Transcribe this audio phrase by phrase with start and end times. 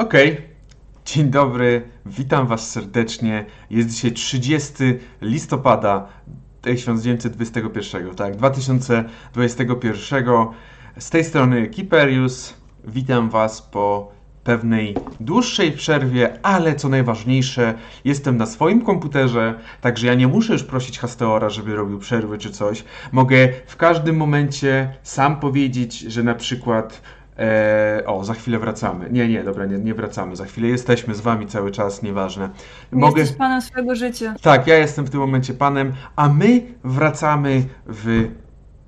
[0.00, 0.40] Okej.
[1.04, 3.44] Dzień dobry, witam Was serdecznie.
[3.70, 4.74] Jest dzisiaj 30
[5.22, 6.08] listopada
[6.62, 10.24] 1921, tak, 2021.
[10.98, 12.54] Z tej strony Kiperius.
[12.84, 14.12] Witam Was po
[14.44, 17.74] pewnej dłuższej przerwie, ale co najważniejsze,
[18.04, 22.50] jestem na swoim komputerze, także ja nie muszę już prosić Hasteora, żeby robił przerwy czy
[22.50, 22.84] coś.
[23.12, 27.02] Mogę w każdym momencie sam powiedzieć, że na przykład
[27.40, 29.08] E, o, za chwilę wracamy.
[29.10, 30.36] Nie, nie, dobra, nie, nie wracamy.
[30.36, 32.50] Za chwilę jesteśmy z wami cały czas, nieważne.
[32.92, 33.20] Mogę...
[33.20, 34.34] Jesteś panem swojego życia.
[34.42, 38.30] Tak, ja jestem w tym momencie panem, a my wracamy w...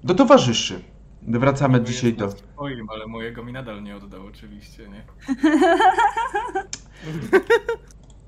[0.05, 0.81] do towarzyszy.
[1.23, 2.31] Wracamy dzisiaj do...
[2.31, 5.03] Swoim, ale mojego mi nadal nie oddał oczywiście, nie?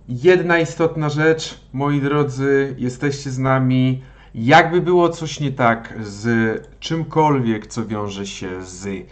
[0.08, 4.02] Jedna istotna rzecz, moi drodzy, jesteście z nami.
[4.34, 9.06] Jakby było coś nie tak z czymkolwiek, co wiąże się z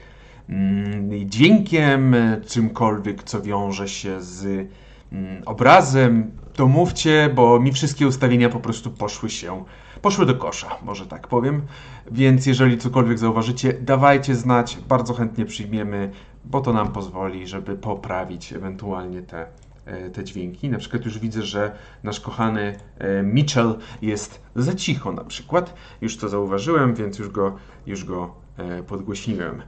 [1.26, 2.16] dźwiękiem,
[2.46, 4.68] czymkolwiek, co wiąże się z
[5.12, 9.64] mm, obrazem, to mówcie, bo mi wszystkie ustawienia po prostu poszły się,
[10.02, 11.62] poszły do kosza, może tak powiem.
[12.10, 16.10] Więc jeżeli cokolwiek zauważycie, dawajcie znać, bardzo chętnie przyjmiemy,
[16.44, 19.46] bo to nam pozwoli, żeby poprawić ewentualnie te,
[19.86, 20.68] e, te dźwięki.
[20.68, 25.74] Na przykład już widzę, że nasz kochany e, Mitchell jest za cicho na przykład.
[26.00, 29.62] Już to zauważyłem, więc już go, już go e, podgłośniłem.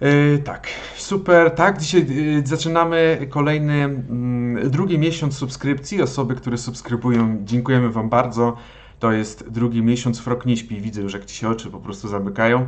[0.00, 1.50] E, tak, super.
[1.50, 2.06] Tak, dzisiaj
[2.42, 6.02] e, zaczynamy kolejny, mm, drugi miesiąc subskrypcji.
[6.02, 8.56] Osoby, które subskrybują, dziękujemy Wam bardzo.
[8.98, 10.80] To jest drugi miesiąc, Frog nie śpi.
[10.80, 12.66] Widzę już, jak Ci się oczy po prostu zamykają.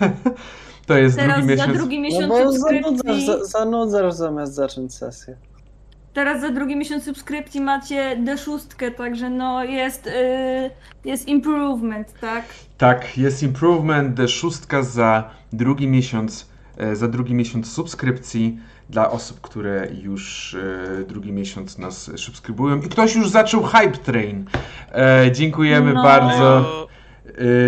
[0.86, 1.78] to jest Teraz drugi za miesiąc.
[1.78, 2.96] drugi No miesiąc bo subskrypcji.
[2.96, 5.36] zanudzasz, za- zanudzasz zamiast zacząć sesję.
[6.14, 10.10] Teraz za drugi miesiąc subskrypcji macie D6, także no jest, y,
[11.04, 12.44] jest improvement, tak?
[12.78, 18.58] Tak, jest improvement, szóstka za drugi miesiąc, e, za drugi miesiąc subskrypcji
[18.90, 22.78] dla osób, które już e, drugi miesiąc nas subskrybują.
[22.78, 24.44] I ktoś już zaczął Hype Train.
[24.92, 26.02] E, dziękujemy No.
[26.02, 26.84] bardzo.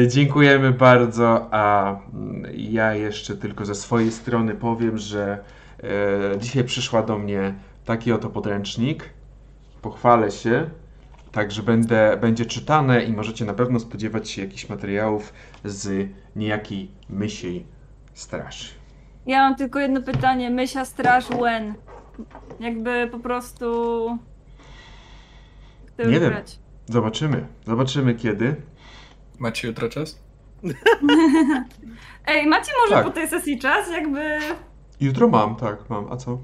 [0.06, 5.38] Dziękujemy bardzo, a mm, ja jeszcze tylko ze swojej strony powiem, że
[6.40, 7.54] dzisiaj przyszła do mnie
[7.86, 9.10] taki oto podręcznik.
[9.82, 10.70] Pochwalę się.
[11.32, 15.32] Także będę, będzie czytane i możecie na pewno spodziewać się jakichś materiałów
[15.64, 17.66] z niejakiej mysiej
[18.14, 18.68] straży.
[19.26, 20.50] Ja mam tylko jedno pytanie.
[20.50, 21.74] Mysia straż when?
[22.60, 24.18] Jakby po prostu...
[25.86, 26.32] Chcę Nie wiem.
[26.86, 27.46] Zobaczymy.
[27.66, 28.56] Zobaczymy kiedy.
[29.38, 30.18] Macie jutro czas?
[32.26, 33.04] Ej, macie może Tak.
[33.04, 33.90] po tej sesji czas?
[33.90, 34.38] Jakby...
[35.00, 36.12] Jutro mam, tak, mam.
[36.12, 36.38] A co?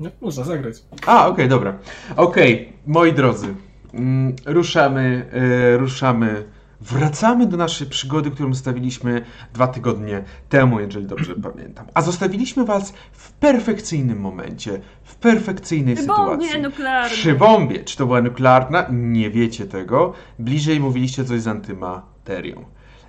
[0.00, 0.76] No, można zagrać.
[1.06, 1.78] A, okej, dobra.
[2.16, 3.54] Okej, moi drodzy,
[3.94, 6.44] mm, ruszamy, e, ruszamy,
[6.80, 11.86] wracamy do naszej przygody, którą zostawiliśmy dwa tygodnie temu, jeżeli dobrze pamiętam.
[11.94, 16.48] A zostawiliśmy was w perfekcyjnym momencie, w perfekcyjnej Przy sytuacji.
[16.48, 17.10] bombie nuklearnej.
[17.18, 17.84] Przy bombie.
[17.84, 18.86] Czy to była nuklearna?
[18.92, 20.12] Nie wiecie tego.
[20.38, 22.64] Bliżej mówiliście coś z antymaterią.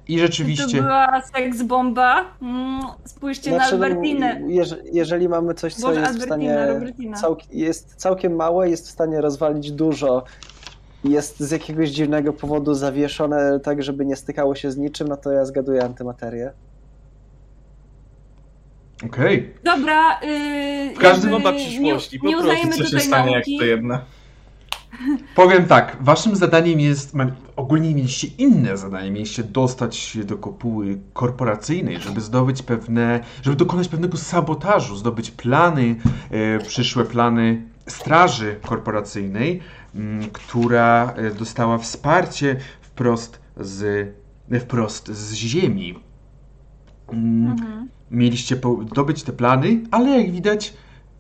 [0.08, 0.78] I Czy rzeczywiście...
[0.78, 2.26] to była seks bomba?
[2.42, 4.42] Mm, spójrzcie na Znaczy, no, Albertinę.
[4.48, 6.66] jeż- jeżeli mamy coś, co Boże, jest w stanie.
[6.68, 7.18] Robertina.
[7.18, 10.24] Cał, jest całkiem małe, jest w stanie rozwalić dużo.
[11.04, 15.32] Jest z jakiegoś dziwnego powodu zawieszone tak, żeby nie stykało się z niczym, no to
[15.32, 16.52] ja zgaduję antymaterię.
[19.06, 19.54] Okej.
[19.64, 23.32] Dobra, yy, W każdym jakby Bomba przyszłości, nie, nie po prostu uznajemy co się stanie,
[23.32, 23.58] jak nauki.
[23.60, 24.02] to jedna.
[25.36, 27.16] Powiem tak, waszym zadaniem jest,
[27.56, 33.88] ogólnie mieliście inne zadanie, mieliście dostać się do kopuły korporacyjnej, żeby zdobyć pewne, żeby dokonać
[33.88, 35.96] pewnego sabotażu, zdobyć plany,
[36.32, 39.60] e, przyszłe plany straży korporacyjnej,
[39.96, 43.84] m, która e, dostała wsparcie wprost z,
[44.52, 46.00] e, wprost z ziemi.
[47.14, 47.90] Mm, Mhm.
[48.12, 48.56] mieliście
[48.96, 50.74] dobyć te plany, ale jak widać,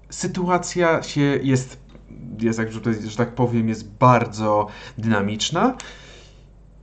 [0.09, 1.84] sytuacja się jest,
[2.41, 2.71] jest jak,
[3.07, 5.75] że tak powiem, jest bardzo dynamiczna.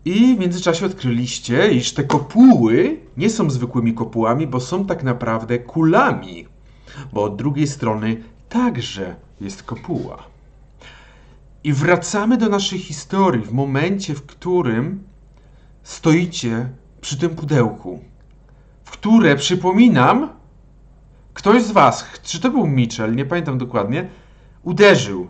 [0.04, 5.58] I w międzyczasie odkryliście, iż te kopuły nie są zwykłymi kopułami, bo są tak naprawdę
[5.58, 6.46] kulami.
[7.12, 10.18] Bo od drugiej strony także jest kopuła.
[11.64, 15.04] I wracamy do naszej historii w momencie, w którym
[15.82, 16.68] stoicie
[17.00, 18.00] przy tym pudełku
[18.84, 20.28] w które, przypominam,
[21.34, 24.08] ktoś z was, czy to był Mitchell, nie pamiętam dokładnie,
[24.62, 25.28] uderzył.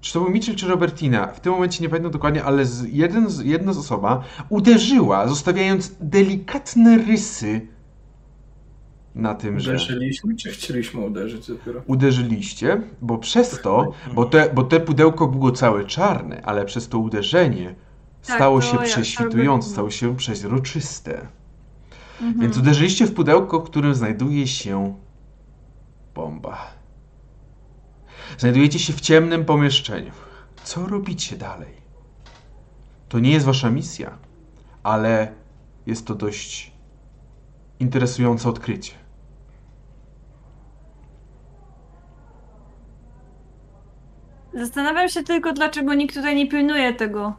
[0.00, 1.26] Czy to był Mitchell czy Robertina?
[1.26, 5.92] W tym momencie nie pamiętam dokładnie, ale z, jeden z, jedna z osoba uderzyła, zostawiając
[6.00, 7.60] delikatne rysy
[9.14, 11.82] na tym, że Uderzyliśmy, czy chcieliśmy uderzyć dopiero?
[11.86, 16.98] uderzyliście, bo przez to, bo te, bo te pudełko było całe czarne, ale przez to
[16.98, 17.74] uderzenie
[18.26, 21.26] Tak, stało to się ja- prześwitujące, stało się przeźroczyste.
[22.20, 22.40] Mhm.
[22.40, 24.94] Więc uderzyliście w pudełko, w którym znajduje się
[26.14, 26.79] bomba.
[28.38, 30.12] Znajdujecie się w ciemnym pomieszczeniu.
[30.64, 31.74] Co robicie dalej?
[33.08, 34.18] To nie jest wasza misja,
[34.82, 35.32] ale
[35.86, 36.72] jest to dość
[37.80, 38.92] interesujące odkrycie.
[44.54, 47.34] Zastanawiam się tylko, dlaczego nikt tutaj nie pilnuje tego.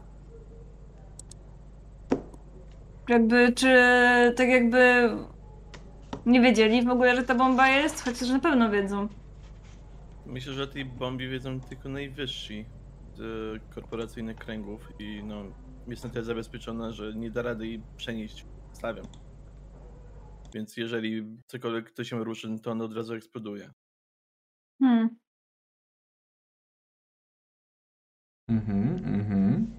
[3.10, 3.76] Jakby, czy
[4.38, 5.10] tak jakby
[6.26, 8.06] nie wiedzieli w ogóle, że ta bomba jest?
[8.06, 9.08] Chociaż na pewno wiedzą.
[10.32, 12.66] Myślę, że o tej bombie wiedzą tylko najwyżsi
[13.16, 13.24] z
[13.70, 15.44] korporacyjnych kręgów i no
[15.88, 18.46] jest na tyle zabezpieczona, że nie da rady jej przenieść.
[18.74, 19.06] Stawiam.
[20.54, 23.72] Więc jeżeli cokolwiek ktoś się ruszy, no to on od razu eksploduje.
[24.80, 25.10] Hmm.
[28.50, 29.76] Mhm, mhm.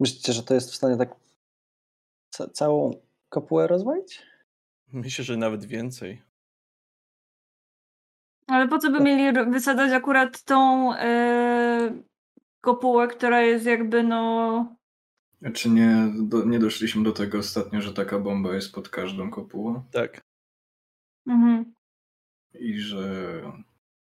[0.00, 1.14] Myślicie, że to jest w stanie tak
[2.30, 2.90] ca- całą
[3.28, 4.22] kopułę rozwalić?
[4.92, 6.22] Myślę, że nawet więcej.
[8.52, 12.02] Ale po co by mieli wysadzać akurat tą e,
[12.60, 14.76] kopułę, która jest jakby no...
[15.54, 19.82] Czy nie, do, nie doszliśmy do tego ostatnio, że taka bomba jest pod każdą kopułą
[19.92, 20.20] Tak.
[21.26, 21.74] Mhm.
[22.54, 23.26] i że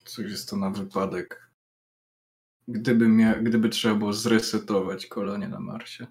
[0.03, 1.49] coś jest to na wypadek,
[2.67, 6.07] gdyby, mia- gdyby trzeba było zresetować kolonię na Marsie.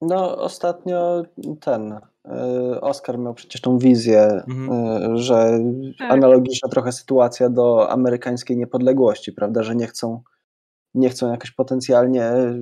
[0.00, 1.22] No, ostatnio
[1.60, 1.92] ten
[2.72, 5.12] y, Oscar miał przecież tą wizję, Mhm.
[5.12, 5.50] y, że
[5.98, 6.10] Tak.
[6.12, 10.22] analogiczna trochę sytuacja do amerykańskiej niepodległości, prawda, że nie chcą,
[10.94, 12.58] nie chcą jakoś potencjalnie y,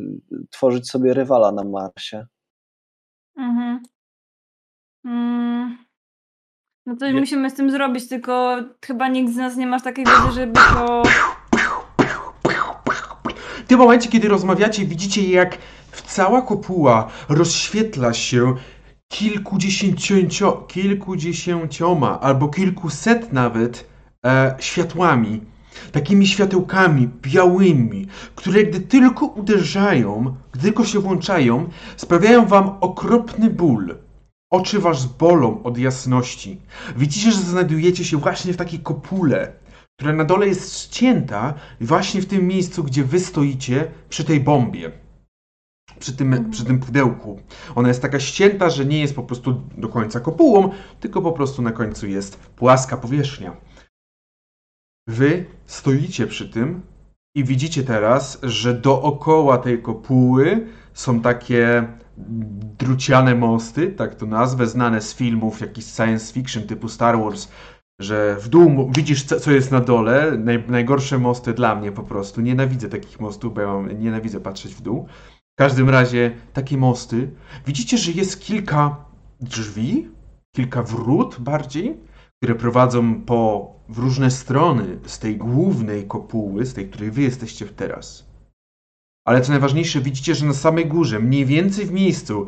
[0.50, 2.26] tworzyć sobie rywala na Marsie.
[3.38, 3.82] Mhm.
[5.04, 5.78] Mm.
[6.86, 8.56] No coś Je- musimy z tym zrobić, tylko
[8.86, 11.02] chyba nikt z nas nie ma takiej wiedzy, żeby to...
[13.64, 15.58] W tym momencie, kiedy rozmawiacie, widzicie jak
[15.96, 18.54] w cała kopuła rozświetla się
[19.08, 23.86] kilkudziesięcio, kilkudziesięcioma albo kilkuset nawet
[24.26, 25.40] e, światłami.
[25.92, 33.94] Takimi światełkami białymi, które gdy tylko uderzają, gdy tylko się włączają, sprawiają wam okropny ból.
[34.50, 36.60] Oczy was bolą od jasności.
[36.96, 39.52] Widzicie, że znajdujecie się właśnie w takiej kopule,
[39.98, 45.05] która na dole jest ścięta właśnie w tym miejscu, gdzie wy stoicie przy tej bombie.
[45.98, 46.50] Przy tym, Mhm.
[46.50, 47.40] przy tym pudełku.
[47.74, 50.70] Ona jest taka ścięta, że nie jest po prostu do końca kopułą,
[51.00, 53.56] tylko po prostu na końcu jest płaska powierzchnia.
[55.08, 56.82] Wy stoicie przy tym
[57.36, 61.86] i widzicie teraz, że dookoła tej kopuły są takie
[62.78, 67.48] druciane mosty, tak to nazwę, znane z filmów jakichś science fiction typu Star Wars,
[68.00, 70.32] że w dół widzisz, co, co jest na dole.
[70.38, 72.40] Naj, najgorsze mosty dla mnie po prostu.
[72.40, 75.06] Nienawidzę takich mostów, bo ja mam, nienawidzę patrzeć w dół.
[75.56, 77.30] W każdym razie takie mosty.
[77.66, 79.04] Widzicie, że jest kilka
[79.40, 80.08] drzwi,
[80.56, 82.00] kilka wrót bardziej,
[82.36, 87.66] które prowadzą po, w różne strony z tej głównej kopuły, z tej, której wy jesteście
[87.66, 88.26] teraz.
[89.26, 92.46] Ale co najważniejsze, widzicie, że na samej górze, mniej więcej w miejscu,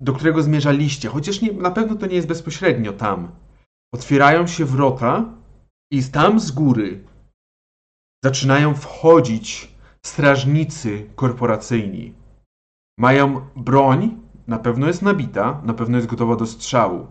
[0.00, 3.30] do którego zmierzaliście, chociaż nie, na pewno to nie jest bezpośrednio tam,
[3.94, 5.34] otwierają się wrota
[5.92, 7.04] i tam z góry
[8.24, 9.69] zaczynają wchodzić
[10.06, 12.14] strażnicy korporacyjni.
[12.98, 17.06] Mają broń, na pewno jest nabita, na pewno jest gotowa do strzału.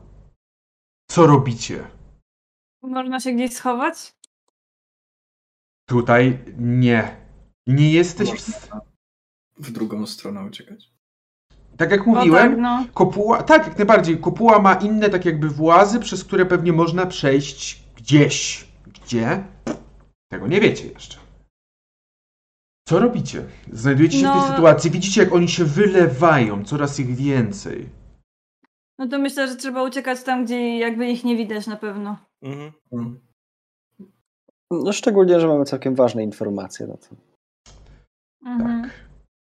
[1.09, 1.87] Co robicie?
[2.81, 4.15] Można się gdzieś schować?
[5.85, 7.17] Tutaj nie.
[7.67, 8.47] Nie jesteś w...
[8.47, 8.81] Można
[9.57, 10.91] w drugą stronę uciekać.
[11.77, 12.85] Tak jak mówiłem, tak, no.
[12.93, 14.17] Kopuła, tak, jak najbardziej.
[14.17, 18.67] Kopuła ma inne tak jakby włazy, przez które pewnie można przejść gdzieś.
[18.87, 19.43] Gdzie?
[20.31, 21.28] Tego nie wiecie jeszcze.
[22.89, 23.45] Co robicie?
[23.73, 27.89] Znajdujecie się w No- tej sytuacji, widzicie jak oni się wylewają, coraz ich więcej.
[28.99, 32.17] No to myślę, że trzeba uciekać tam, gdzie jakby ich nie widać na pewno.
[32.41, 33.19] Mhm.
[34.71, 36.87] No, szczególnie, że mamy całkiem ważne informacje.
[36.87, 37.15] No to...
[38.45, 38.89] Mhm.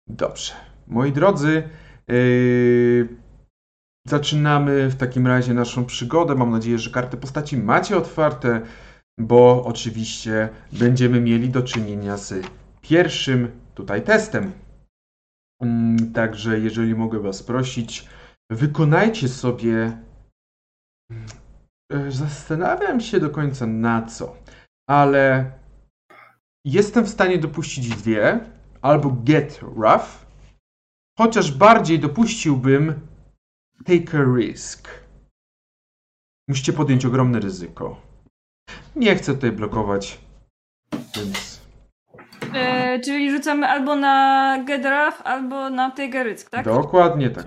[0.08, 0.54] Dobrze.
[0.88, 1.70] Moi drodzy,
[2.08, 3.08] yy,
[4.08, 6.36] zaczynamy w takim razie naszą przygodę.
[6.36, 8.62] Mam nadzieję, że karty postaci macie otwarte,
[9.18, 14.52] bo oczywiście będziemy mieli do czynienia z pierwszym tutaj testem.
[15.62, 18.10] Mm, Także jeżeli mogę Was prosić,
[18.52, 20.02] wykonajcie sobie.
[21.12, 21.28] Mm,
[22.12, 24.38] Zastanawiam się do końca na co,
[24.90, 25.52] ale
[26.66, 28.40] jestem w stanie dopuścić dwie,
[28.82, 30.26] albo get rough,
[31.18, 33.08] chociaż bardziej dopuściłbym
[33.86, 34.90] take a risk.
[36.50, 38.02] Musicie podjąć ogromne ryzyko.
[38.96, 40.20] Nie chcę tutaj blokować,
[41.16, 41.43] więc
[42.56, 45.92] E, czyli rzucamy albo na Rough, albo na
[46.24, 46.66] Risk, tak?
[46.66, 47.46] dokładnie tak.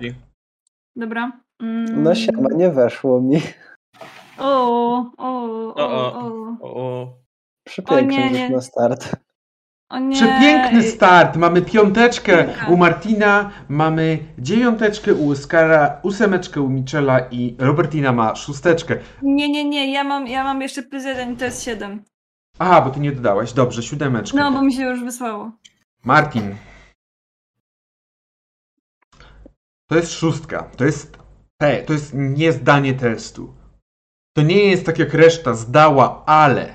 [0.95, 1.31] Dobra.
[1.61, 2.03] Mm.
[2.03, 3.41] No siema, nie weszło mi.
[4.37, 6.57] O, o, o, O, o.
[6.61, 7.13] O, o.
[7.63, 8.49] Przepiękny O nie, nie.
[8.49, 9.15] na start.
[9.89, 10.15] O nie.
[10.15, 11.35] Przepiękny start.
[11.35, 12.67] Mamy piąteczkę Piękna.
[12.67, 18.97] u Martina, mamy dziewiąteczkę u Oskara, ósemeczkę u Michela i Robertina ma szósteczkę.
[19.21, 22.03] Nie, nie, nie, ja mam, ja mam jeszcze plus jeden i to jest siedem.
[22.59, 23.53] Aha, bo ty nie dodałaś.
[23.53, 24.37] Dobrze, siódemeczkę.
[24.37, 25.51] No, bo mi się już wysłało.
[26.03, 26.55] Martin.
[29.89, 30.63] To jest szóstka.
[30.63, 31.17] To jest
[31.61, 33.53] te, to jest nie zdanie testu.
[34.35, 36.73] To nie jest tak jak reszta zdała, ale.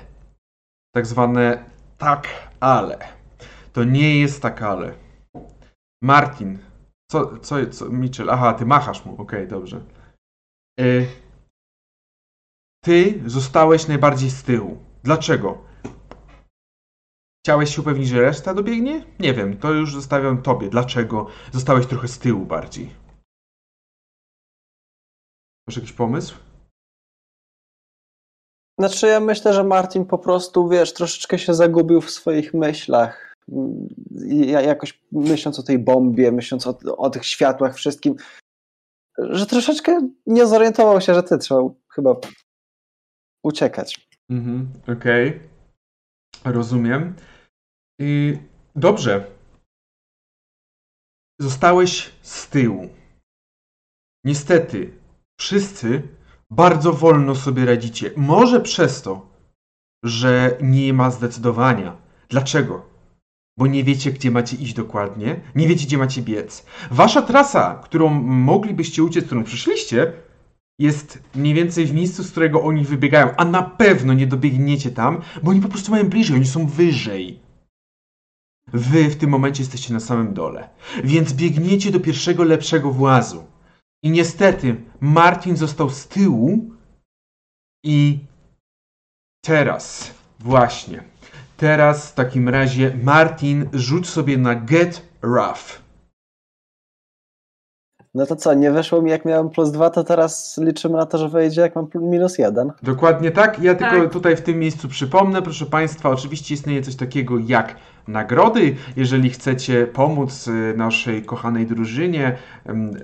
[0.95, 2.27] Tak zwane tak,
[2.59, 2.97] ale.
[3.73, 4.93] To nie jest tak, ale.
[6.01, 6.59] Martin.
[7.11, 8.29] Co, co, co, Mitchell?
[8.29, 9.21] Aha, ty machasz mu.
[9.21, 9.81] Okej, dobrze.
[10.79, 11.07] Y,
[12.83, 14.77] ty zostałeś najbardziej z tyłu.
[15.03, 15.72] Dlaczego?
[17.45, 19.05] Chciałeś się upewnić, że reszta dobiegnie?
[19.19, 20.69] Nie wiem, to już zostawiam tobie.
[20.69, 22.95] Dlaczego zostałeś trochę z tyłu bardziej?
[25.67, 26.35] Masz jakiś pomysł?
[28.79, 33.35] Znaczy ja myślę, że Martin po prostu, wiesz, troszeczkę się zagubił w swoich myślach.
[34.27, 38.15] Ja jakoś myśląc o tej bombie, myśląc o, o tych światłach, wszystkim,
[39.17, 42.15] że troszeczkę nie zorientował się, że ty trzeba chyba
[43.43, 44.07] uciekać.
[44.29, 45.39] Mhm, okej.
[46.45, 47.15] Rozumiem.
[48.75, 49.31] Dobrze.
[51.41, 52.89] Zostałeś z tyłu.
[54.25, 54.93] Niestety,
[55.39, 56.07] wszyscy
[56.51, 58.11] bardzo wolno sobie radzicie.
[58.17, 59.29] Może przez to,
[60.03, 61.97] że nie ma zdecydowania.
[62.29, 62.85] Dlaczego?
[63.57, 66.65] Bo nie wiecie, gdzie macie iść dokładnie, nie wiecie, gdzie macie biec.
[66.91, 70.13] Wasza trasa, którą moglibyście uciec, którą przyszliście,
[70.79, 75.21] jest mniej więcej w miejscu, z którego oni wybiegają, a na pewno nie dobiegniecie tam,
[75.43, 77.42] bo oni po prostu mają bliżej, oni są wyżej.
[78.73, 80.69] Wy w tym momencie jesteście na samym dole,
[81.03, 83.43] więc biegniecie do pierwszego lepszego włazu.
[84.03, 86.59] I niestety Martin został z tyłu
[87.85, 88.19] i
[89.45, 91.03] teraz, właśnie,
[91.57, 95.83] teraz w takim razie Martin rzuć sobie na Get Rough.
[98.15, 101.17] No to co, nie weszło mi jak miałem plus dwa, to teraz liczymy na to,
[101.17, 102.71] że wejdzie jak mam minus jeden.
[102.83, 103.59] Dokładnie tak.
[103.59, 104.13] Ja tylko Tak.
[104.13, 107.75] tutaj w tym miejscu przypomnę, proszę Państwa, oczywiście istnieje coś takiego jak
[108.07, 108.75] nagrody.
[108.95, 112.37] Jeżeli chcecie pomóc y, naszej kochanej drużynie,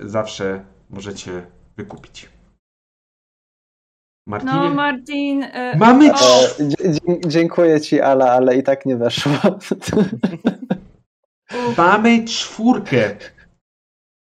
[0.02, 1.42] zawsze możecie
[1.76, 2.28] wykupić.
[4.26, 4.52] Martinie?
[4.52, 5.42] No, Martin.
[5.42, 9.32] E, Mamy o, E, dziękuję ci, ale, ale i tak nie weszło.
[11.76, 13.16] mamy czwórkę.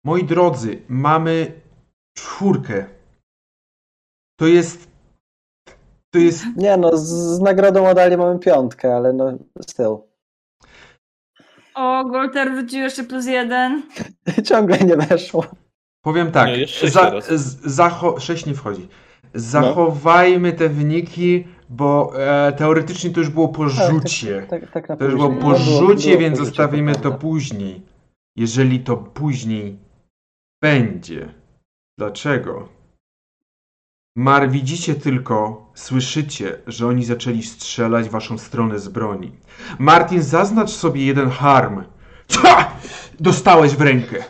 [0.06, 1.62] Moi drodzy, mamy
[2.18, 2.86] czwórkę.
[4.40, 4.92] To jest.
[6.14, 6.46] To jest.
[6.56, 9.98] nie no, z, z nagrodą odali mamy piątkę, ale no styl.
[11.78, 13.84] O, Golter wrzucił jeszcze plus jeden.
[14.48, 15.46] Ciągle nie weszło.
[16.02, 16.50] Powiem tak.
[16.50, 17.12] Nie, za,
[17.66, 18.88] zacho- sześć nie wchodzi.
[19.34, 24.46] Zachowajmy te wyniki, bo e, teoretycznie to już było po rzucie.
[24.50, 27.82] Tak, tak na To już było po No, było- rzucie, było więc zostawimy to później.
[28.38, 29.78] Jeżeli to później
[30.64, 31.34] będzie.
[32.00, 32.70] Dlaczego?
[34.18, 39.32] Mar, widzicie tylko, słyszycie, że oni zaczęli strzelać w waszą stronę z broni.
[39.80, 41.84] Martin, zaznacz sobie jeden harm.
[42.28, 42.72] Cia!
[43.20, 44.24] Dostałeś w rękę.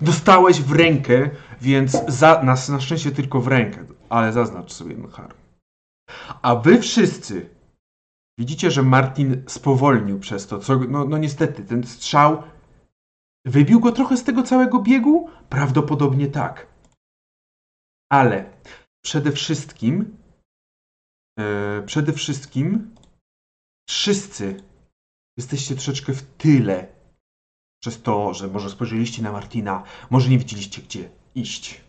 [0.00, 1.30] Dostałeś w rękę,
[1.60, 5.36] więc za, na, na szczęście tylko w rękę, ale zaznacz sobie jeden harm.
[6.42, 7.50] A wy wszyscy
[8.38, 12.42] widzicie, że Martin spowolnił przez to, co, no, no niestety, ten strzał
[13.46, 15.30] wybił go trochę z tego całego biegu?
[15.48, 16.66] Prawdopodobnie tak.
[18.10, 18.44] Ale
[19.04, 20.16] przede wszystkim,
[21.38, 22.94] e, przede wszystkim
[23.88, 24.62] wszyscy
[25.36, 27.02] jesteście troszeczkę w tyle
[27.82, 31.84] przez to, że może spojrzeliście na Martina, może nie widzieliście gdzie iść.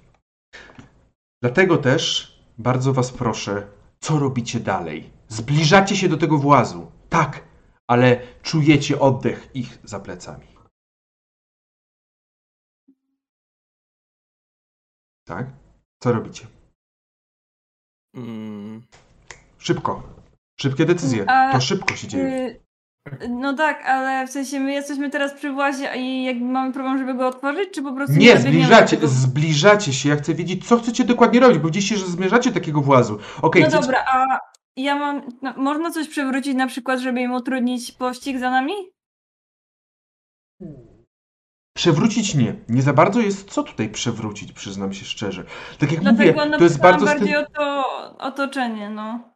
[1.41, 3.67] Dlatego też bardzo was proszę,
[3.99, 5.13] co robicie dalej?
[5.27, 6.91] Zbliżacie się do tego włazu.
[7.09, 7.43] Tak,
[7.87, 10.47] ale czujecie oddech ich za plecami.
[15.27, 15.47] Tak?
[15.99, 16.47] Co robicie?
[18.15, 18.81] Mm,
[19.57, 20.03] Szybko.
[20.61, 21.29] Szybkie decyzje.
[21.29, 22.25] A, To szybko się dzieje.
[23.23, 26.97] Y, no tak, ale w sensie my jesteśmy teraz przy włazie i jakby mamy problem,
[26.97, 30.09] żeby go otworzyć, czy po prostu Nie, zbliżacie, tego- zbliżacie się.
[30.09, 33.19] Ja chcę wiedzieć, co chcecie dokładnie robić, bo widzicie, że zmierzacie takiego włazu.
[33.41, 34.39] Okej, No chcecie- dobra, a
[34.77, 35.21] ja mam.
[35.41, 38.73] No, można coś przewrócić na przykład, żeby im utrudnić pościg za nami?
[41.73, 42.55] Przewrócić nie.
[42.69, 45.43] Nie za bardzo jest co tutaj przewrócić, przyznam się szczerze.
[45.79, 47.05] Tak jak Dlatego mówię, to jest bardzo...
[47.05, 47.83] bardziej o to
[48.17, 49.33] otoczenie, no.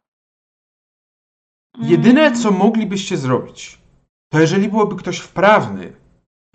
[1.78, 2.38] Jedyne, Mm.
[2.38, 3.78] co moglibyście zrobić,
[4.32, 5.92] to jeżeli byłoby ktoś wprawny,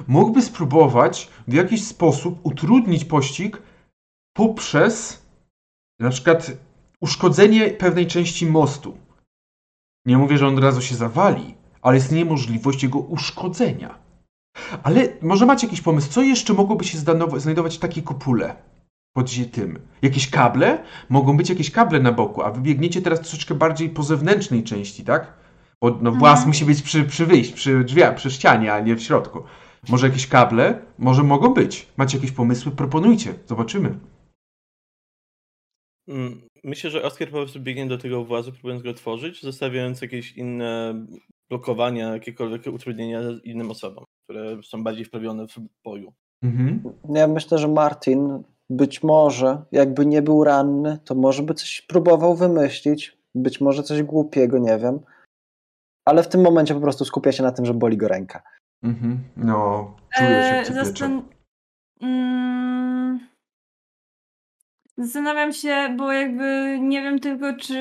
[0.07, 3.61] mógłby spróbować w jakiś sposób utrudnić pościg
[4.35, 5.25] poprzez
[5.99, 6.51] na przykład
[7.01, 8.97] uszkodzenie pewnej części mostu.
[10.05, 14.02] Nie mówię, że on od razu się zawali, ale istnieje możliwość jego uszkodzenia.
[14.83, 16.97] Ale może macie jakiś pomysł, co jeszcze mogłoby się
[17.37, 18.55] znajdować w takiej kopule?
[19.13, 19.79] Pod tym.
[20.01, 20.83] Jakieś kable?
[21.09, 25.03] Mogą być jakieś kable na boku, a wy biegniecie teraz troszeczkę bardziej po zewnętrznej części,
[25.03, 25.33] tak?
[25.81, 26.47] Bo no, włas Mhm.
[26.47, 29.43] musi być przy, przy wyjść, przy drzwiach, przy ścianie, a nie w środku.
[29.89, 30.79] Może jakieś kable?
[30.97, 31.87] Może mogą być.
[31.97, 32.71] Macie jakieś pomysły?
[32.71, 33.33] Proponujcie.
[33.47, 33.99] Zobaczymy.
[36.63, 40.95] Myślę, że Oskar po prostu biegnie do tego włazu, próbując go otworzyć, zostawiając jakieś inne
[41.49, 45.55] blokowania, jakiekolwiek utrudnienia innym osobom, które są bardziej wprawione w
[45.85, 46.13] boju.
[46.43, 46.83] Mhm.
[47.09, 52.35] Ja myślę, że Martin być może, jakby nie był ranny, to może by coś próbował
[52.35, 54.99] wymyślić, być może coś głupiego, nie wiem.
[56.07, 58.41] Ale w tym momencie po prostu skupia się na tym, że boli go ręka.
[58.83, 59.19] Mhm.
[59.37, 61.21] No, czuję się E, cię zastan-
[62.01, 63.19] Mm,
[64.97, 67.75] Zastanawiam się, bo jakby nie wiem tylko, czy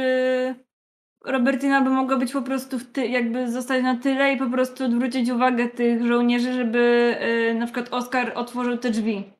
[1.25, 4.85] Robertina by mogła być po prostu w ty- jakby zostać na tyle i po prostu
[4.85, 9.33] odwrócić uwagę tych żołnierzy, żeby e, na przykład Oskar otworzył te drzwi.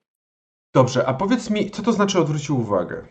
[0.75, 3.05] Dobrze, a powiedz mi, co to znaczy odwrócił uwagę?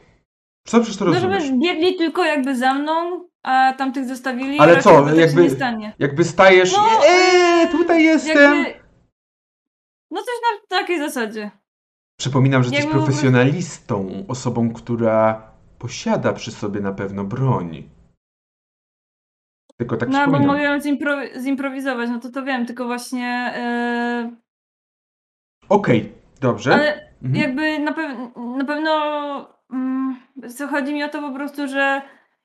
[0.67, 1.43] Co przecież to No rozumiesz?
[1.43, 4.59] żeby biegli tylko jakby za mną, a tamtych zostawili.
[4.59, 5.93] Ale co, tak jakby- się nie stanie.
[5.99, 8.57] Jakby stajesz No, i eee, tutaj jestem.
[8.63, 8.79] Jakby...
[10.11, 11.51] No coś na takiej zasadzie.
[12.19, 17.89] Przypominam, że jesteś jakby profesjonalistą, osobą, która posiada przy sobie na pewno broń.
[19.77, 20.57] Tylko tak no albo przypominam.
[20.73, 23.27] mogę zimpro- zimprowizować, no to to wiem, tylko właśnie...
[23.55, 24.35] e,
[25.69, 26.73] Okej, dobrze.
[26.73, 27.35] Ale Mhm.
[27.35, 28.91] jakby na, pew- na pewno
[29.71, 30.15] mm,
[30.55, 32.01] co chodzi mi o to po prostu, że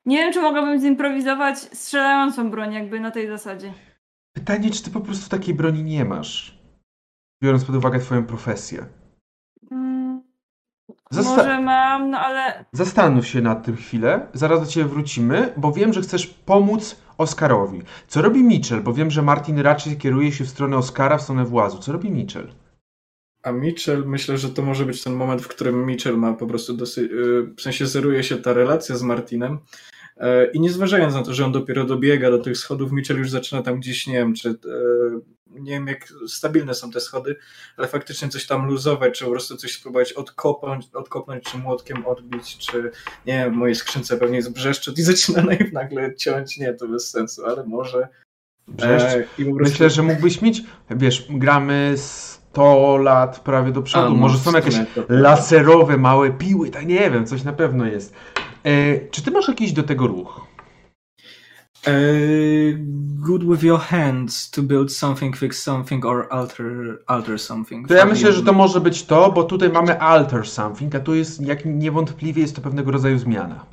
[0.06, 3.72] nie wiem, czy mogłabym zimprowizować strzelającą broń jakby na tej zasadzie.
[4.32, 6.58] Pytanie, czy ty po prostu takiej broni nie masz?
[7.42, 8.86] Biorąc pod uwagę twoją profesję.
[11.10, 15.72] Zasta- może mam, no ale Zastanów się nad tym chwilę, zaraz do ciebie wrócimy, bo
[15.72, 17.82] wiem, że chcesz pomóc Oskarowi.
[18.08, 18.82] Co robi Mitchell?
[18.82, 21.78] Bo wiem, że Martin raczej kieruje się w stronę Oskara, w stronę włazu.
[21.78, 22.48] Co robi Mitchell?
[23.42, 26.74] A Mitchell, myślę, że to może być ten moment, w którym Mitchell ma po prostu
[26.74, 29.58] dosyć, y, w sensie zeruje się ta relacja z Martinem
[30.16, 33.30] e, i nie zważając na to, że on dopiero dobiega do tych schodów, Mitchell już
[33.30, 34.54] zaczyna tam gdzieś, nie wiem, czy e,
[35.60, 37.36] nie wiem jak stabilne są te schody,
[37.76, 42.58] ale faktycznie coś tam luzować, czy po prostu coś spróbować odkopnąć, odkopnąć czy młotkiem odbić,
[42.58, 42.90] czy
[43.26, 45.42] nie wiem, w mojej skrzynce pewnie jest brzeszczot i zaczyna
[45.72, 48.08] nagle ciąć, nie, to bez sensu, ale może.
[48.82, 49.72] E, i po prostu...
[49.72, 54.06] Myślę, że mógłbyś mieć, wiesz, gramy 100 lat prawie do przodu.
[54.06, 54.74] A, no, Może są jakieś
[55.08, 58.14] laserowe, małe piły, tak nie wiem, coś na pewno jest.
[58.64, 60.55] E, czy ty masz jakiś do tego ruch?
[61.86, 62.76] Uh,
[63.26, 67.88] good with your hands to build something, fix something or alter alter something.
[67.88, 71.14] To ja myślę, że to może być to, bo tutaj mamy alter something, a tu
[71.14, 73.66] jest, jak niewątpliwie jest to pewnego rodzaju zmiana.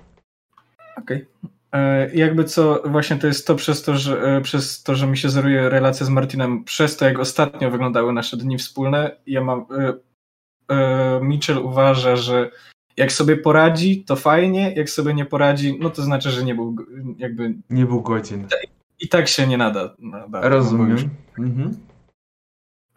[0.98, 1.26] Okej.
[1.72, 5.18] E, Jakby co, właśnie to jest to przez to, że e, przez to, że mi
[5.18, 9.66] się zeruje relacja z Martinem, przez to jak ostatnio wyglądały nasze dni wspólne, ja mam
[10.70, 12.52] e, Mitchell uważa, że
[12.98, 16.76] jak sobie poradzi, to fajnie, jak sobie nie poradzi, no to znaczy, że nie był
[17.18, 18.48] jakby Nie był godzin.
[19.00, 19.96] i tak się nie nada.
[20.00, 21.10] nada bo już, Rozumiem.
[21.40, 21.78] Mhm.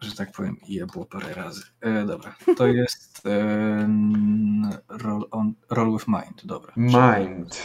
[0.01, 1.61] że tak powiem, jebło parę razy.
[1.81, 3.89] E, dobra, to jest e,
[4.89, 6.73] roll, on, roll with mind, dobra.
[6.77, 7.61] Mind.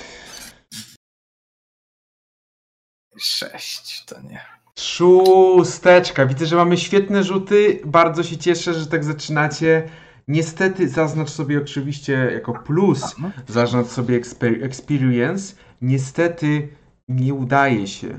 [3.18, 4.40] Sześć, to nie.
[4.78, 6.26] Szósteczka.
[6.26, 7.80] Widzę, że mamy świetne rzuty.
[7.84, 9.88] Bardzo się cieszę, że tak zaczynacie.
[10.28, 13.16] Niestety zaznacz sobie oczywiście jako plus,
[13.48, 15.54] zaznacz sobie exper- experience.
[15.80, 16.68] Niestety
[17.08, 18.18] nie udaje się.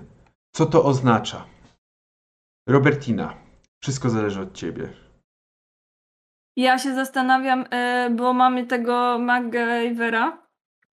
[0.55, 1.45] Co to oznacza?
[2.69, 3.33] Robertina,
[3.81, 4.89] wszystko zależy od ciebie.
[6.57, 10.42] ja się zastanawiam, e, bo mamy tego MacGyvera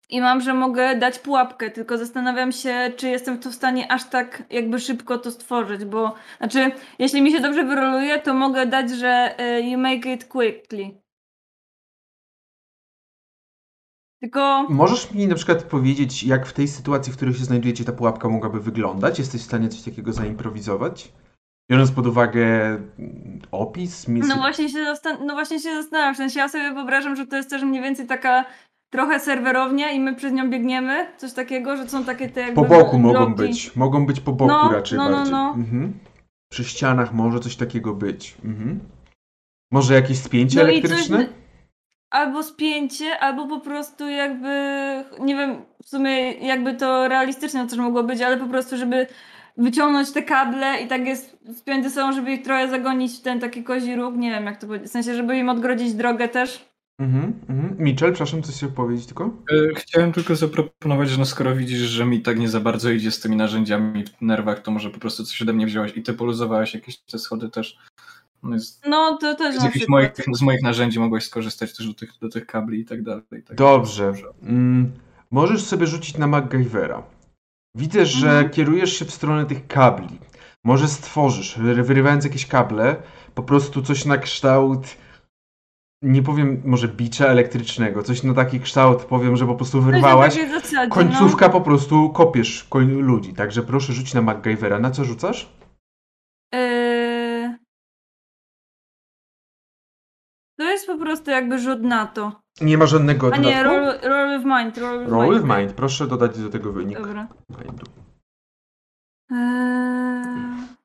[0.10, 4.10] i mam, że mogę dać pułapkę, tylko zastanawiam się, czy jestem to w stanie aż
[4.10, 8.92] tak jakby szybko to stworzyć, bo znaczy, jeśli mi się dobrze wyroluje, to mogę dać,
[8.92, 11.06] że e, you make it quickly.
[14.22, 17.92] Tylko Możesz mi na przykład powiedzieć, jak w tej sytuacji, w której się znajdujecie, ta
[17.92, 19.20] pułapka mogłaby wyglądać?
[19.20, 21.12] Jesteś w stanie coś takiego zaimprowizować?
[21.72, 24.36] Biorąc pod uwagę mm, opis, misję.
[24.36, 27.38] No właśnie się, zastan- no właśnie się zastanawiam, w sensie ja sobie wyobrażam, że to
[27.38, 28.46] jest też mniej więcej taka
[28.96, 32.66] trochę serwerownia i my przez nią biegniemy, coś takiego, że są takie te jakby Po
[32.66, 33.34] boku mogą bloki.
[33.52, 33.76] być.
[33.76, 35.32] Mogą być po boku No, raczej no, no, bardziej.
[35.32, 35.54] no.
[35.58, 35.94] Mhm.
[36.52, 38.36] Przy ścianach może coś takiego być.
[38.46, 38.80] Mhm.
[39.72, 41.18] Może jakieś spięcie No coś elektryczne?
[41.18, 41.30] by-
[42.12, 44.50] Albo spięcie, albo po prostu jakby,
[45.20, 49.08] nie wiem w sumie jakby to realistycznie też mogło być, ale po prostu żeby
[49.58, 53.40] wyciągnąć te kable i tak jest spiąć ze sobą, żeby ich trochę zagonić w ten
[53.40, 56.66] taki kozi róg, nie wiem jak to powiedzieć, w sensie żeby im odgrodzić drogę też.
[57.00, 57.76] Mhm, mhm.
[57.80, 59.24] Mitchell, przepraszam, coś chciał powiedzieć tylko?
[59.26, 63.12] E, Chciałem tylko zaproponować, że no skoro widzisz, że mi tak nie za bardzo idzie
[63.12, 66.14] z tymi narzędziami w nerwach, to może po prostu coś ode mnie wziąłeś i ty
[66.14, 67.78] poluzowałeś jakieś te schody też.
[68.44, 71.94] No z, No to też z jakichś moich, z moich narzędzi mogłeś skorzystać też do
[71.94, 73.24] tych, do tych kabli i tak dalej.
[73.40, 74.14] i Tak Dobrze.
[74.44, 74.92] Mm,
[75.32, 77.04] możesz sobie rzucić na MacGyvera.
[77.78, 78.50] Widzę, że Mhm.
[78.50, 80.20] kierujesz się w stronę tych kabli.
[80.64, 82.96] Może stworzysz, wy- wyrywając jakieś kable,
[83.36, 84.88] po prostu coś na kształt,
[86.06, 90.34] nie powiem może bicza elektrycznego, coś na taki kształt, powiem, że po prostu wyrwałaś.
[90.36, 94.80] takiej zasadzie, Końcówka po prostu kopiesz koń ludzi, także proszę rzuć na MacGyvera.
[94.80, 95.50] Na co rzucasz?
[96.54, 96.60] No.
[96.60, 97.56] Yy...
[100.60, 102.42] To jest po prostu jakby rzut na to.
[102.62, 104.78] Nie ma żadnego A nie, roll, roll with mind.
[104.78, 105.44] Roll with Roll mind.
[105.44, 105.74] with mind.
[105.74, 106.98] Proszę dodać do tego wynik.
[106.98, 107.28] Dobra.
[107.50, 107.86] Mindu.
[109.32, 110.76] Eee...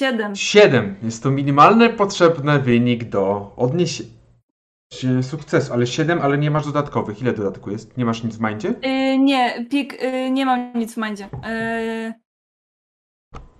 [0.00, 0.36] Siedem.
[0.36, 0.96] 7.
[1.02, 7.22] Jest to minimalny potrzebny wynik do odniesienia sukcesu, ale 7, ale nie masz dodatkowych.
[7.22, 7.96] Ile dodatku jest?
[7.96, 8.74] Nie masz nic w mindzie?
[8.82, 11.28] Yy, nie, pik, yy, nie mam nic w mindzie.
[11.32, 12.12] Yy,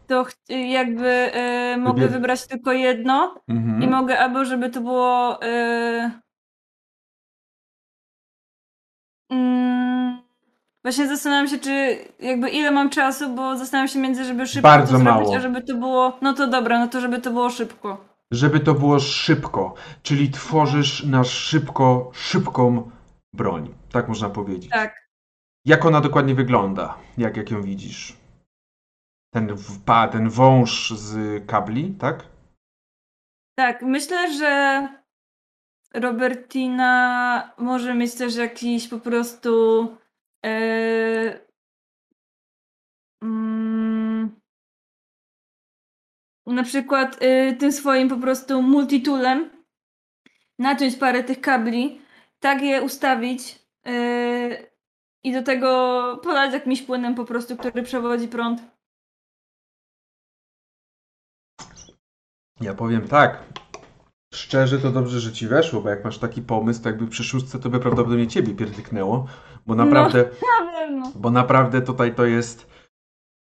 [0.07, 3.83] to yy, jakby yy, mogę wybrać tylko jedno Mhm.
[3.83, 6.11] i mogę albo, żeby to było yy,
[9.31, 10.19] mm,
[10.85, 14.93] Właśnie zastanawiam się, czy jakby ile mam czasu, bo zastanawiam się między, żeby szybko Bardzo
[14.93, 15.37] to zrobić, mało.
[15.37, 16.19] a żeby to było.
[16.23, 18.05] No to dobra, no to żeby to było szybko.
[18.31, 22.91] Żeby to było szybko, czyli tworzysz na szybko, szybką
[23.33, 23.75] broń.
[23.93, 24.71] Tak można powiedzieć.
[24.71, 25.11] Tak.
[25.65, 26.97] Jak ona dokładnie wygląda?
[27.19, 28.17] Jak, jak ją widzisz?
[29.35, 32.25] Ten, pa, ten wąż z kabli, tak?
[33.59, 34.89] Tak, myślę, że
[35.95, 39.51] Robertina może mieć też jakiś po prostu.
[40.47, 41.41] E,
[43.23, 44.41] mm,
[46.47, 49.51] na przykład e, tym swoim po prostu multitoolem
[50.59, 52.01] naciąć parę tych kabli,
[52.41, 54.71] tak je ustawić e,
[55.25, 58.63] i do tego polać jakimś płynem po prostu, który przewodzi prąd.
[62.61, 63.45] Ja powiem tak.
[64.35, 67.59] Szczerze to dobrze, że ci weszło, bo jak masz taki pomysł, to jakby przy szóstce
[67.59, 69.27] to by prawdopodobnie ciebie pierdyknęło,
[69.67, 70.19] bo naprawdę,
[70.61, 71.13] Na pewno.
[71.17, 72.71] bo naprawdę tutaj to jest...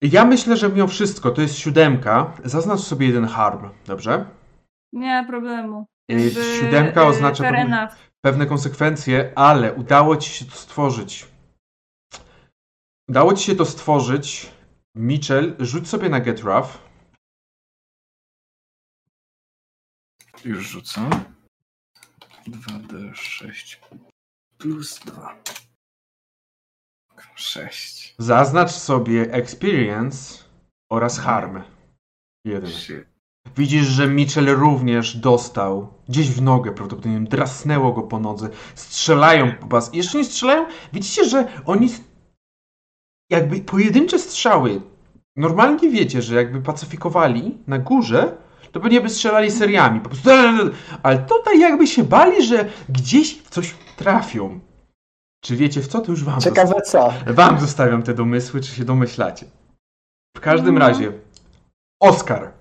[0.02, 2.32] Ja myślę, że mimo wszystko to jest siódemka.
[2.44, 4.26] Zaznacz sobie jeden harm, dobrze?
[4.92, 5.86] Nie ma problemu.
[6.08, 7.88] Jakby, siódemka e, oznacza pewne-
[8.24, 11.28] pewne konsekwencje, ale udało ci się to stworzyć.
[13.08, 14.52] Udało ci się to stworzyć.
[14.96, 16.68] Mitchell, rzuć sobie na Get Rough.
[20.44, 21.10] Już rzucę.
[22.48, 23.76] 2D6
[24.58, 25.34] plus 2.
[27.34, 28.14] 6.
[28.18, 30.44] Zaznacz sobie Experience
[30.90, 31.62] oraz Harm.
[32.44, 32.70] Jeden.
[33.56, 38.48] Widzisz, że Mitchell również dostał gdzieś w nogę, prawdopodobnie drasnęło go po nodze.
[38.74, 39.94] Strzelają po was.
[39.94, 40.66] Jeszcze nie strzelają.
[40.92, 41.88] Widzicie, że oni
[43.30, 44.82] jakby pojedyncze strzały.
[45.36, 48.36] Normalnie wiecie, że jakby pacyfikowali na górze,
[48.72, 50.00] to pewnie by strzelali seriami.
[50.00, 50.30] Po prostu,
[51.02, 54.60] ale tutaj jakby się bali, że gdzieś w coś trafią.
[55.46, 56.00] Czy wiecie w co?
[56.00, 57.12] To już wam Ciekawe co.
[57.26, 59.46] Wam zostawiam te domysły, czy się domyślacie.
[60.36, 60.80] W każdym No.
[60.80, 61.12] razie,
[62.00, 62.52] Oskar,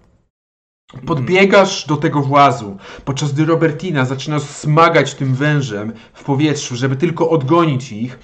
[1.06, 7.30] podbiegasz do tego włazu, podczas gdy Robertina zaczyna smagać tym wężem w powietrzu, żeby tylko
[7.30, 8.20] odgonić ich.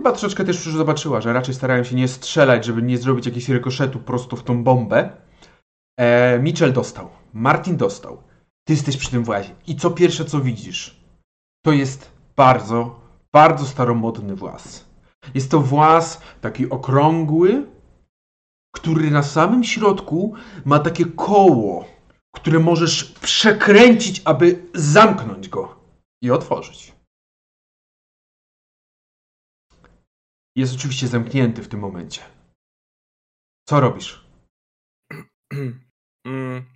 [0.00, 3.48] Chyba troszeczkę też już zobaczyła, że raczej starają się nie strzelać, żeby nie zrobić jakiegoś
[3.48, 5.10] rykoszetu prosto w tą bombę.
[6.00, 8.22] E, Mitchell dostał, Martin dostał.
[8.66, 9.54] Ty jesteś przy tym włazie.
[9.66, 11.00] I co pierwsze, co widzisz,
[11.64, 13.03] to jest bardzo,
[13.34, 14.84] bardzo staromodny właz.
[15.34, 17.66] Jest to właz taki okrągły,
[18.74, 21.84] który na samym środku ma takie koło,
[22.36, 25.80] które możesz przekręcić, aby zamknąć go
[26.22, 26.94] i otworzyć.
[30.56, 32.20] Jest oczywiście zamknięty w tym momencie.
[33.68, 34.26] Co robisz?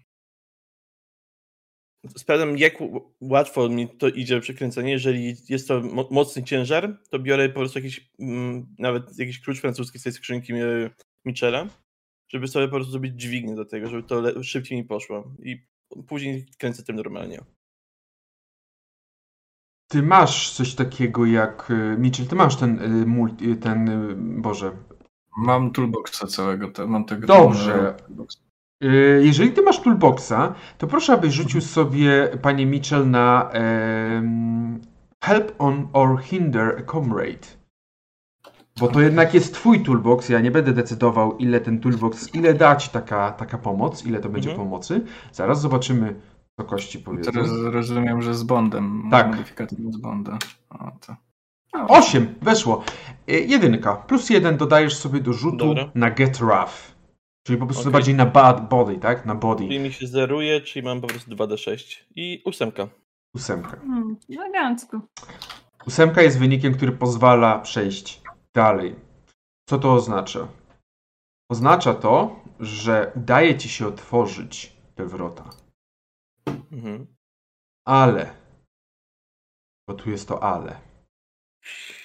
[2.16, 2.74] Sprawdzam, jak
[3.20, 4.92] łatwo mi to idzie przekręcenie.
[4.92, 9.60] Jeżeli jest to mo- mocny ciężar, to biorę po prostu jakiś, mm, nawet jakiś klucz
[9.60, 10.90] francuski z tej skrzynki e,
[11.24, 11.66] Michela,
[12.28, 15.34] żeby sobie po prostu zrobić dźwignię do tego, żeby to szybciej mi poszło.
[15.42, 15.66] I
[16.06, 17.40] później kręcę tym normalnie.
[19.88, 21.70] Ty masz coś takiego jak.
[21.70, 23.88] y, Mitchell, ty masz ten y, multi, ten.
[23.88, 24.76] y, Boże.
[25.36, 27.26] Mam toolboxa całego, te, mam tego.
[27.26, 27.94] Dobrze.
[27.98, 28.47] toolboxa.
[28.84, 34.80] Y, Jeżeli ty masz toolboxa, to proszę, abyś rzucił sobie, panie Mitchell, na em,
[35.24, 37.58] help on or hinder a comrade.
[38.80, 42.76] Bo to jednak jest twój toolbox, ja nie będę decydował, ile ten toolbox, ile da
[42.76, 44.68] ci taka, taka pomoc, ile to będzie Mhm.
[44.68, 45.00] pomocy.
[45.32, 46.14] Zaraz zobaczymy,
[46.60, 47.32] Co kości powiedzą.
[47.32, 49.02] Teraz rozumiem, że z Bondem.
[49.10, 49.26] Tak.
[49.28, 50.38] Modyfikator z Bonda.
[50.70, 51.16] O, to.
[51.88, 52.84] Osiem, weszło.
[53.30, 53.96] Y, Jedynka.
[53.96, 55.90] Plus jeden dodajesz sobie do rzutu Dobra.
[55.94, 56.97] na get rough.
[57.48, 57.92] Czyli po prostu Okej.
[57.92, 59.26] bardziej na bad body, tak?
[59.26, 59.64] Na body.
[59.64, 62.88] Czyli mi się zeruje, czyli mam po prostu 2d6 i ósemka.
[63.34, 63.76] Ósemka.
[63.76, 65.00] Hmm, elegancko.
[65.86, 68.22] Ósemka jest wynikiem, który pozwala przejść
[68.54, 68.94] dalej.
[69.68, 70.48] Co to oznacza?
[71.50, 75.50] Oznacza to, że udaje ci się otworzyć te wrota.
[76.72, 77.06] Mhm.
[77.86, 78.34] Ale.
[79.88, 80.80] Bo tu jest to ale.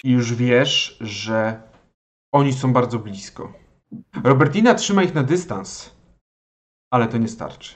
[0.03, 1.61] I już wiesz, że
[2.33, 3.62] oni są bardzo blisko.
[4.23, 5.95] Robertina trzyma ich na dystans,
[6.91, 7.75] ale to nie starczy.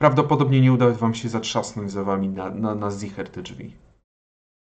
[0.00, 3.76] Prawdopodobnie nie uda wam się zatrzasnąć za wami na, na, na zicher te drzwi.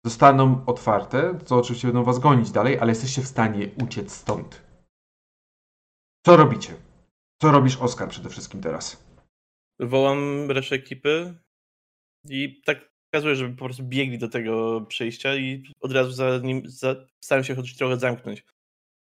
[0.05, 4.61] Zostaną otwarte, co oczywiście będą was gonić dalej, ale jesteście w stanie uciec stąd.
[6.25, 6.73] Co robicie?
[7.41, 9.07] Co robisz, Oskar, przede wszystkim teraz?
[9.79, 11.39] Wołam resztę ekipy
[12.29, 16.61] i tak pokazuję, żeby po prostu biegli do tego przejścia i od razu za nim
[16.65, 18.45] za, staram się chociaż trochę zamknąć.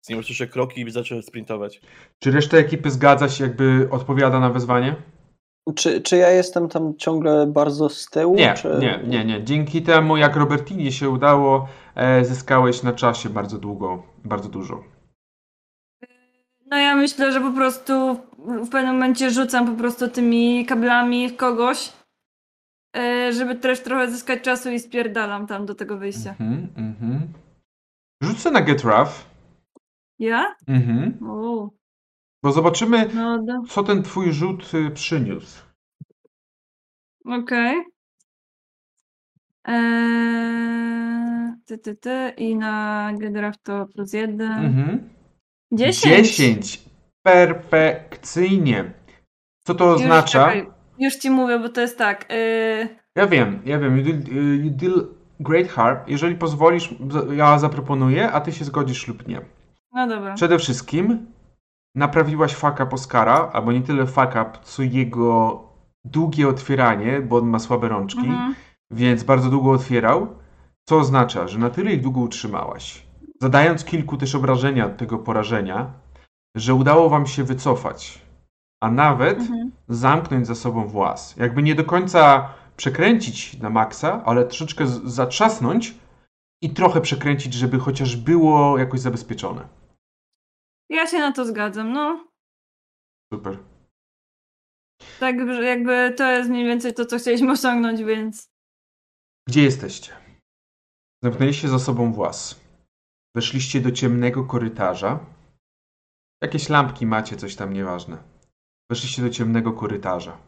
[0.07, 1.81] Z nim usłyszę kroki i zacząłem sprintować.
[2.19, 4.97] Czy reszta ekipy zgadza się, jakby odpowiada na wezwanie?
[5.75, 8.35] Czy, czy ja jestem tam ciągle bardzo z tyłu?
[8.35, 8.79] Nie, czy...
[8.81, 9.45] nie, nie, nie.
[9.45, 14.85] Dzięki temu, jak Robertinie się udało, e, zyskałeś na czasie bardzo długo, bardzo dużo.
[16.71, 21.37] No ja myślę, że po prostu w pewnym momencie rzucam po prostu tymi kablami w
[21.37, 21.93] kogoś,
[22.97, 26.31] e, żeby też trochę zyskać czasu i spierdalam tam do tego wyjścia.
[26.31, 27.33] Mhm, mhm.
[28.23, 29.36] Rzucę na Get Rough.
[30.19, 30.55] Ja?
[30.69, 31.19] Mhm.
[31.31, 31.71] O,
[32.43, 33.53] Bo zobaczymy, no do...
[33.69, 35.63] co ten twój rzut y, przyniósł.
[37.25, 37.83] okej.
[40.27, 44.43] Eee, ty, ty, ty i na Gedraft to plus jeden.
[44.65, 45.09] Mhm.
[45.73, 46.37] Dziesięć.
[46.37, 46.85] 10.
[47.23, 48.93] Perfekcyjnie.
[49.67, 50.45] Co to Już, oznacza?
[50.47, 50.67] czekaj,
[50.99, 52.27] już ci mówię, bo to jest tak.
[52.29, 53.99] Eee, Ja wiem, ja wiem.
[53.99, 55.09] You deal, y, you deal
[55.41, 55.99] great harm.
[56.07, 59.41] Jeżeli pozwolisz, za- ja zaproponuję, a ty się zgodzisz lub nie.
[59.97, 60.35] No dobra.
[60.35, 61.27] Przede wszystkim
[61.95, 65.63] naprawiłaś fuck up Oscara, albo nie tyle fuck up, co jego
[66.05, 68.55] długie otwieranie, bo on ma słabe rączki, Mhm.
[68.91, 70.27] więc bardzo długo otwierał,
[70.89, 73.07] co oznacza, że na tyle ich długo utrzymałaś,
[73.41, 75.91] zadając kilku też obrażenia od tego porażenia,
[76.57, 78.23] że udało wam się wycofać,
[78.83, 79.71] a nawet Mhm.
[79.89, 81.37] zamknąć za sobą włas.
[81.37, 85.95] Jakby nie do końca przekręcić na maksa, ale troszeczkę zatrzasnąć
[86.63, 89.69] i trochę przekręcić, żeby chociaż było jakoś zabezpieczone.
[90.91, 92.29] Ja się na to zgadzam, no.
[93.33, 93.59] Super.
[95.21, 98.51] Tak, jakby to jest mniej więcej to, co chcieliśmy osiągnąć, więc.
[99.49, 100.13] Gdzie jesteście?
[101.25, 102.61] Zamknęliście za sobą włas.
[103.37, 105.27] Weszliście do ciemnego korytarza.
[106.43, 108.19] Jakieś lampki macie, coś tam nieważne.
[108.91, 110.39] Weszliście do ciemnego korytarza.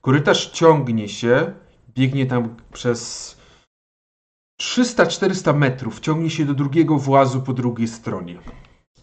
[0.00, 1.54] Korytarz ciągnie się,
[1.88, 3.36] biegnie tam przez
[4.60, 8.38] 300-400 metrów, ciągnie się do drugiego włazu po drugiej stronie.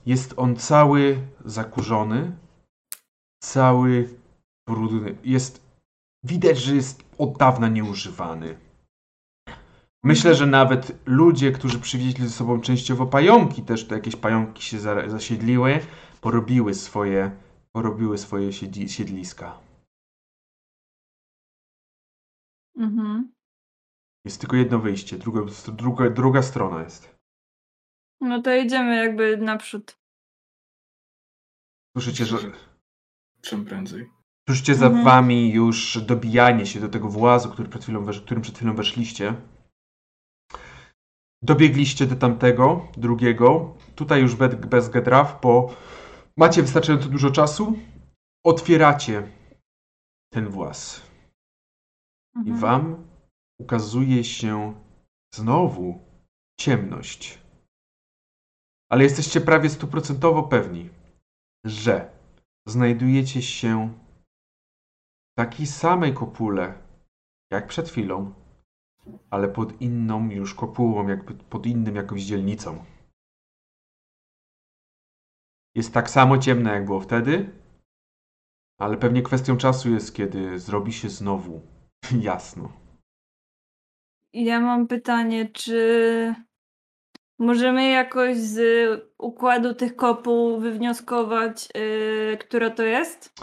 [0.05, 2.37] Jest on cały zakurzony,
[3.43, 4.09] cały
[4.67, 5.17] brudny.
[5.23, 5.61] Jest
[6.23, 8.57] widać, że jest od dawna nieużywany.
[10.03, 14.79] Myślę, że nawet ludzie, którzy przywieźli ze sobą częściowo pająki, też to jakieś pająki się
[14.79, 15.79] za- zasiedliły,
[16.21, 17.31] porobiły swoje,
[17.71, 19.59] porobiły swoje siedli- siedliska.
[22.77, 23.31] Mhm.
[24.25, 27.18] Jest tylko jedno wyjście, druga, druga, druga strona jest.
[28.21, 29.97] No to idziemy jakby naprzód.
[31.97, 32.37] Słyszycie, że,
[33.41, 34.09] Czym prędzej.
[34.49, 35.05] słyszycie za Mhm.
[35.05, 39.35] wami już dobijanie się do tego włazu, który przed chwilą wesz, którym przed chwilą weszliście.
[41.43, 43.77] Dobiegliście do tamtego, drugiego.
[43.95, 45.75] Tutaj już bez, bez gedraw, bo
[46.37, 47.79] macie wystarczająco dużo czasu.
[48.45, 49.27] Otwieracie
[50.33, 51.01] ten właz.
[52.35, 52.57] I Mhm.
[52.57, 53.07] wam
[53.61, 54.81] ukazuje się
[55.35, 55.99] znowu
[56.59, 57.39] ciemność.
[58.91, 60.89] Ale jesteście prawie stuprocentowo pewni,
[61.65, 62.11] że
[62.67, 63.93] znajdujecie się
[65.31, 66.73] w takiej samej kopule
[67.51, 68.33] jak przed chwilą,
[69.29, 72.85] ale pod inną już kopułą, jakby pod innym jakąś dzielnicą.
[75.75, 77.51] Jest tak samo ciemne jak było wtedy,
[78.79, 81.61] ale pewnie kwestią czasu jest, kiedy zrobi się znowu
[82.21, 82.71] jasno.
[84.33, 86.35] Ja mam pytanie, czy
[87.39, 88.59] możemy jakoś z
[89.17, 93.33] układu tych kopuł wywnioskować, yy, która to jest?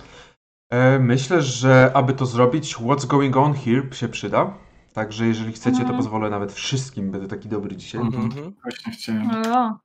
[0.71, 4.59] E, myślę, że aby to zrobić, What's Going On Here się przyda.
[4.93, 5.97] Także jeżeli chcecie, to Mhm.
[5.99, 7.11] pozwolę nawet wszystkim.
[7.11, 8.01] Będę taki dobry dzisiaj.
[8.01, 8.25] Mhm.
[8.25, 8.55] Mhm.
[8.63, 9.31] Właśnie chciałem.
[9.31, 9.79] O,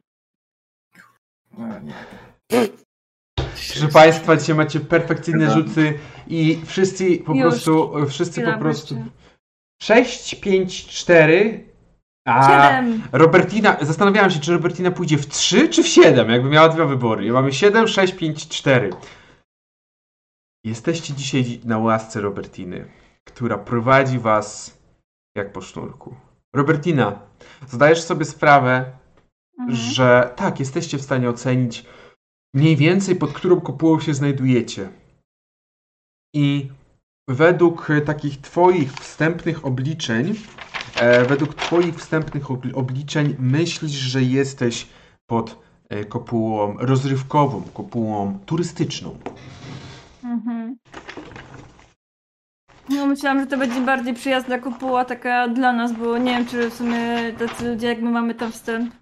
[1.57, 1.93] A, nie.
[3.35, 5.53] Proszę Państwa, dzisiaj macie perfekcyjne Chyba.
[5.53, 7.41] rzuty i wszyscy po Już.
[7.41, 8.95] prostu, wszyscy Chwila, po prostu...
[8.95, 9.11] wreszcie.
[9.83, 11.70] 6, 5, 4,
[12.25, 13.01] a Siedem.
[13.11, 17.25] Robertina, zastanawiałem się, czy Robertina pójdzie w 3 czy w 7, jakby miała dwa wybory.
[17.25, 18.89] I mamy 7, 6, 5, 4.
[20.65, 22.85] Jesteście dzisiaj na łasce Robertiny,
[23.27, 24.77] która prowadzi was
[25.35, 26.15] jak po sznurku.
[26.55, 27.19] Robertina,
[27.67, 28.91] zdajesz sobie sprawę,
[29.59, 29.77] Mhm.
[29.77, 31.85] że tak, jesteście w stanie ocenić
[32.55, 34.89] mniej więcej pod którą kopułą się znajdujecie.
[36.35, 36.71] I
[37.29, 40.35] według takich twoich wstępnych obliczeń,
[41.27, 44.87] według twoich wstępnych obli- obliczeń myślisz, że jesteś
[45.25, 49.17] pod e, kopułą rozrywkową, kopułą turystyczną.
[50.23, 50.77] Mhm.
[52.89, 56.69] No myślałam, że to będzie bardziej przyjazna kopuła taka dla nas, bo nie wiem, czy
[56.69, 59.00] w sumie tacy ludzie jak my mamy tam wstęp.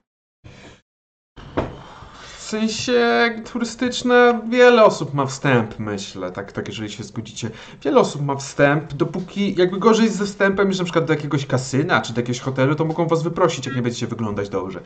[2.49, 7.49] W sensie turystyczne wiele osób ma wstęp, myślę, tak, tak jeżeli się zgodzicie.
[7.81, 11.45] Wiele osób ma wstęp, dopóki jakby gorzej jest ze wstępem niż na przykład do jakiegoś
[11.45, 14.81] kasyna czy do jakiegoś hotelu, to mogą was wyprosić, jak nie będziecie wyglądać dobrze.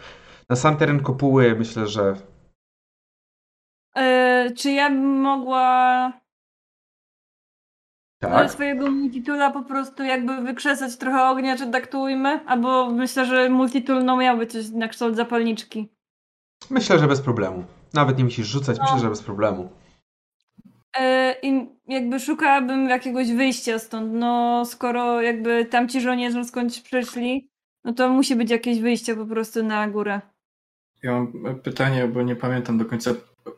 [0.49, 2.15] Na sam teren kopuły myślę, że
[3.95, 6.13] E, czy ja bym mogła
[8.19, 8.51] tak.
[8.51, 12.39] swojego multitula po prostu jakby wykrzesać trochę ognia, czy tak to ujmę?
[12.45, 16.02] Albo myślę, że multitul no miałby coś na kształt zapalniczki.
[16.69, 17.63] Myślę, że bez problemu.
[17.93, 19.69] Nawet nie musisz rzucać, myślę, że bez problemu.
[20.99, 24.13] E, I jakby szukałabym jakiegoś wyjścia stąd.
[24.13, 27.49] No, skoro jakby tamci żołnierze skądś przyszli,
[27.83, 30.21] no to musi być jakieś wyjście po prostu na górę.
[31.03, 33.11] Ja mam pytanie, bo nie pamiętam do końca.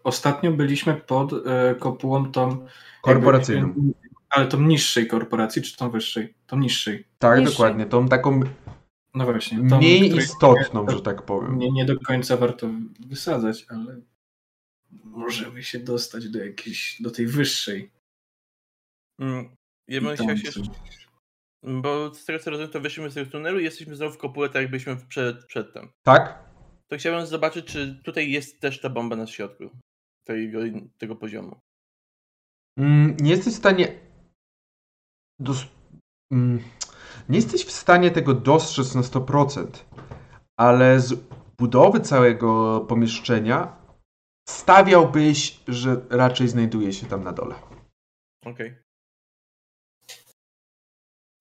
[0.03, 2.65] Ostatnio byliśmy pod e, kopułą tą.
[3.01, 3.67] Korporacyjną.
[3.67, 3.93] Jakby,
[4.29, 6.33] ale tą niższej korporacji, czy tą wyższej?
[6.47, 7.07] Tą niższej.
[7.19, 7.51] Tak, Niższy.
[7.51, 7.85] dokładnie.
[7.85, 8.39] Tą taką
[9.15, 9.69] No właśnie.
[9.69, 11.59] Tą, mniej której istotną, że tak powiem.
[11.59, 14.01] Nie, nie do końca warto wysadzać, ale
[15.03, 17.91] możemy się dostać do jakiejś, do tej wyższej.
[19.19, 19.55] Mm,
[19.87, 20.51] Ja bym chciał się.
[21.63, 24.49] Bo z tego co rozumiem, to wyszliśmy z tego tunelu i jesteśmy znowu w kopule,
[24.49, 25.89] tak jak byliśmy przed, przedtem.
[26.03, 26.49] Tak?
[26.87, 29.69] To chciałbym zobaczyć, czy tutaj jest też ta bomba na środku
[30.23, 30.59] tego,
[30.97, 31.59] tego poziomu.
[32.77, 33.99] Mm, Nie jesteś w stanie.
[35.39, 35.65] Dos...
[36.31, 36.59] mm,
[37.29, 39.67] Nie jesteś w stanie tego dostrzec na 100%,
[40.57, 41.13] ale z
[41.57, 43.77] budowy całego pomieszczenia
[44.49, 47.55] stawiałbyś, że raczej znajduje się tam na dole.
[48.45, 48.75] Okej.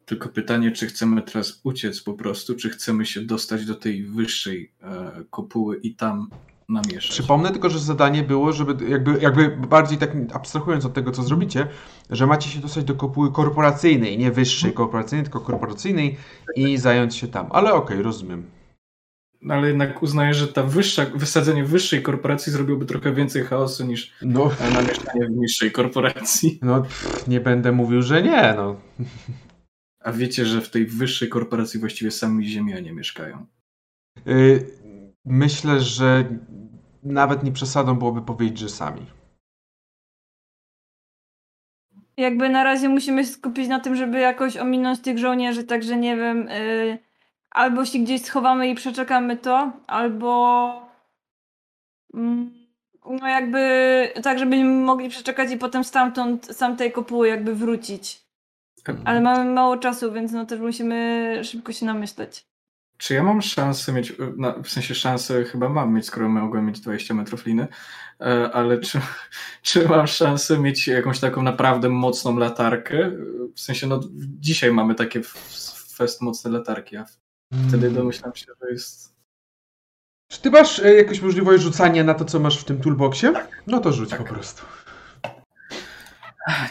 [0.04, 4.72] Tylko pytanie, czy chcemy teraz uciec po prostu, czy chcemy się dostać do tej wyższej
[4.82, 6.28] e, kopuły i tam
[6.68, 7.10] namieszać.
[7.10, 11.66] Przypomnę tylko, że zadanie było, żeby jakby, jakby bardziej tak abstrahując od tego, co zrobicie,
[12.10, 16.16] że macie się dostać do kopuły korporacyjnej, nie wyższej korporacyjnej, tylko korporacyjnej
[16.56, 17.46] i zająć się tam.
[17.50, 18.44] Ale okej, rozumiem.
[19.42, 24.12] No, ale jednak uznaję, że ta wyższa, wysadzenie wyższej korporacji zrobiłoby trochę więcej chaosu niż
[24.22, 26.58] No, namieszanie w niższej korporacji.
[26.62, 28.76] no pff, nie będę mówił, że nie, no.
[30.00, 33.46] A wiecie, że w tej wyższej korporacji właściwie sami ziemianie mieszkają.
[34.28, 34.66] Y,
[35.24, 36.24] Myślę, że
[37.02, 39.06] nawet nie przesadą byłoby powiedzieć, że sami.
[42.16, 46.16] Jakby na razie musimy się skupić na tym, żeby jakoś ominąć tych żołnierzy, także nie
[46.16, 46.98] wiem, y,
[47.50, 50.72] albo się gdzieś schowamy i przeczekamy to, albo
[52.14, 52.54] mm,
[53.10, 53.58] no jakby
[54.22, 58.24] tak, żebyśmy mogli przeczekać i potem stamtąd, z tamtej kopuły jakby wrócić.
[59.04, 62.53] Ale mamy mało czasu, więc no też musimy szybko się namyśleć.
[62.98, 66.66] Czy ja mam szansę mieć, e, na, w sensie szansę chyba mam mieć, skoro mogłem
[66.66, 67.68] mieć 20 metrów liny,
[68.20, 69.00] e, ale czy,
[69.62, 72.98] czy mam szansę mieć jakąś taką naprawdę mocną latarkę?
[73.06, 73.10] E,
[73.54, 74.00] W sensie, no
[74.40, 75.20] dzisiaj mamy takie
[75.96, 77.04] fest mocne latarki, a
[77.68, 77.94] wtedy Mm.
[77.94, 79.14] domyślam się, że jest...
[80.30, 83.32] Czy ty masz y, jakąś możliwość rzucania na to, co masz w tym toolboxie?
[83.66, 84.18] No to rzuć Tak.
[84.18, 84.62] po prostu.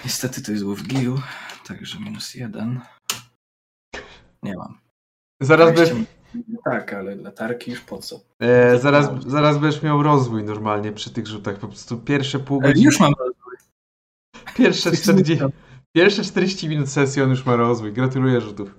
[0.03, 1.15] Niestety to jest wolf gill,
[1.67, 2.79] także minus jeden.
[4.43, 4.82] Nie mam.
[5.45, 5.95] Zaraz będziesz,
[6.65, 8.19] Tak, ale latarki już po co?
[8.39, 11.57] e, zaraz, zaraz będziesz miał rozwój normalnie przy tych rzutach.
[11.59, 13.13] Po prostu pierwsze pół E, godziny, Już mam.
[14.55, 15.43] pierwsze 40,
[15.95, 17.93] pierwsze 40 minut sesji on już ma rozwój.
[17.93, 18.75] Gratuluję rzutów.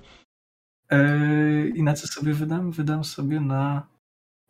[0.91, 2.71] E, I na co sobie wydam?
[2.71, 3.87] Wydam sobie na.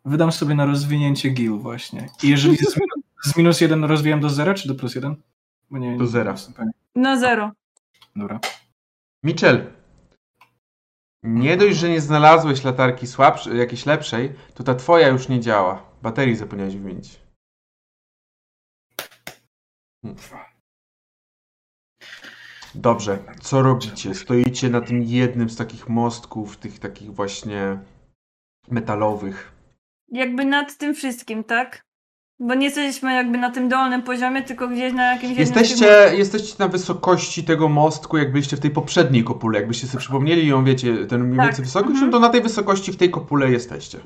[0.05, 2.09] Wydam sobie na rozwinięcie gil właśnie.
[2.23, 5.15] I jeżeli z, minus, z minus jeden rozwijam do zera, czy do plus jeden?
[5.71, 6.31] Bo nie, Do nie zera.
[6.31, 6.71] jestem pewien.
[6.95, 7.51] Na zero.
[8.15, 8.39] Dobra.
[9.23, 9.65] Mitchell,
[11.25, 15.83] nie dość, że nie znalazłeś latarki słabszej, jakiejś lepszej, to ta twoja już nie działa.
[16.01, 17.19] Baterii zapomniałeś wymienić.
[22.75, 24.15] Dobrze, co robicie?
[24.15, 27.79] Stoicie na tym jednym z takich mostków, tych takich właśnie
[28.71, 29.51] metalowych.
[30.07, 31.84] Jakby nad tym wszystkim, tak?
[32.39, 35.85] Bo nie jesteśmy jakby na tym dolnym poziomie, tylko gdzieś na jakimś Jesteście,
[36.17, 39.59] jesteście na wysokości tego mostku, jak byliście w tej poprzedniej kopule.
[39.59, 42.11] Jakbyście sobie przypomnieli ją, wiecie, ten mniej Tak, więcej wysokość, mhm.
[42.11, 43.99] no to na tej wysokości w tej kopule jesteście.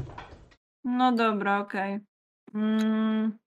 [0.84, 2.00] No dobra, okej.
[2.54, 3.38] Mm,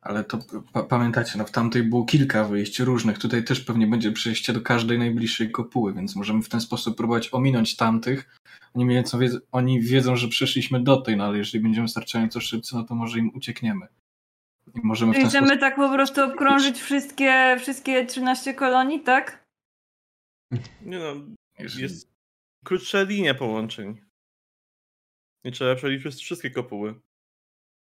[0.00, 0.38] Ale to
[0.72, 3.18] pa pamiętacie, no w tamtej było kilka wyjść różnych.
[3.18, 7.28] Tutaj też pewnie będzie przejście do każdej najbliższej kopuły, więc możemy w ten sposób próbować
[7.32, 8.38] ominąć tamtych.
[8.74, 12.40] Oni, mniej więcej wiedzą, oni wiedzą, że przeszliśmy do tej, no ale jeżeli będziemy wystarczająco
[12.40, 13.86] szybcy, no to może im uciekniemy.
[14.74, 15.60] I możemy Czyli sposób...
[15.60, 19.44] tak po prostu obkrążyć wszystkie, wszystkie 13 kolonii, tak?
[20.82, 21.14] Nie no,
[21.58, 22.12] jest
[22.64, 24.00] krótsza linia połączeń.
[25.44, 27.00] Nie trzeba przejść przez wszystkie kopuły.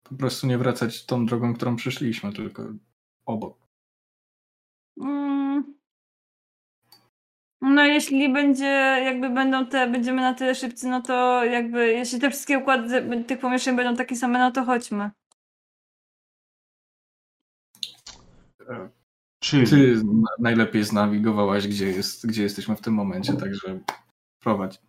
[0.03, 2.63] Po prostu nie wracać tą drogą, którą przyszliśmy, tylko
[3.25, 3.57] obok.
[5.01, 5.73] Mm.
[7.61, 8.65] No jeśli będzie,
[9.05, 13.39] jakby będą te, będziemy na tyle szybcy, no to jakby, jeśli te wszystkie układy tych
[13.39, 15.11] pomieszczeń będą takie same, no to chodźmy.
[19.39, 23.79] Czyli Ty na- najlepiej znawigowałaś, gdzie, jest, gdzie jesteśmy w tym momencie, także
[24.39, 24.81] prowadź.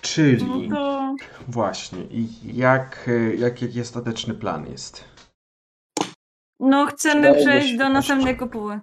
[0.00, 1.14] Czyli No to
[1.48, 5.04] właśnie, i jak, jak, jaki ostateczny plan jest?
[6.60, 8.80] no chcemy przejść do następnej kopuły.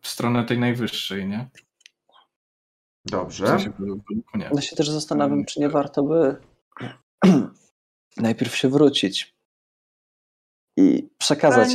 [0.00, 1.48] W stronę tej najwyższej, nie?
[3.06, 3.46] W Dobrze.
[3.46, 3.72] sensie.
[4.54, 6.36] Ja się też zastanawiam, czy nie warto by
[8.16, 9.34] najpierw się wrócić
[10.78, 11.68] i przekazać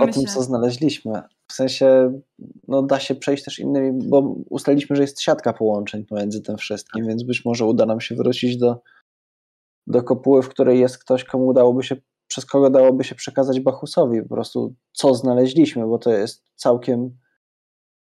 [0.00, 0.28] o tym, się.
[0.28, 1.22] co znaleźliśmy.
[1.48, 2.20] W sensie,
[2.68, 4.18] no da się przejść też innymi, bo
[4.50, 8.56] ustaliliśmy, że jest siatka połączeń pomiędzy tym wszystkim, więc być może uda nam się wrócić
[8.56, 8.82] do,
[9.86, 11.96] do kopuły, w której jest ktoś, komu udałoby się,
[12.26, 17.18] przez kogo dałoby się przekazać Bachusowi po prostu, co znaleźliśmy, bo to jest całkiem,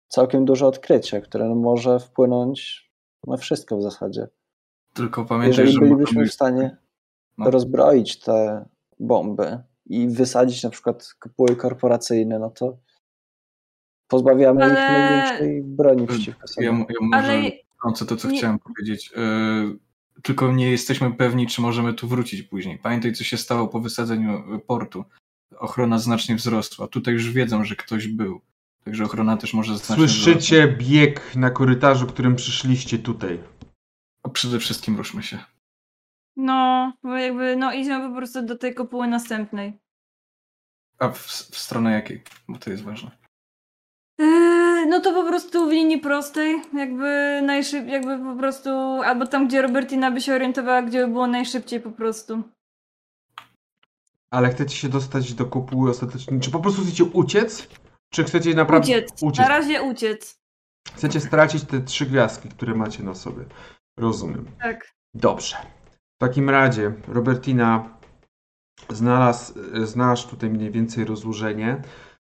[0.08, 2.90] całkiem duże odkrycie, które może wpłynąć
[3.26, 4.28] na wszystko w zasadzie.
[4.94, 6.76] Tylko pamiętaj, Jeżeli że bylibyśmy w stanie
[7.38, 7.50] No.
[7.50, 8.64] rozbroić te
[9.00, 9.58] bomby
[9.90, 12.76] i wysadzić na przykład kopuły korporacyjne, no to
[14.08, 16.66] pozbawiamy ich Ale- największej broni przeciwko sobie.
[16.66, 17.52] Ja, ja może Ale
[18.06, 19.12] to, co nie- chciałem powiedzieć.
[19.16, 19.78] Yy,
[20.22, 22.78] tylko nie jesteśmy pewni, czy możemy tu wrócić później.
[22.78, 25.04] Pamiętaj, co się stało po wysadzeniu y, portu.
[25.58, 26.88] Ochrona znacznie wzrosła.
[26.88, 28.40] Tutaj już wiedzą, że ktoś był.
[28.84, 33.38] Także ochrona też może znacznie Słyszycie bieg na korytarzu, którym przyszliście tutaj.
[34.22, 35.38] A przede wszystkim ruszmy się.
[36.36, 39.80] No, bo jakby, no idziemy po prostu do tej kopuły następnej.
[40.98, 42.22] A w, w stronę jakiej?
[42.48, 43.10] Bo to jest ważne.
[44.18, 48.70] Yy, no to po prostu w linii prostej, jakby najszyb, jakby po prostu,
[49.04, 52.42] albo tam, gdzie Robertina by się orientowała, gdzie by było najszybciej po prostu.
[54.30, 56.40] Ale chcecie się dostać do kopuły ostatecznie?
[56.40, 57.68] Czy po prostu chcecie uciec?
[58.12, 59.22] Czy chcecie naprawdę Uciec.
[59.22, 59.38] uciec?
[59.38, 60.40] Na razie uciec.
[60.94, 63.44] Chcecie stracić te trzy gwiazdki, które macie na sobie.
[63.96, 64.46] Rozumiem.
[64.62, 64.92] Tak.
[65.14, 65.56] Dobrze.
[66.20, 67.98] W takim razie, Robertina,
[68.90, 69.54] znalazł,
[69.84, 71.82] znasz tutaj mniej więcej rozłożenie.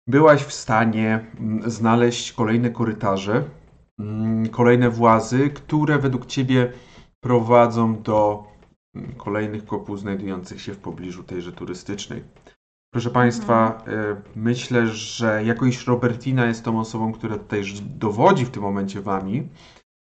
[0.09, 3.45] Byłaś w stanie mm, znaleźć kolejne korytarze,
[3.99, 6.72] mm, kolejne włazy, które według ciebie
[7.20, 8.45] prowadzą do
[8.95, 12.24] mm, kolejnych kopuł znajdujących się w pobliżu tejże turystycznej.
[12.95, 18.51] Proszę Państwa, y, myślę, że jako iż Robertina jest tą osobą, która tutaj dowodzi w
[18.51, 19.49] tym momencie Wami,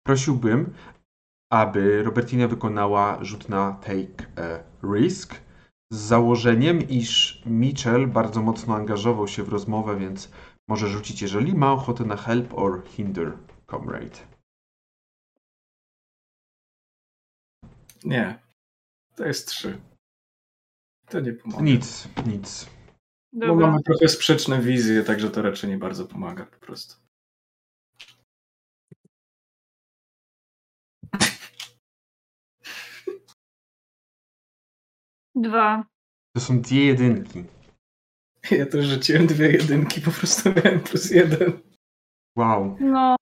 [0.06, 0.74] prosiłbym,
[1.50, 5.34] aby Robertina wykonała rzut na Take a Risk
[5.92, 10.30] z założeniem, iż Mitchell bardzo mocno angażował się w rozmowę, więc
[10.68, 13.38] może rzucić, jeżeli ma ochotę na help or hinder
[13.70, 14.18] comrade.
[18.04, 18.38] Nie.
[19.16, 19.80] To jest trzy.
[21.08, 21.62] To nie pomaga.
[21.62, 22.70] Nic, nic.
[23.32, 23.66] Bo Dobra.
[23.66, 27.03] mamy trochę sprzeczne wizje, także to raczej nie bardzo pomaga po prostu.
[35.34, 35.84] Dwa.
[36.36, 37.44] To są dwie jedynki.
[38.50, 41.52] Ja też rzuciłem dwie jedynki, po prostu miałem plus jeden.
[42.36, 42.76] Wow.
[42.80, 43.16] No.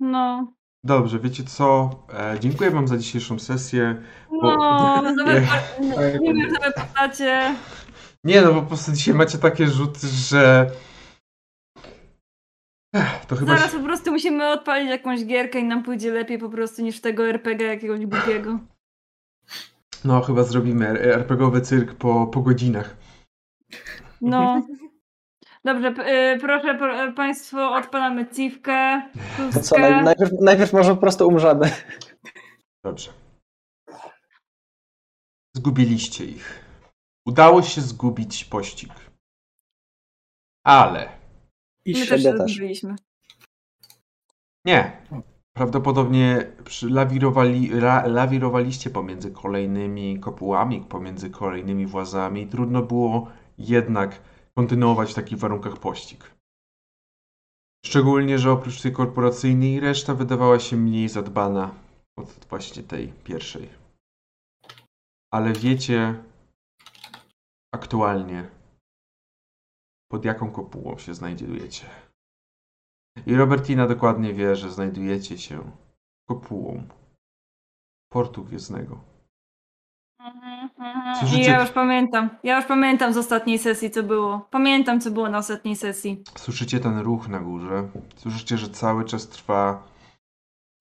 [0.00, 0.52] No.
[0.84, 1.90] Dobrze, wiecie co?
[2.14, 4.02] E, dziękuję Wam za dzisiejszą sesję.
[4.30, 5.16] Bo- No, nawet,
[5.80, 6.18] Nie.
[6.20, 7.54] nie wiem, sobie postacie.
[8.24, 10.70] Nie no, bo po prostu dzisiaj macie takie rzuty, że...
[12.94, 13.56] Ech, To chyba...
[13.56, 17.00] Zaraz się- po prostu musimy odpalić jakąś gierkę i nam pójdzie lepiej po prostu niż
[17.00, 18.58] tego RPG jakiegoś głupiego.
[20.04, 22.96] No, chyba zrobimy RPGowy cyrk po, po godzinach.
[24.20, 24.66] No.
[25.64, 29.02] Dobrze, p- y, proszę p- Państwo, odpalamy ciwkę,
[29.52, 31.70] To co, naj, najpierw, najpierw może po prostu umrzemy.
[32.84, 33.12] Dobrze.
[35.56, 36.64] Zgubiliście ich.
[37.26, 38.92] Udało się zgubić pościg.
[40.66, 41.08] Ale
[41.84, 42.22] I My też też.
[42.52, 42.94] zgubiliśmy.
[44.64, 45.02] nie.
[45.56, 46.52] Prawdopodobnie
[46.82, 52.46] lawirowali, la, lawirowaliście pomiędzy kolejnymi kopułami, pomiędzy kolejnymi włazami.
[52.46, 53.28] Trudno było
[53.58, 54.20] jednak
[54.54, 56.34] kontynuować w takich warunkach pościg.
[57.86, 61.74] Szczególnie, że oprócz tej korporacyjnej reszta wydawała się mniej zadbana
[62.16, 63.68] od właśnie tej pierwszej.
[65.34, 66.24] Ale wiecie
[67.74, 68.48] aktualnie,
[70.10, 71.86] pod jaką kopułą się znajdujecie.
[73.26, 75.70] I Robertina dokładnie wie, że znajdujecie się
[76.28, 76.82] kopułą
[78.12, 79.00] portu gwiezdnego.
[80.20, 81.16] Mhm, mhm.
[81.16, 82.30] Słyszycie- ja już pamiętam.
[82.42, 84.46] Ja już pamiętam z ostatniej sesji, co było.
[84.50, 86.22] Pamiętam, co było na ostatniej sesji.
[86.38, 87.88] Słyszycie ten ruch na górze.
[88.16, 89.82] Słyszycie, że cały czas trwa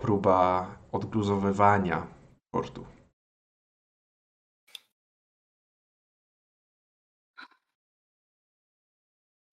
[0.02, 2.08] próba odgruzowywania
[2.52, 2.86] portu.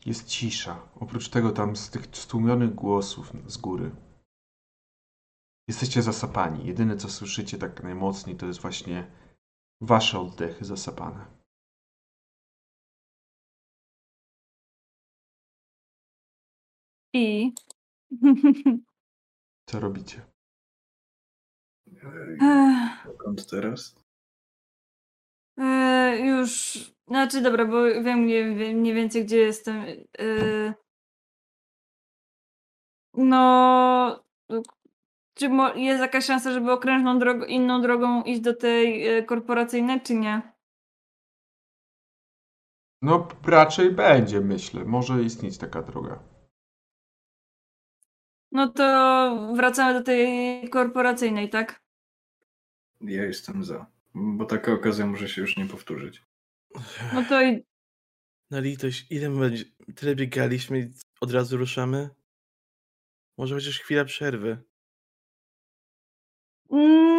[0.07, 0.89] Jest cisza.
[0.95, 3.91] Oprócz tego tam z tych stłumionych głosów z góry.
[5.69, 6.67] Jesteście zasapani.
[6.67, 9.11] Jedyne co słyszycie tak najmocniej to jest właśnie
[9.81, 11.27] wasze oddechy zasapane.
[17.15, 17.53] I.
[19.67, 20.27] Co robicie?
[23.07, 24.02] Dokąd teraz?
[25.59, 26.79] E, już.
[27.07, 29.77] Znaczy, dobra, bo wiem mniej, wiem mniej więcej, gdzie jestem.
[30.19, 30.75] E,
[33.15, 34.25] no.
[35.35, 40.01] Czy mo- jest jakaś szansa, żeby okrężną drogą, inną drogą iść do tej e, korporacyjnej,
[40.01, 40.53] czy nie?
[43.03, 44.85] No, raczej będzie, myślę.
[44.85, 46.23] Może istnieć taka droga.
[48.53, 51.83] No to wracamy do tej korporacyjnej, tak?
[53.01, 53.87] Ja jestem za.
[54.15, 56.23] Bo taka okazja może się już nie powtórzyć.
[57.15, 57.65] No to i
[58.51, 59.65] Na litość, ile my będzie...
[59.97, 60.91] Tyle biegaliśmy i
[61.21, 62.11] od razu ruszamy?
[63.39, 64.59] Może chociaż chwila przerwy.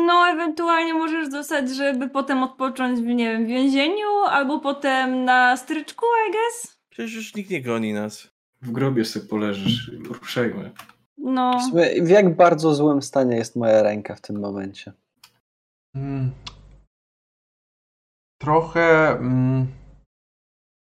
[0.05, 6.05] No, ewentualnie możesz zostać, żeby potem odpocząć w, nie wiem, więzieniu, albo potem na stryczku,
[6.29, 6.77] I guess?
[6.89, 8.27] Przecież już nikt nie goni nas.
[8.61, 10.71] W grobie sobie poleżysz i poruszajmy.
[11.17, 14.93] No, W, sumie, w jak bardzo złym stanie jest moja ręka w tym momencie?
[15.95, 16.31] Mm.
[18.43, 19.09] Trochę.
[19.09, 19.67] Mm,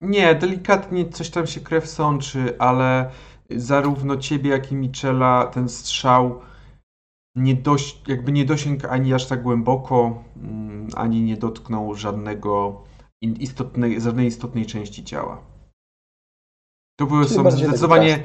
[0.01, 3.11] nie, delikatnie coś tam się krew sączy, ale
[3.51, 6.41] zarówno ciebie, jak i Michela ten strzał
[7.37, 12.85] nie dość, jakby nie dosięgł ani aż tak głęboko, mm, ani nie dotknął żadnego
[13.21, 15.43] istotnej, żadnej istotnej części ciała.
[17.01, 18.25] To były Czyli są zdecydowanie.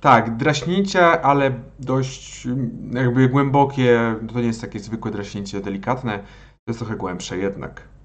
[0.00, 4.16] Tak, draśnięcia, ale dość mm, jakby głębokie.
[4.32, 6.18] To nie jest takie zwykłe draśnięcie delikatne.
[6.18, 7.97] To jest trochę głębsze jednak.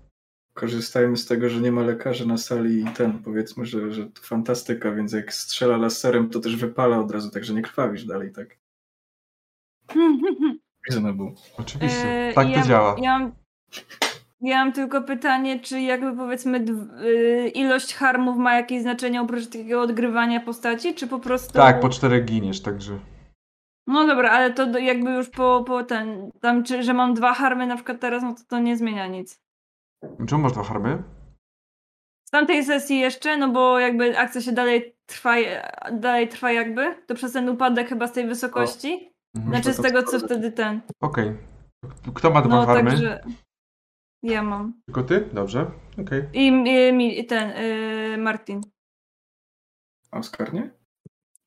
[0.54, 4.22] Korzystajmy z tego, że nie ma lekarzy na sali i ten, powiedzmy, że, że to
[4.22, 8.58] fantastyka, więc jak strzela laserem, to też wypala od razu, także nie krwawisz dalej, tak?
[10.90, 11.32] Reasonable.
[11.58, 12.30] Oczywiście.
[12.30, 12.96] E, tak ja, to działa.
[13.02, 13.32] Ja mam,
[14.42, 16.66] ja mam tylko pytanie, czy jakby powiedzmy
[17.04, 21.54] y, ilość harmów ma jakieś znaczenie oprócz takiego odgrywania postaci, czy po prostu...
[21.54, 23.00] Tak, po czterech giniesz, także.
[23.88, 27.68] No dobra, ale to jakby już po, po ten, tam czy, że mam dwa harmy
[27.68, 29.43] na przykład teraz, no to to nie zmienia nic.
[30.28, 31.04] Czemu masz dwa harmy?
[32.28, 35.36] Z tamtej sesji jeszcze, no bo jakby akcja się dalej trwa,
[35.92, 39.14] dalej trwa jakby, to przez ten upadek chyba z tej wysokości.
[39.36, 39.54] Mhm.
[39.54, 40.82] Znaczy z tego, co wtedy ten.
[41.02, 41.38] Okej.
[42.16, 42.92] Kto ma dwa No harmy?
[42.92, 43.24] także...
[44.24, 44.82] Ja mam.
[44.86, 45.30] Tylko ty?
[45.34, 45.72] Dobrze.
[46.02, 46.24] Okej.
[46.34, 48.62] I, i, i ten, y, Martin.
[50.12, 50.70] Oskar nie?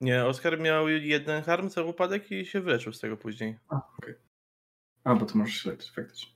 [0.01, 3.59] Nie, Oskar miał jeden harm, cały upadek i się wyleczył z tego później.
[3.69, 4.15] A, okej.
[5.05, 6.36] A, bo to możesz śledzić, faktycznie.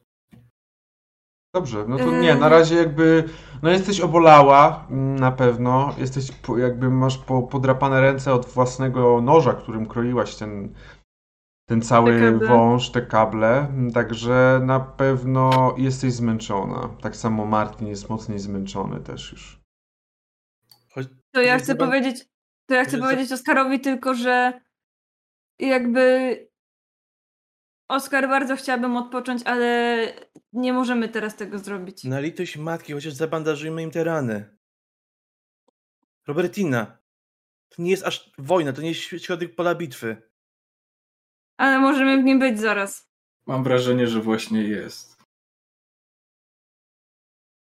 [1.55, 3.25] Dobrze, no to nie, na razie jakby,
[3.63, 6.29] no jesteś obolała mm, na pewno, jesteś
[6.59, 10.75] jakby masz po, podrapane ręce od własnego noża, którym kroiłaś ten,
[11.69, 12.49] ten Te cały kable.
[12.49, 16.89] wąż, te kable, także na pewno jesteś zmęczona.
[17.03, 19.61] Tak samo Martin jest mocniej zmęczony też już.
[20.95, 22.29] Choć To ja chcę powiedzieć,
[22.67, 24.61] to ja chcę powiedzieć Oskarowi tylko, że
[25.59, 26.50] jakby
[27.91, 30.07] Oskar bardzo chciałabym odpocząć, ale
[30.53, 32.05] nie możemy teraz tego zrobić.
[32.05, 34.57] na litość matki, chociaż zabandażujmy im te rany.
[36.27, 36.99] Robertina,
[37.69, 40.23] to nie jest aż wojna, to nie jest środek pola bitwy.
[41.57, 43.11] Ale możemy w nim być zaraz.
[43.47, 45.17] Mam wrażenie, że właśnie jest.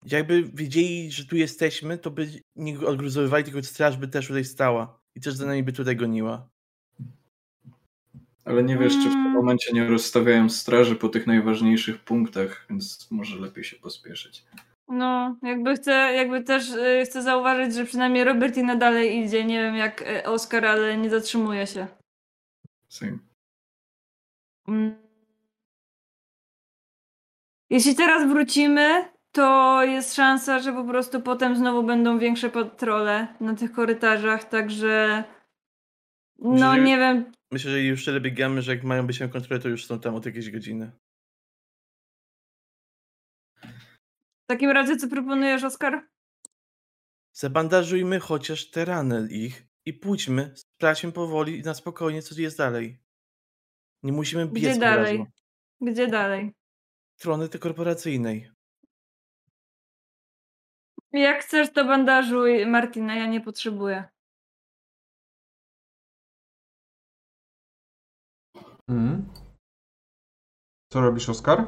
[0.05, 5.01] Jakby wiedzieli, że tu jesteśmy, to by nie odgruzowywali, tylko straż by też tutaj stała.
[5.15, 6.51] I też za nami by tutaj goniła.
[8.51, 9.33] Ale nie wiesz, czy w tym Mm.
[9.33, 14.45] momencie nie rozstawiają straży po tych najważniejszych punktach, więc może lepiej się pospieszyć.
[14.89, 19.45] No, jakby chcę, jakby też y, chcę zauważyć, że przynajmniej Robertina dalej idzie.
[19.45, 21.87] Nie wiem jak y, Oskar, ale nie zatrzymuje się.
[22.89, 23.19] Same.
[24.69, 24.95] Mm.
[27.71, 33.55] Jeśli teraz wrócimy, to jest szansa, że po prostu potem znowu będą większe patrole na
[33.55, 35.25] tych korytarzach, także
[36.41, 39.61] no Jeżeli- nie wiem, Myślę, że już tyle biegamy, że jak mają być na kontrolę,
[39.63, 40.93] to już są tam od jakiejś godziny.
[44.45, 46.09] w takim razie co proponujesz, Oskar?
[47.33, 52.99] Zabandażujmy chociaż te rany ich i pójdźmy, sprawdźmy powoli i na spokojnie, co jest dalej.
[54.03, 55.19] Nie musimy biec Gdzie dalej?
[55.19, 55.31] razu.
[55.81, 56.53] Gdzie dalej?
[57.21, 58.51] Strony tej korporacyjnej.
[61.13, 64.09] Jak chcesz, to bandażuj Martina, ja nie potrzebuję.
[68.91, 69.29] Mhm.
[70.93, 71.65] Co robisz, Oskar?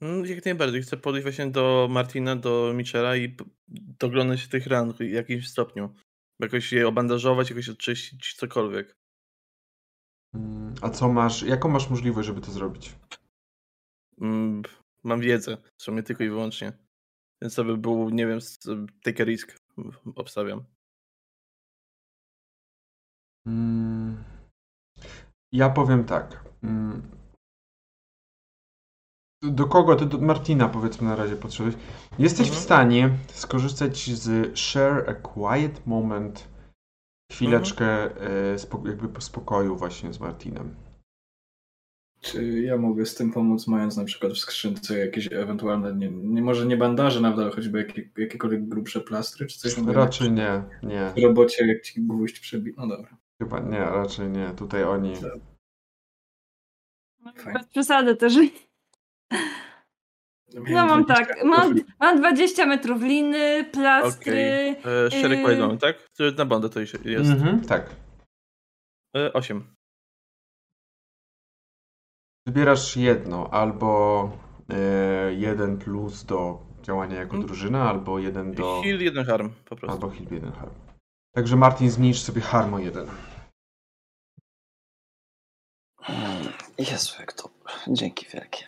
[0.00, 0.82] Mm, Jak najbardziej.
[0.82, 3.36] Chcę podejść właśnie do Martina, do Michela i
[3.98, 5.94] doglądać tych ran w jakimś stopniu.
[6.40, 8.96] Jakoś je obandażować, jakoś odczyścić, cokolwiek.
[10.34, 12.94] Mm, A co masz, jaką masz możliwość, żeby to zrobić?
[14.20, 14.62] Mm,
[15.04, 16.72] Mam wiedzę, w sumie tylko i wyłącznie.
[17.42, 18.38] Więc to by był, nie wiem,
[19.02, 19.58] take a risk.
[20.16, 20.64] Obstawiam.
[23.46, 24.24] Mm,
[25.52, 26.44] Ja powiem tak.
[26.62, 27.02] Mm,
[29.42, 29.96] Do kogo?
[29.96, 31.78] To do Martina powiedzmy na razie potrzebujesz.
[32.18, 32.64] Jesteś w Mhm.
[32.64, 36.48] stanie skorzystać z share a quiet moment
[37.32, 37.86] chwileczkę
[38.20, 40.74] e, spo, jakby spokoju właśnie z Martinem.
[42.20, 46.42] Czy ja mogę z tym pomóc, mając na przykład w skrzynce jakieś ewentualne, nie, nie
[46.42, 49.78] może nie bandaże nawet, ale choćby jakie, jakiekolwiek grubsze plastry, czy coś?
[49.78, 51.12] Mogę Raczej nie, nie.
[51.16, 52.74] W robocie jak ci gwóźdź przebi...
[52.76, 53.16] No dobra.
[53.42, 54.50] Chyba nie, raczej nie.
[54.50, 55.16] Tutaj oni.
[57.36, 57.52] Fajnie.
[57.52, 58.34] Bez przesady też.
[60.54, 64.32] No mam tak, mam, mam 20 metrów liny, plastry.
[64.80, 64.94] Okej.
[65.06, 65.78] E, Szereg Yy.
[65.78, 65.96] tak?
[66.16, 66.94] To Na bandę to jest.
[67.04, 67.90] Mhm, tak.
[69.16, 69.74] E, Osiem.
[72.46, 74.30] Wybierasz jedno, albo
[74.70, 77.46] e, jeden plus do działania jako Mm.
[77.46, 78.82] drużyna, albo jeden do.
[78.82, 79.92] Heal, jeden harm, po prostu.
[79.94, 80.70] Albo heal jeden harm.
[81.36, 83.06] Także Martin zniszcz sobie harmo jeden.
[86.78, 87.50] Jezu, jak to.
[87.88, 88.64] Dzięki wielkie.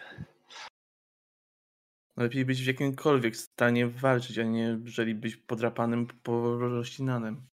[2.16, 7.48] Lepiej być w jakimkolwiek stanie walczyć, a nie jeżeli być podrapanym, porościnanym.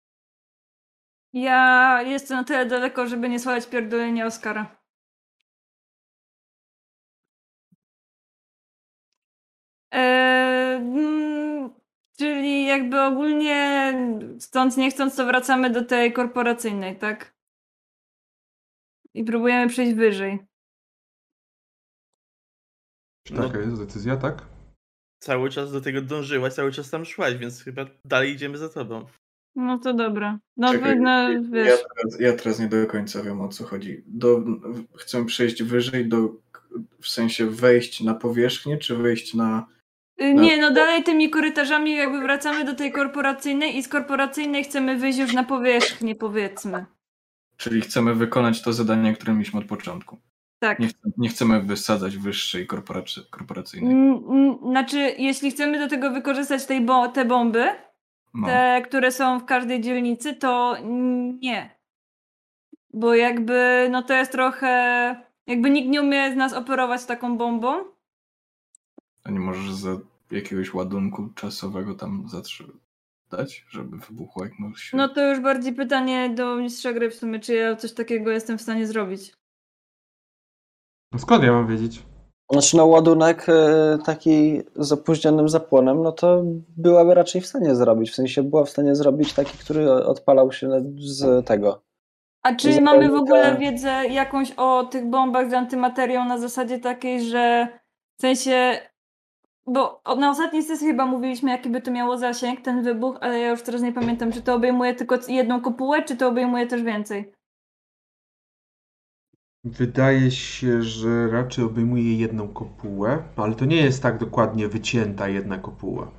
[1.32, 4.76] Ja jestem na tyle daleko, żeby nie słuchać pierdolenia Oskara.
[9.92, 11.79] Eee, mm,
[12.24, 13.92] czyli jakby ogólnie
[14.38, 17.34] stąd nie chcąc, to wracamy do tej korporacyjnej, tak?
[19.14, 20.38] I próbujemy przejść wyżej.
[23.26, 23.42] Czy No.
[23.48, 24.46] taka jest decyzja, tak?
[25.22, 29.06] Cały czas do tego dążyłaś, cały czas tam szłaś, więc chyba dalej idziemy za tobą.
[29.56, 30.38] No to dobra.
[30.56, 31.80] No, Czekaj, wy- no ja, wiesz.
[31.96, 34.02] teraz, ja teraz nie do końca wiem o co chodzi.
[34.06, 34.44] Do,
[34.96, 36.36] chcę przejść wyżej, do,
[37.00, 39.66] w sensie wejść na powierzchnię, czy wejść na.
[40.22, 44.96] Y, Nie, no dalej tymi korytarzami jakby wracamy do tej korporacyjnej i z korporacyjnej chcemy
[44.96, 46.84] wyjść już na powierzchnię, powiedzmy.
[47.56, 50.18] Czyli chcemy wykonać to zadanie, które mieliśmy od początku.
[50.58, 50.78] Tak.
[50.78, 54.20] Nie, chcemy, nie chcemy wysadzać wyższej korporacy, korporacyjnej.
[54.62, 57.64] Znaczy, jeśli chcemy do tego wykorzystać tej bo te bomby,
[58.34, 58.46] No.
[58.46, 60.76] te, które są w każdej dzielnicy, to
[61.40, 61.70] nie.
[62.92, 64.70] Bo jakby, no to jest trochę.
[65.46, 67.84] Jakby nikt nie umie z nas operować taką bombą.
[69.24, 69.90] A nie możesz za
[70.30, 74.96] jakiegoś ładunku czasowego tam zatrzymać, żeby wybuchło jak się...
[74.96, 78.58] No to już bardziej pytanie do mistrza gry w sumie, czy ja coś takiego jestem
[78.58, 79.32] w stanie zrobić.
[81.12, 82.02] No skąd ja mam wiedzieć?
[82.52, 86.42] Znaczy, no ładunek e, taki z opóźnionym zapłonem, no to
[86.76, 88.10] byłaby raczej w stanie zrobić.
[88.10, 91.82] W sensie była w stanie zrobić taki, który odpalał się z tego.
[92.42, 97.24] A czy mamy w ogóle wiedzę jakąś o tych bombach z antymaterią na zasadzie takiej,
[97.24, 97.68] że
[98.18, 98.80] w sensie.
[99.72, 103.50] Bo na ostatniej sesji chyba mówiliśmy, jaki by to miało zasięg, ten wybuch, ale ja
[103.50, 107.32] już teraz nie pamiętam, czy to obejmuje tylko jedną kopułę, czy to obejmuje też więcej.
[109.64, 115.58] Wydaje się, że raczej obejmuje jedną kopułę, ale to nie jest tak dokładnie wycięta jedna
[115.58, 116.10] kopuła.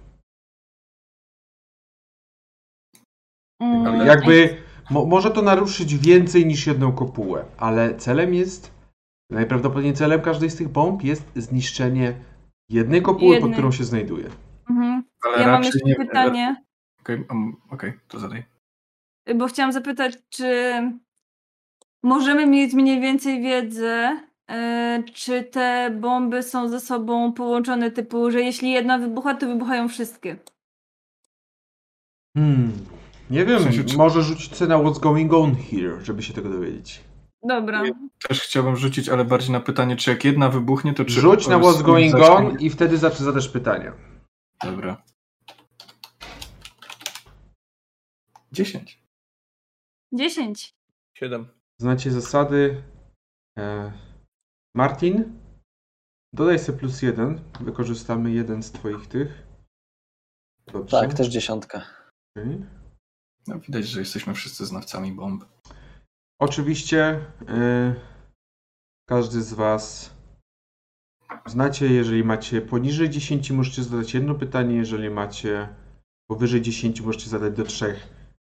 [3.61, 4.57] Mm, Ale Jakby
[4.89, 8.71] mo, może to naruszyć więcej niż jedną kopułę, ale celem jest,
[9.31, 12.30] najprawdopodobniej celem każdej z tych bomb jest zniszczenie
[12.71, 14.29] jednej kopuły, pod którą się znajduje.
[14.69, 15.03] Mhm.
[15.25, 16.63] Ale Ja mam raczej jeszcze nie- pytanie,
[17.01, 18.43] Okej, um, okej, to zadaj.
[19.35, 20.71] bo chciałam zapytać, czy
[22.03, 24.19] możemy mieć mniej więcej wiedzę,
[24.51, 29.87] e, czy te bomby są ze sobą połączone, typu, że jeśli jedna wybucha, to wybuchają
[29.87, 30.37] wszystkie.
[32.37, 32.71] Hmm.
[33.29, 36.49] Nie wiem, W sensie, czy- może rzucić na what's going on here, żeby się tego
[36.49, 37.01] dowiedzieć.
[37.43, 37.83] Dobra.
[38.27, 41.11] Też chciałbym rzucić, ale bardziej na pytanie, czy jak jedna wybuchnie, to czy...
[41.21, 43.93] Rzuć na what's going zacznie- on i wtedy zacz- zadasz pytania.
[44.63, 45.03] Dobra.
[48.51, 49.03] 10.
[50.13, 50.75] 10.
[51.17, 51.47] 7.
[51.81, 52.83] Znacie zasady.
[53.57, 53.93] E,
[54.75, 55.39] Martin,
[56.33, 57.41] dodaj sobie plus jeden.
[57.59, 59.47] Wykorzystamy jeden z twoich tych.
[60.73, 61.01] Dobrze.
[61.01, 61.85] Tak, też dziesiątka.
[62.37, 62.65] Okej.
[63.47, 65.45] No, widać, że jesteśmy wszyscy znawcami bomb.
[66.41, 67.95] Oczywiście y,
[69.09, 70.13] każdy z Was
[71.45, 75.69] znacie, jeżeli macie poniżej 10, możecie zadać jedno pytanie, jeżeli macie
[76.27, 78.07] powyżej 10, możecie zadać do trzech,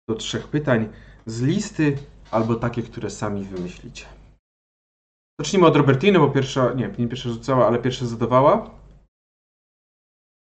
[0.10, 0.90] do trzech pytań
[1.26, 1.98] z listy
[2.32, 4.06] albo takie, które sami wymyślicie.
[5.40, 8.83] Zacznijmy od Robertiny, bo pierwsza, nie, nie pierwsza rzucała, ale pierwsza zadawała.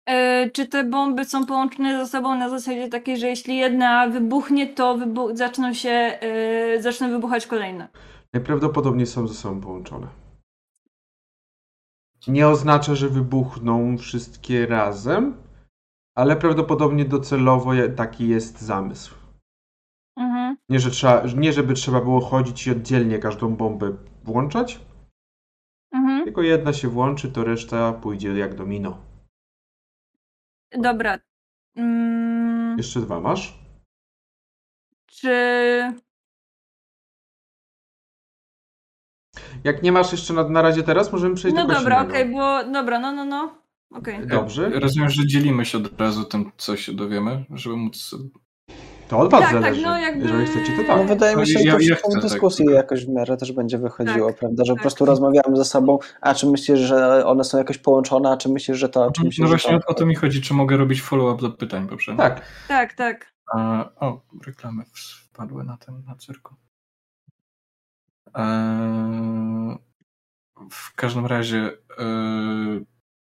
[0.08, 4.68] E, czy te bomby są połączone ze sobą na zasadzie takiej, że jeśli jedna wybuchnie,
[4.74, 7.88] to wybu- zaczną się, e, zaczną wybuchać kolejne?
[8.34, 10.08] Najprawdopodobniej są ze sobą połączone.
[12.28, 15.38] Nie oznacza, że wybuchną wszystkie razem,
[16.16, 19.16] ale prawdopodobnie docelowo taki jest zamysł.
[20.18, 20.58] Mhm.
[20.70, 23.92] Nie, że trzeba, nie żeby trzeba było chodzić i oddzielnie każdą bombę
[24.24, 24.80] włączać,
[25.94, 26.24] Mhm.
[26.24, 28.98] tylko jedna się włączy, to reszta pójdzie jak domino.
[30.72, 31.20] Dobra.
[31.76, 33.60] Mm, Jeszcze dwa masz?
[35.06, 35.34] czy.
[39.64, 42.64] Jak nie masz jeszcze na, na razie teraz, możemy przejść No do dobra, okej, bo.
[42.64, 43.62] Dobra, no, no, no.
[43.92, 44.28] Okej.
[44.28, 44.70] Dobrze.
[44.70, 48.16] Rozumiem, że dzielimy się od razu tym, co się dowiemy, żeby móc.
[49.10, 49.82] To od was Tak, tak, zależy.
[49.82, 51.08] no jakby- Jeżeli chcecie, to No, tak.
[51.08, 53.52] wydaje mi się, że Ja- to ja w tą chcę, tak, jakoś w miarę też
[53.52, 54.66] będzie wychodziło, Tak, prawda?
[54.66, 55.08] Że tak, po prostu tak.
[55.10, 58.90] rozmawiamy ze sobą, a czy myślisz, że one są jakoś połączone, a czy myślisz, że
[58.90, 59.86] to, a czy myślisz, No że właśnie to...
[59.88, 62.22] o to mi chodzi, czy mogę robić follow-up do pytań poprzednich.
[62.28, 62.42] Tak.
[62.68, 63.34] Tak, tak.
[63.56, 64.84] A, o, reklamy
[65.30, 66.56] wpadły na ten, na cyrku.
[68.36, 69.78] Eee,
[70.72, 72.86] w każdym razie, eee,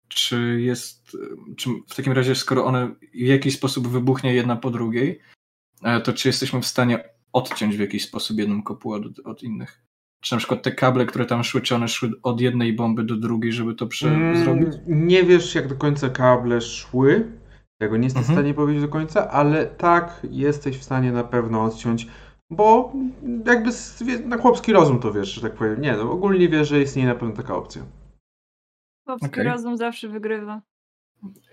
[0.08, 1.16] czy jest,
[1.56, 5.39] czy w takim razie, skoro one w jakiś sposób wybuchnie jedna po drugiej, e,
[6.04, 9.82] to czy jesteśmy w stanie odciąć w jakiś sposób jedną kopułę od, od innych?
[10.22, 13.16] Czy na przykład te kable, które tam szły, czy one szły od jednej bomby do
[13.16, 14.68] drugiej, żeby to prze- Mm, zrobić?
[14.86, 17.32] Nie wiesz, jak do końca kable szły.
[17.80, 18.38] Tego nie jesteś w Mhm.
[18.38, 22.06] stanie powiedzieć do końca, ale tak, jesteś w stanie na pewno odciąć,
[22.50, 22.92] bo
[23.46, 25.80] jakby z- wie- na chłopski rozum to wiesz, że tak powiem.
[25.80, 27.82] Nie, no ogólnie wiesz, że istnieje na pewno taka opcja.
[29.06, 29.44] Chłopski Okej.
[29.44, 30.62] rozum zawsze wygrywa.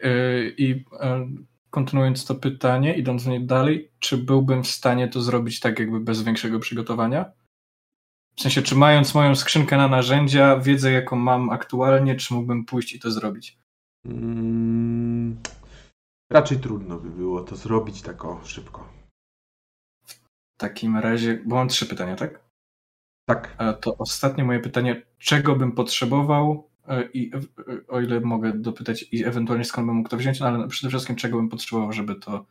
[0.03, 1.27] Yy, I e,
[1.69, 5.99] kontynuując to pytanie, idąc w nie dalej, czy byłbym w stanie to zrobić tak jakby
[5.99, 7.31] bez większego przygotowania?
[8.35, 12.93] W sensie, czy mając moją skrzynkę na narzędzia, wiedzę jaką mam aktualnie, czy mógłbym pójść
[12.93, 13.59] i to zrobić?
[14.05, 15.37] Mm,
[16.31, 18.93] raczej trudno by było to zrobić tak o szybko.
[20.05, 22.47] W takim razie, bo mam trzy pytania, tak?
[23.29, 23.55] Tak.
[23.59, 26.66] E, To ostatnie moje pytanie, czego bym potrzebował
[27.13, 30.67] i e, o ile mogę dopytać i ewentualnie skąd bym mógł to wziąć, no ale
[30.67, 32.45] przede wszystkim czego bym potrzebował, żeby to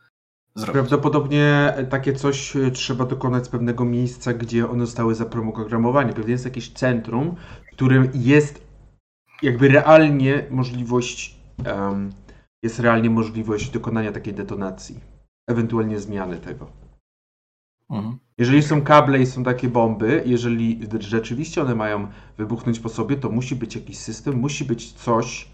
[0.55, 0.73] zrobić.
[0.73, 6.13] Prawdopodobnie takie coś e, trzeba dokonać z pewnego miejsca, gdzie one zostały zaprogramowane.
[6.13, 7.35] Pewnie jest jakieś centrum,
[7.71, 8.67] w którym jest
[9.41, 12.09] jakby realnie możliwość, em,
[12.63, 14.99] jest realnie możliwość dokonania takiej detonacji,
[15.47, 16.71] ewentualnie zmiany tego.
[17.89, 18.17] Mhm.
[18.37, 22.07] Jeżeli są kable i są takie bomby, jeżeli rzeczywiście one mają
[22.37, 25.51] wybuchnąć po sobie, to musi być jakiś system, musi być coś,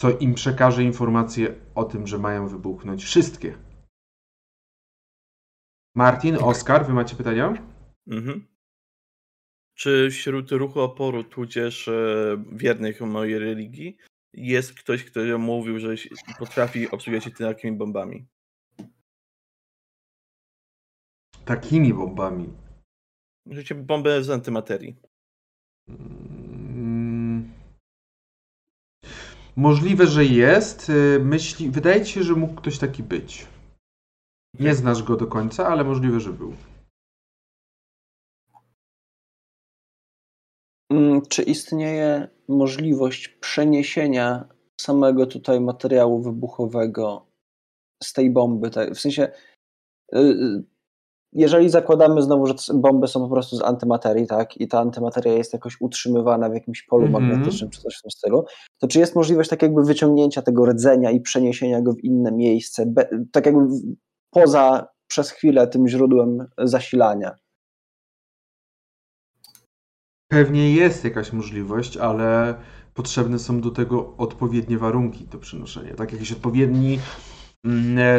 [0.00, 3.58] co im przekaże informację o tym, że mają wybuchnąć wszystkie.
[5.94, 7.54] Martin, Oskar, wy macie pytania?
[8.06, 8.46] Mhm.
[9.74, 13.96] Czy wśród ruchu oporu, tudzież e, wiernych mojej religii,
[14.32, 15.94] jest ktoś, kto mówił, że
[16.38, 18.26] potrafi obsługiwać się takimi bombami?
[21.46, 22.48] Takimi bombami.
[23.46, 24.96] Życie bombę z antymaterii.
[25.88, 27.52] Mm.
[29.56, 30.90] Możliwe, że jest.
[30.90, 33.46] Y, Myśli, wydaje ci się, że mógł ktoś taki być.
[34.60, 36.52] Nie znasz go do końca, ale możliwe, że był.
[40.90, 44.48] Mm, Czy istnieje możliwość przeniesienia
[44.80, 47.26] samego tutaj materiału wybuchowego
[48.02, 48.70] z tej bomby?
[48.70, 49.32] tak- W sensie,
[50.14, 50.64] y, y,
[51.36, 55.52] jeżeli zakładamy znowu, że bomby są po prostu z antymaterii, tak, i ta antymateria jest
[55.52, 57.28] jakoś utrzymywana w jakimś polu Mhm.
[57.28, 58.44] magnetycznym czy coś w tym stylu,
[58.78, 62.92] to czy jest możliwość tak jakby wyciągnięcia tego rdzenia i przeniesienia go w inne miejsce,
[63.32, 63.66] tak jakby
[64.30, 67.36] poza przez chwilę tym źródłem zasilania?
[70.28, 72.54] Pewnie jest jakaś możliwość, ale
[72.94, 76.12] potrzebne są do tego odpowiednie warunki do przenoszenia, tak?
[76.12, 77.04] Jakiś odpowiedni mm,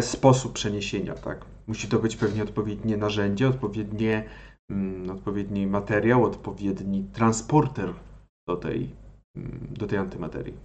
[0.01, 1.45] sposób przeniesienia, tak?
[1.67, 4.29] Musi to być pewnie odpowiednie narzędzie, odpowiednie,
[4.69, 7.93] mm, odpowiedni materiał, odpowiedni transporter
[8.47, 8.95] do tej,
[9.35, 10.57] mm, do tej antymaterii.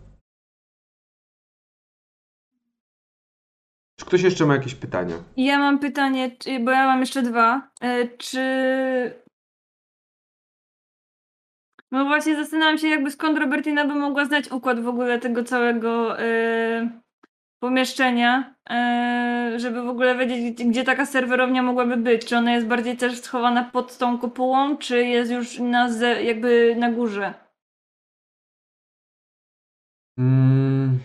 [4.00, 5.16] Czy ktoś jeszcze ma jakieś pytania?
[5.36, 7.70] Ja mam pytanie, bo ja mam jeszcze dwa.
[7.80, 8.42] E, Czy.
[11.92, 16.18] No właśnie zastanawiam się, jakby skąd Robertina by mogła znać układ w ogóle tego całego
[16.20, 17.01] e,
[17.62, 22.24] pomieszczenia, e, żeby w ogóle wiedzieć, gdzie- taka serwerownia mogłaby być.
[22.24, 25.88] Czy ona jest bardziej też schowana pod tą kopułą, czy jest już na
[26.20, 27.34] jakby na górze?
[30.18, 30.98] Mm.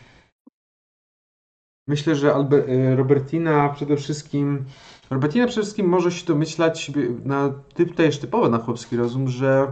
[1.87, 4.65] Myślę, że Albe- y, Robertina przede wszystkim.
[5.09, 6.91] Robertina przede wszystkim może się domyślać
[7.25, 9.67] na typ też typowo na chłopski rozum, że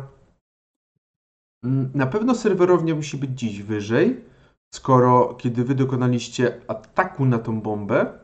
[1.64, 4.35] mm, na pewno serwerownia musi być dziś wyżej,
[4.74, 8.20] skoro kiedy wy dokonaliście ataku na tą bombę,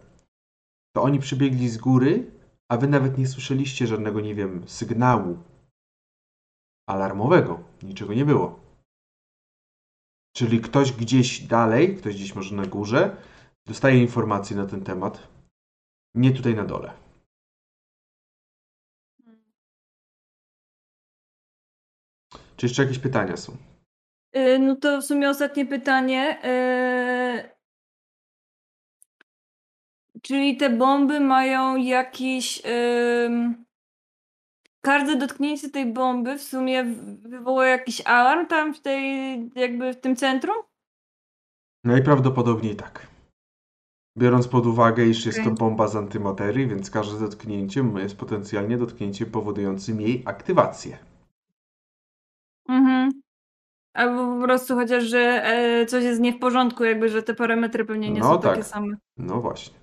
[0.96, 2.32] to oni przybiegli z góry,
[2.72, 5.38] a wy nawet nie słyszeliście żadnego, nie wiem, sygnału
[6.90, 7.64] alarmowego.
[7.84, 8.60] Niczego nie było.
[10.36, 13.18] Czyli ktoś gdzieś dalej, ktoś gdzieś może na górze,
[13.66, 15.28] dostaje informacje na ten temat.
[16.16, 16.94] Nie tutaj na dole.
[22.58, 23.58] Czy jeszcze jakieś pytania są?
[24.38, 26.40] Y, No to w sumie ostatnie pytanie.
[26.46, 27.62] y,
[30.22, 32.62] Czyli te bomby mają jakiś.
[34.82, 36.84] Każde dotknięcie tej bomby w sumie
[37.22, 40.56] wywoła jakiś alarm tam w tej, jakby w tym centrum?
[41.84, 43.08] Najprawdopodobniej tak.
[44.18, 49.32] Biorąc pod uwagę, iż jest to bomba z antymaterii, więc każde dotknięcie jest potencjalnie dotknięciem
[49.32, 50.98] powodującym jej aktywację.
[52.70, 53.01] Mhm.
[53.94, 57.86] Albo po prostu chociaż, że e, coś jest nie w porządku, jakby, że te parametry
[57.86, 58.52] pewnie nie No są tak.
[58.52, 58.98] takie same.
[59.18, 59.76] No właśnie.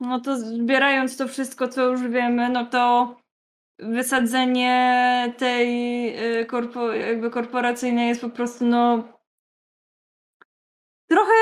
[0.00, 3.14] No to zbierając to wszystko, co już wiemy, no to
[3.78, 5.68] wysadzenie tej
[6.40, 9.02] y, korpo, jakby korporacyjnej jest po prostu no
[11.08, 11.32] trochę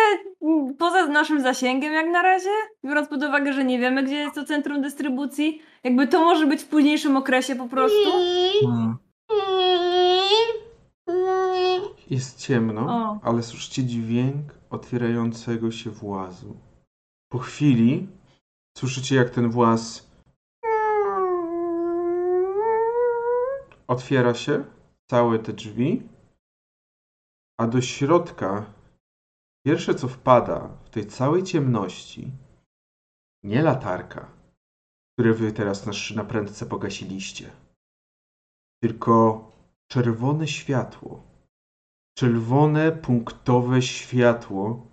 [0.43, 2.51] mm, poza naszym zasięgiem jak na razie,
[2.85, 5.63] biorąc pod uwagę, że nie wiemy, gdzie jest to centrum dystrybucji.
[5.85, 8.11] Jakby to może być w późniejszym okresie po prostu.
[8.61, 8.97] Hmm.
[12.13, 13.21] Jest ciemno, O.
[13.23, 16.57] ale słyszycie dźwięk otwierającego się włazu.
[17.31, 18.09] Po chwili
[18.79, 20.11] słyszycie, jak ten właz
[23.89, 24.65] otwiera się,
[25.11, 26.09] całe te drzwi,
[27.61, 28.75] a do środka
[29.67, 32.31] pierwsze, co wpada w tej całej ciemności,
[33.45, 34.31] nie latarka,
[35.15, 35.93] które wy teraz na,
[36.23, 37.51] na prędce pogasiliście,
[38.83, 39.51] tylko
[39.91, 41.32] czerwone światło
[42.15, 44.87] czerwone, punktowe światło,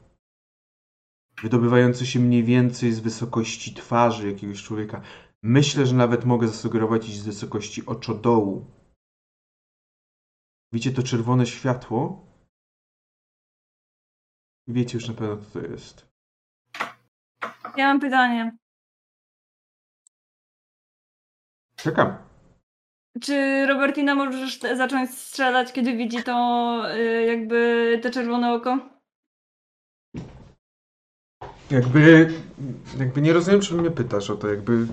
[1.42, 5.02] wydobywające się mniej więcej z wysokości twarzy jakiegoś człowieka.
[5.44, 8.66] Myślę, że nawet mogę zasugerować iść z wysokości oczodołu.
[10.72, 12.26] Widzicie to czerwone światło?
[14.68, 16.10] Wiecie już na pewno, co to jest.
[17.78, 18.58] Ja mam pytanie.
[21.76, 22.18] Czekam.
[23.22, 28.78] Czy Robertina możesz zacząć strzelać, kiedy widzi to y, jakby te czerwone oko?
[31.72, 32.34] Jakby,
[33.00, 34.48] jakby nie rozumiem, czym mnie pytasz o to.
[34.48, 34.88] Jakby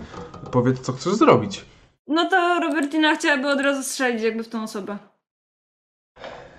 [0.52, 1.64] powiedz, co chcesz zrobić.
[2.06, 4.98] No to Robertina chciałaby od razu strzelić jakby w tą osobę.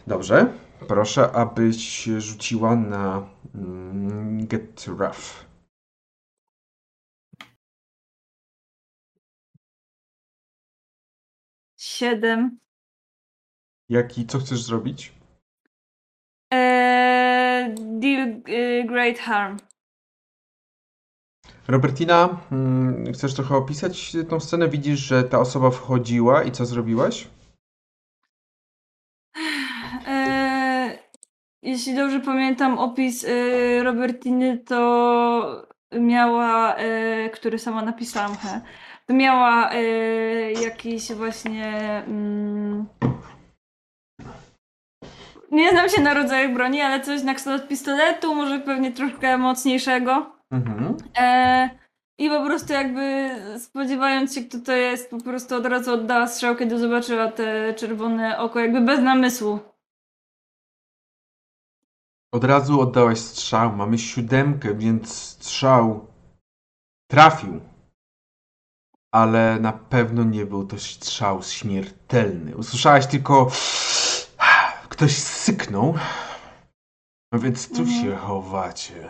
[0.08, 0.54] Dobrze.
[0.88, 5.47] Proszę, abyś rzuciła na mm, Get Rough.
[11.98, 12.60] Siedem.
[13.90, 15.14] Jaki, co chcesz zrobić?
[16.52, 19.58] Eee, deal y, great harm.
[21.68, 24.70] Robertina, mm, chcesz trochę opisać tą scenę?
[24.70, 27.28] Widzisz, że ta osoba wchodziła i co zrobiłaś?
[30.08, 31.00] Eee,
[31.62, 38.62] jeśli dobrze pamiętam opis y, Robertiny, to miała, y, który sama napisałam, he,
[39.08, 41.76] to miała y, jakiś właśnie.
[42.08, 42.86] Mm,
[45.52, 50.32] nie znam się na rodzajach broni, ale coś na kształt pistoletu, może pewnie troszkę mocniejszego.
[50.52, 50.98] Mhm.
[51.18, 51.70] E,
[52.18, 53.30] I po prostu jakby
[53.60, 58.40] spodziewając się, kto to jest, po prostu od razu oddała strzał, kiedy zobaczyła te czerwone
[58.40, 59.60] oko, jakby bez namysłu.
[62.34, 63.76] Od razu oddałaś strzał.
[63.76, 66.08] Mamy siódemkę, więc strzał
[67.12, 67.62] trafił.
[69.14, 72.58] Ale na pewno nie był to strzał śmiertelny.
[72.58, 73.52] Usłyszałaś tylko.
[74.90, 75.94] Ktoś syknął.
[77.34, 78.02] No więc tu Mhm.
[78.04, 79.10] się chowacie.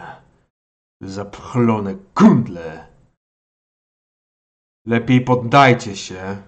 [1.01, 2.87] Zapchlone kundle.
[4.87, 6.41] Lepiej poddajcie się.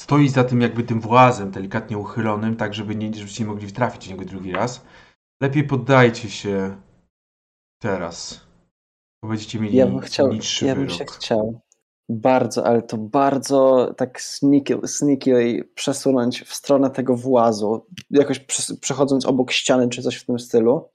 [0.00, 4.06] Stoi za tym jakby tym włazem delikatnie uchylonym, tak żeby nie, żebyście nie mogli trafić
[4.06, 4.84] w niego drugi raz.
[5.42, 6.80] Lepiej poddajcie się
[7.82, 8.46] teraz.
[9.22, 10.98] Bo będziecie mieli Ja bym chciał, niższy ja bym wyrok.
[10.98, 11.60] się chciał
[12.08, 18.38] bardzo, ale to bardzo tak sneaky, sneaky przesunąć w stronę tego włazu, jakoś
[18.80, 20.88] przechodząc obok ściany czy coś w tym stylu.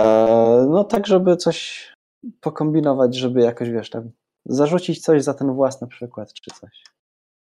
[0.00, 1.86] E, no tak, żeby coś
[2.40, 4.10] pokombinować, żeby jakoś, wiesz, tam
[4.44, 6.84] zarzucić coś za ten włas na przykład, czy coś.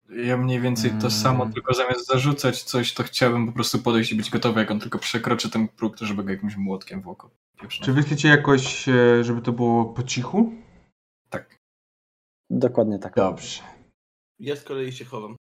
[0.10, 1.12] Ja mniej więcej to Mm.
[1.12, 4.80] samo, tylko zamiast zarzucać coś, to chciałbym po prostu podejść i być gotowy, jak on
[4.80, 7.30] tylko przekroczy ten próg, to żeby go jakimś młotkiem w oko.
[7.70, 10.52] Czy wy chcecie jakoś, e, żeby to było po cichu?
[12.50, 13.16] Dokładnie tak.
[13.16, 13.62] Dobrze.
[14.40, 15.36] Ja z kolei się chowam.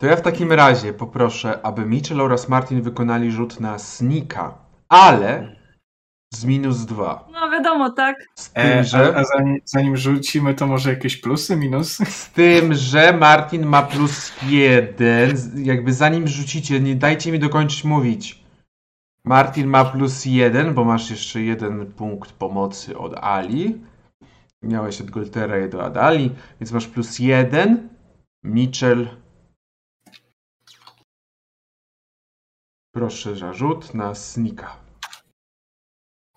[0.00, 5.56] To ja w takim razie poproszę, aby Mitchell oraz Martin wykonali rzut na snika, ale
[6.34, 7.28] z minus dwa.
[7.32, 8.16] No wiadomo, tak?
[8.38, 12.04] Z tym, E, że, a, a zanim, zanim rzucimy, to może jakieś plusy, minusy?
[12.06, 15.36] z tym, że Martin ma plus jeden.
[15.56, 18.44] Jakby zanim rzucicie, nie dajcie mi dokończyć mówić.
[19.28, 23.84] Martin ma plus jeden, bo masz jeszcze jeden punkt pomocy od Ali.
[24.62, 27.88] Miałeś od Goltera i do od Ali, więc masz plus jeden.
[28.44, 29.08] Mitchell.
[32.94, 34.76] Proszę za rzut na snika.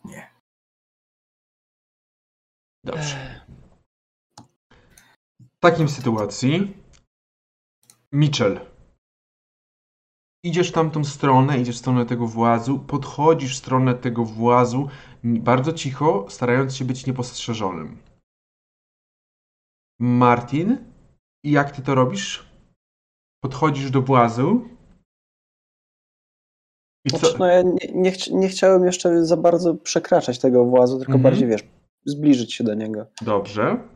[0.05, 0.31] Nie.
[2.83, 3.45] Dobrze.
[5.41, 6.77] W takim sytuacji
[8.11, 8.70] Mitchell
[10.43, 14.89] idziesz w tamtą stronę, idziesz w stronę tego włazu, podchodzisz w stronę tego włazu
[15.23, 17.97] bardzo cicho, starając się być niepostrzeżonym.
[19.99, 20.77] Martin,
[21.45, 22.51] i jak ty to robisz?
[23.43, 24.69] Podchodzisz do włazu
[27.05, 27.17] i co?
[27.17, 31.13] Znaczy, no ja nie, nie, chci- nie chciałem jeszcze za bardzo przekraczać tego włazu, tylko
[31.13, 31.23] Mhm.
[31.23, 31.63] bardziej, wiesz,
[32.05, 33.05] zbliżyć się do niego.
[33.21, 33.87] Dobrze.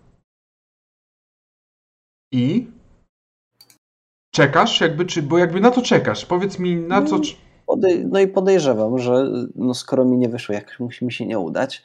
[2.33, 2.71] I
[4.39, 6.25] czekasz, jakby, czy, bo jakby na to czekasz.
[6.25, 7.19] Powiedz mi, na co.
[7.67, 11.39] Podej- no i podejrzewam, że no skoro mi nie wyszło, jak musi mi się nie
[11.39, 11.83] udać,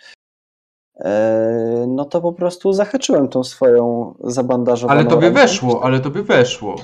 [1.00, 5.40] e, no to po prostu zahaczyłem tą swoją zabandażowaną Ale tobie rękę.
[5.40, 6.76] weszło, ale tobie weszło.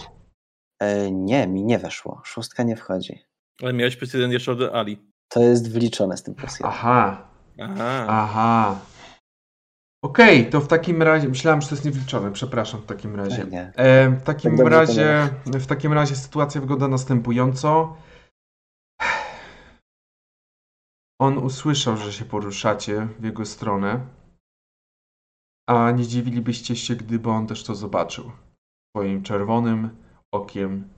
[0.80, 2.20] E, nie, mi nie weszło.
[2.24, 3.18] Szóstka nie wchodzi.
[3.62, 4.98] Ale miałeś jeden jeszcze od Ali.
[5.28, 6.58] To jest wliczone z tym plus.
[6.62, 7.28] Aha,
[7.60, 8.06] Aha.
[8.08, 8.78] aha.
[10.04, 11.28] Okej, to w takim razie.
[11.28, 13.44] Myślałem, że to jest niewliczone, przepraszam w takim razie.
[13.44, 13.72] Nie.
[13.76, 17.96] E, w takim Tak razie, w takim razie sytuacja wygląda następująco.
[21.20, 24.06] On usłyszał, że się poruszacie w jego stronę,
[25.68, 28.32] a nie dziwilibyście się, gdyby on też to zobaczył.
[28.96, 29.96] Swoim czerwonym
[30.34, 30.88] okiem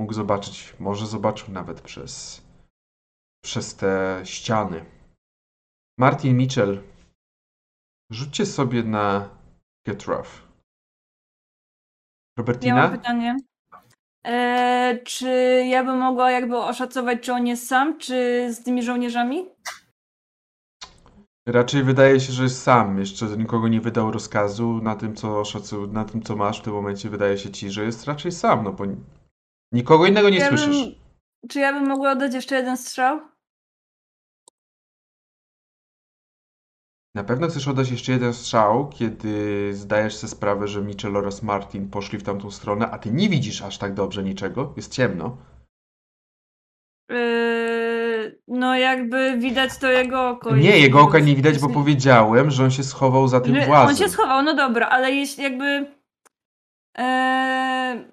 [0.00, 2.42] mógł zobaczyć, może zobaczył nawet przez,
[3.44, 4.84] przez te ściany.
[5.98, 6.82] Martin Mitchell,
[8.10, 9.28] rzućcie sobie na
[9.86, 10.50] Get Rough.
[12.38, 12.74] Robertina?
[12.74, 13.36] mam pytanie.
[14.26, 15.28] E, czy
[15.68, 19.46] ja bym mogła jakby oszacować, czy on jest sam, czy z tymi żołnierzami?
[21.48, 22.98] Raczej wydaje się, że jest sam.
[22.98, 26.72] Jeszcze nikogo nie wydał rozkazu na tym, co szacu, na tym, co masz w tym
[26.72, 27.10] momencie.
[27.10, 28.84] Wydaje się ci, że jest raczej sam, no bo
[29.72, 30.84] nikogo innego nie ja słyszysz.
[30.84, 30.94] Bym,
[31.48, 33.20] czy ja bym mogła oddać jeszcze jeden strzał?
[37.14, 41.90] Na pewno chcesz oddać jeszcze jeden strzał, kiedy zdajesz sobie sprawę, że Mitchell oraz Martin
[41.90, 44.72] poszli w tamtą stronę, a ty nie widzisz aż tak dobrze niczego.
[44.76, 45.36] Jest ciemno.
[47.10, 50.56] Yy, no jakby widać to jego oko.
[50.56, 53.88] Nie, jego oka nie widać, bo powiedziałem, że on się schował za tym włazem.
[53.88, 55.86] On się schował, no dobra, ale jeśli jakby...
[56.94, 58.04] Eee,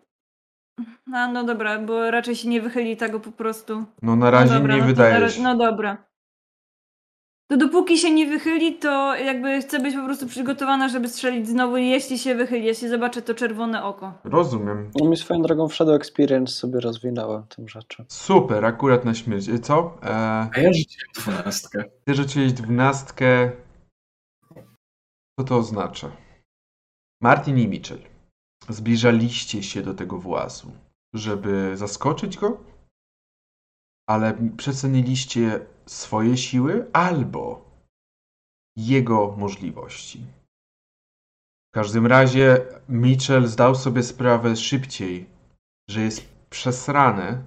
[1.13, 3.85] a, no dobra, bo raczej się nie wychyli tego po prostu.
[4.01, 5.41] No na razie no dobra, nie no wydaje się.
[5.41, 6.06] No dobra.
[7.49, 11.77] To dopóki się nie wychyli, to jakby chcę być po prostu przygotowana, żeby strzelić znowu,
[11.77, 14.13] jeśli się wychyli, jeśli zobaczę to czerwone oko.
[14.23, 14.91] Rozumiem.
[14.95, 18.05] No mi swoją drogą w Shadow Experience sobie rozwinąłem tym rzeczy.
[18.09, 19.49] Super, akurat na śmierć.
[19.49, 19.97] E, Co?
[20.03, 20.07] E,
[20.55, 21.83] A ja rzuciłem dwunastkę.
[22.05, 23.51] Ty rzuciłeś dwunastkę.
[25.39, 26.11] Co to oznacza?
[27.21, 27.99] Martin i Mitchell
[28.69, 30.71] zbliżaliście się do tego włazu,
[31.15, 32.63] żeby zaskoczyć go,
[34.09, 37.65] ale przeceniliście swoje siły albo
[38.77, 40.25] jego możliwości.
[41.71, 45.25] W każdym razie Mitchell zdał sobie sprawę szybciej,
[45.89, 47.43] że jest przesrany,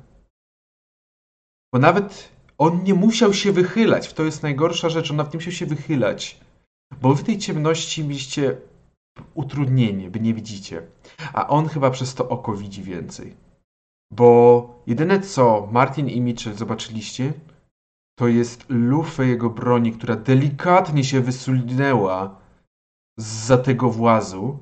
[1.72, 4.12] bo nawet on nie musiał się wychylać.
[4.12, 5.10] To jest najgorsza rzecz.
[5.10, 6.40] On nawet nie musiał się wychylać.
[7.00, 8.56] Bo w tej ciemności mieliście
[9.34, 10.82] utrudnienie, by nie widzicie.
[11.32, 13.36] A on chyba przez to oko widzi więcej.
[14.12, 17.32] Bo jedyne co Martin i Mitchell zobaczyliście,
[18.18, 22.40] to jest lufę jego broni, która delikatnie się wysunęła
[23.18, 24.58] za tego włazu.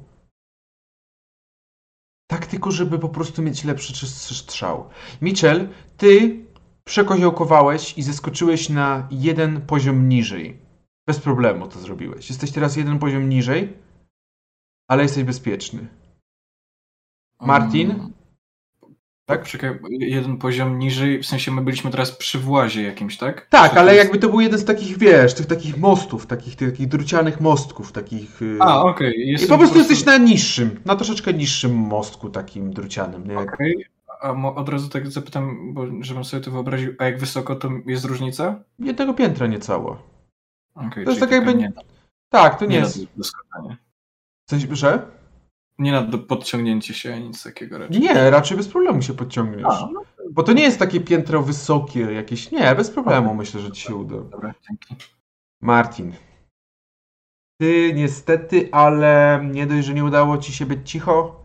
[2.30, 4.90] Tak tylko, żeby po prostu mieć lepszy strzał.
[5.22, 6.48] Mitchell, ty
[6.88, 10.58] Przekoziołkowałeś i zeskoczyłeś na jeden poziom niżej.
[11.06, 12.28] Bez problemu to zrobiłeś.
[12.28, 13.76] Jesteś teraz jeden poziom niżej,
[14.90, 15.88] ale jesteś bezpieczny.
[17.40, 18.12] Martin?
[19.28, 19.48] Tak?
[19.48, 23.46] Czekaj, jeden poziom niżej, w sensie my byliśmy teraz przy włazie jakimś, tak?
[23.50, 26.56] Tak, Czy ale jest- jakby to był jeden z takich, wiesz, tych takich mostów, takich,
[26.56, 28.40] tych, takich drucianych mostków, takich...
[28.40, 29.14] yy, A, okej.
[29.20, 33.38] I jestem po prostu jesteś na niższym, na troszeczkę niższym mostku takim drucianym.
[33.38, 33.84] Okej.
[34.20, 37.70] A mo- od razu tak zapytam, bo żebym sobie to wyobraził, a jak wysoko to
[37.86, 38.60] jest różnica?
[38.78, 39.96] Jednego piętra niecałe.
[40.74, 41.54] Okay, To jest tak jakby...
[41.54, 41.72] Nie,
[42.28, 42.98] Tak, to nie nie jest...
[44.46, 45.17] W sensie, że?
[45.78, 48.00] Nie na do podciągnięcie się, nic takiego raczej.
[48.00, 49.66] Nie, raczej bez problemu się podciągniesz.
[49.66, 52.50] A, no, Bo to nie jest takie piętro wysokie jakieś.
[52.50, 54.16] Nie, bez problemu myślę, że ci się uda.
[54.20, 54.96] dobra, dzięki.
[55.62, 56.12] Martin.
[57.60, 61.44] Ty niestety, ale nie dość, że nie udało ci się być cicho,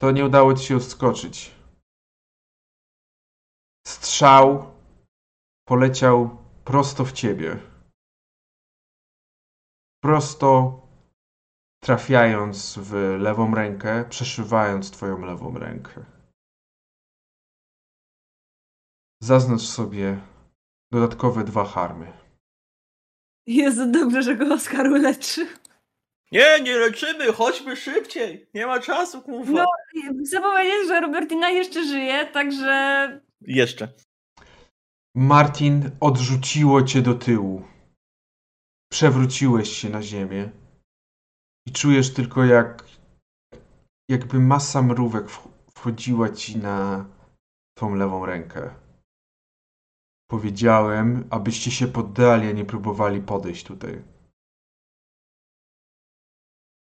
[0.00, 1.50] to nie udało ci się wskoczyć.
[3.86, 4.72] Strzał
[5.68, 7.58] poleciał prosto w ciebie.
[10.02, 10.81] Prosto
[11.84, 16.04] trafiając w lewą rękę, przeszywając twoją lewą rękę.
[19.22, 20.20] Zaznacz sobie
[20.92, 22.12] dodatkowe dwa harmy.
[23.46, 25.46] Jezu, dobrze, że go Oskar uleczy.
[26.32, 28.48] Nie, nie leczymy, chodźmy szybciej.
[28.54, 29.52] Nie ma czasu, kurwa.
[29.52, 29.66] No.
[30.26, 33.88] Chcę powiedzieć, że Robertina jeszcze żyje, także Jeszcze.
[35.14, 37.62] Martin odrzuciło cię do tyłu.
[38.90, 40.61] Przewróciłeś się na ziemię
[41.66, 42.84] i czujesz tylko jak
[44.10, 47.06] jakby masa mrówek wch- wchodziła ci na
[47.78, 48.74] tą lewą rękę.
[50.30, 54.02] Powiedziałem, abyście się poddali, a nie próbowali podejść tutaj.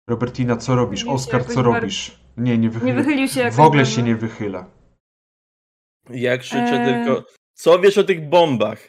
[0.09, 1.01] Robertina, co robisz?
[1.01, 2.21] Wychylił Oskar, co robisz?
[2.37, 2.93] Nie, nie wychyla.
[2.93, 3.97] nie wychylił się W ogóle bardzo.
[3.97, 4.71] się nie wychyla.
[6.11, 7.05] Ja krzyczę Eee.
[7.05, 8.89] tylko, co wiesz o tych bombach?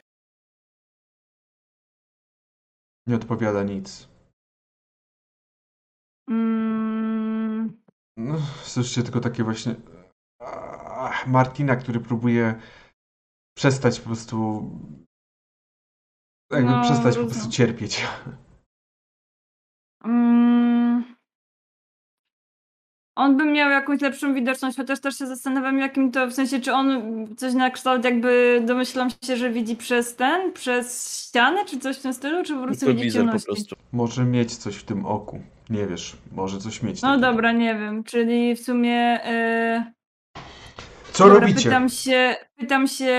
[3.07, 4.07] Nie odpowiada nic.
[6.29, 7.81] Mm,
[8.17, 9.75] No, słyszycie tylko takie właśnie.
[10.99, 12.55] Ach, Martina, który próbuje
[13.57, 14.61] przestać po prostu.
[16.51, 17.29] Jakby No, przestać po rozumiem.
[17.29, 18.05] prostu cierpieć.
[20.03, 21.15] mm.
[23.17, 26.73] On by miał jakąś lepszą widoczność, chociaż też się zastanawiam, jakim to, w sensie, czy
[26.73, 27.01] on
[27.37, 32.01] coś na kształt jakby, domyślam się, że widzi przez ten, przez ścianę, czy coś w
[32.01, 33.45] tym stylu, czy po prostu To widzi po ciemności?
[33.45, 33.75] prostu.
[33.91, 35.41] Może mieć coś w tym oku.
[35.69, 37.01] Nie wiesz, może coś mieć.
[37.01, 37.27] No takiego.
[37.31, 39.19] dobra, nie wiem, czyli w sumie...
[39.25, 39.93] Yy...
[41.11, 41.63] Co dobra, robicie?
[41.63, 43.13] Pytam się, pytam się,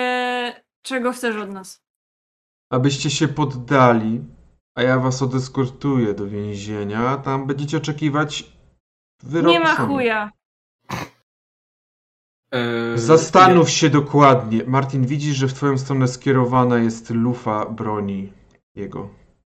[0.82, 1.82] czego chcesz od nas?
[2.72, 4.20] Abyście się poddali,
[4.74, 7.16] a ja was odeskortuję do więzienia.
[7.16, 8.52] Tam będziecie oczekiwać
[9.22, 9.50] wyroku.
[9.50, 10.30] Nie ma chuja.
[12.52, 14.64] Eee, Zastanów się dokładnie.
[14.66, 18.32] Martin, widzisz, że w twoją stronę skierowana jest lufa broni
[18.74, 19.10] jego.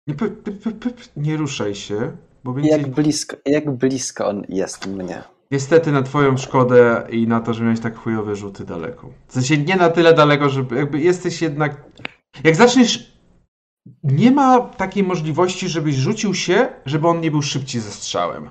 [0.07, 2.71] Nie, p- p- p- p- nie ruszaj się, bo więcej...
[2.81, 5.23] Jak blisko, jak blisko on jest mnie.
[5.51, 9.09] Niestety na twoją szkodę i na to, że miałeś tak chujowe rzuty daleko.
[9.27, 11.83] W sensie nie na tyle daleko, żeby jakby jesteś jednak...
[12.43, 13.11] Jak zaczniesz...
[14.03, 18.49] Nie ma takiej możliwości, żebyś rzucił się, żeby on nie był szybciej ze strzałem.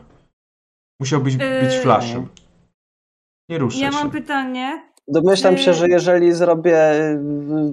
[1.01, 1.81] Musiałbyś być Yy.
[1.83, 2.29] flashem.
[3.49, 3.99] Nie ruszaj Ja się.
[3.99, 4.90] mam pytanie.
[5.13, 5.77] Domyślam się, Yy.
[5.77, 7.19] że jeżeli zrobię y,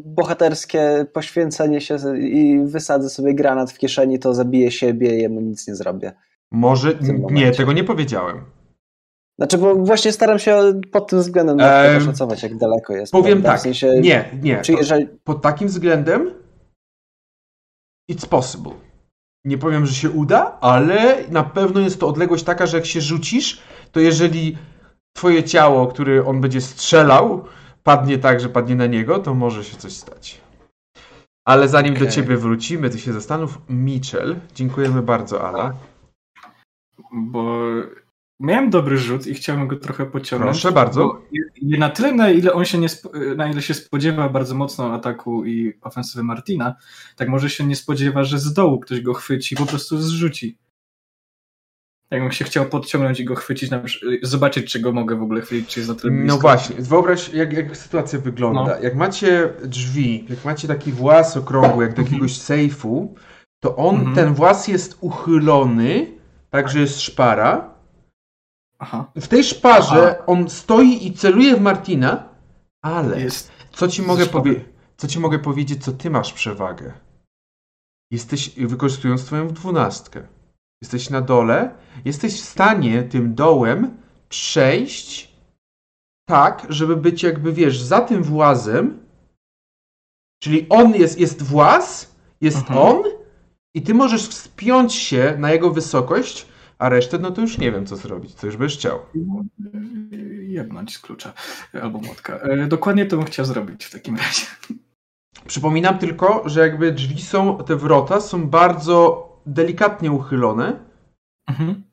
[0.06, 5.68] bohaterskie poświęcenie się i wysadzę sobie granat w kieszeni, to zabiję siebie i jemu nic
[5.68, 6.12] nie zrobię.
[6.52, 6.94] Może...
[7.32, 8.42] Nie, tego nie powiedziałem.
[9.40, 13.12] Znaczy, bo właśnie staram się pod tym względem Em, oszacować, jak daleko jest.
[13.12, 13.50] Powiem prawda?
[13.50, 14.62] tak, W sensie, nie, nie.
[14.62, 16.34] Czy to- jeżeli, Pod takim względem
[18.12, 18.72] it's possible.
[19.46, 23.02] Nie powiem, że się uda, ale na pewno jest to odległość taka, że jak się
[23.02, 23.62] rzucisz,
[23.92, 24.58] to jeżeli
[25.18, 27.46] twoje ciało, które on będzie strzelał,
[27.84, 30.42] padnie tak, że padnie na niego, to może się coś stać.
[31.46, 32.12] Ale zanim do Okej.
[32.12, 33.58] ciebie wrócimy, ty się zastanów.
[33.70, 35.74] Mitchell, dziękujemy bardzo, Ala.
[37.12, 37.62] Bo
[38.40, 40.52] miałem dobry rzut i chciałem go trochę pociągnąć.
[40.52, 41.22] Proszę bardzo.
[41.62, 42.88] Na tyle, na ile on się nie
[43.36, 46.76] na ile się spodziewa bardzo mocno ataku i ofensywy Martina,
[47.16, 50.58] tak może się nie spodziewa, że z dołu ktoś go chwyci i po prostu zrzuci.
[52.12, 53.70] Jakbym się chciał podciągnąć i go chwycić,
[54.24, 56.36] zobaczyć, czy go mogę w ogóle chwycić, czy jest na tyle blisko.
[56.36, 58.62] No właśnie, wyobraź, jak, jak sytuacja wygląda.
[58.66, 58.82] No.
[58.82, 63.16] Jak macie drzwi, jak macie taki włas okrągły, jak do jakiegoś sejfu,
[63.60, 64.16] to on, Mhm.
[64.16, 66.08] ten włas jest uchylony,
[66.50, 67.74] tak że jest szpara.
[68.80, 72.30] Aha, W tej szparze on stoi i celuje w Martina,
[72.82, 73.52] ale jest.
[73.72, 74.64] co ci mogę powiedzieć?
[74.98, 76.94] Co ci mogę powiedzieć, co ty masz przewagę?
[78.12, 80.28] Jesteś, wykorzystując twoją dwunastkę.
[80.82, 81.76] Jesteś na dole,
[82.06, 83.98] jesteś w stanie tym dołem
[84.30, 85.36] przejść
[86.30, 89.08] tak, żeby być jakby, wiesz, za tym włazem
[90.40, 92.80] Czyli on jest, jest włas, jest Mhm.
[92.80, 93.04] on
[93.74, 96.48] i ty możesz wspiąć się na jego wysokość,
[96.80, 99.00] a resztę no to już nie wiem co zrobić, co już byś chciał.
[100.42, 101.34] Jebnąć z klucza
[101.82, 102.34] albo młotka.
[102.34, 104.46] E, dokładnie to bym chciał zrobić w takim razie.
[105.48, 110.80] Przypominam tylko, że jakby drzwi są, te wrota są bardzo delikatnie uchylone.
[111.50, 111.84] Mhm.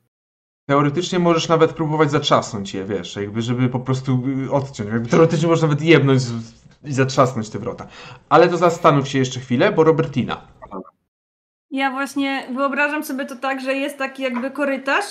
[0.69, 4.89] Teoretycznie możesz nawet próbować zatrzasnąć je, wiesz, jakby żeby po prostu y, odciąć.
[4.89, 6.21] Jakby teoretycznie można nawet jebnąć
[6.83, 7.87] i zatrzasnąć te wrota.
[8.29, 10.47] Ale to zastanów się jeszcze chwilę, bo Robertina.
[11.71, 15.05] Ja właśnie wyobrażam sobie to tak, że jest taki jakby korytarz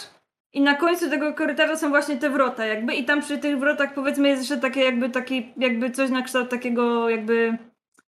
[0.53, 3.95] i na końcu tego korytarza są właśnie te wrota jakby i tam przy tych wrotach
[3.95, 7.59] powiedzmy jest jeszcze takie jakby taki, jakby coś na kształt takiego jakby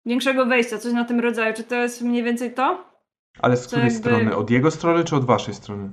[0.07, 1.55] większego wejścia, coś na tym rodzaju.
[1.55, 2.92] Czy to jest mniej więcej to?
[3.39, 4.37] Ale z której jakby- strony?
[4.37, 5.91] Od jego strony czy od waszej strony?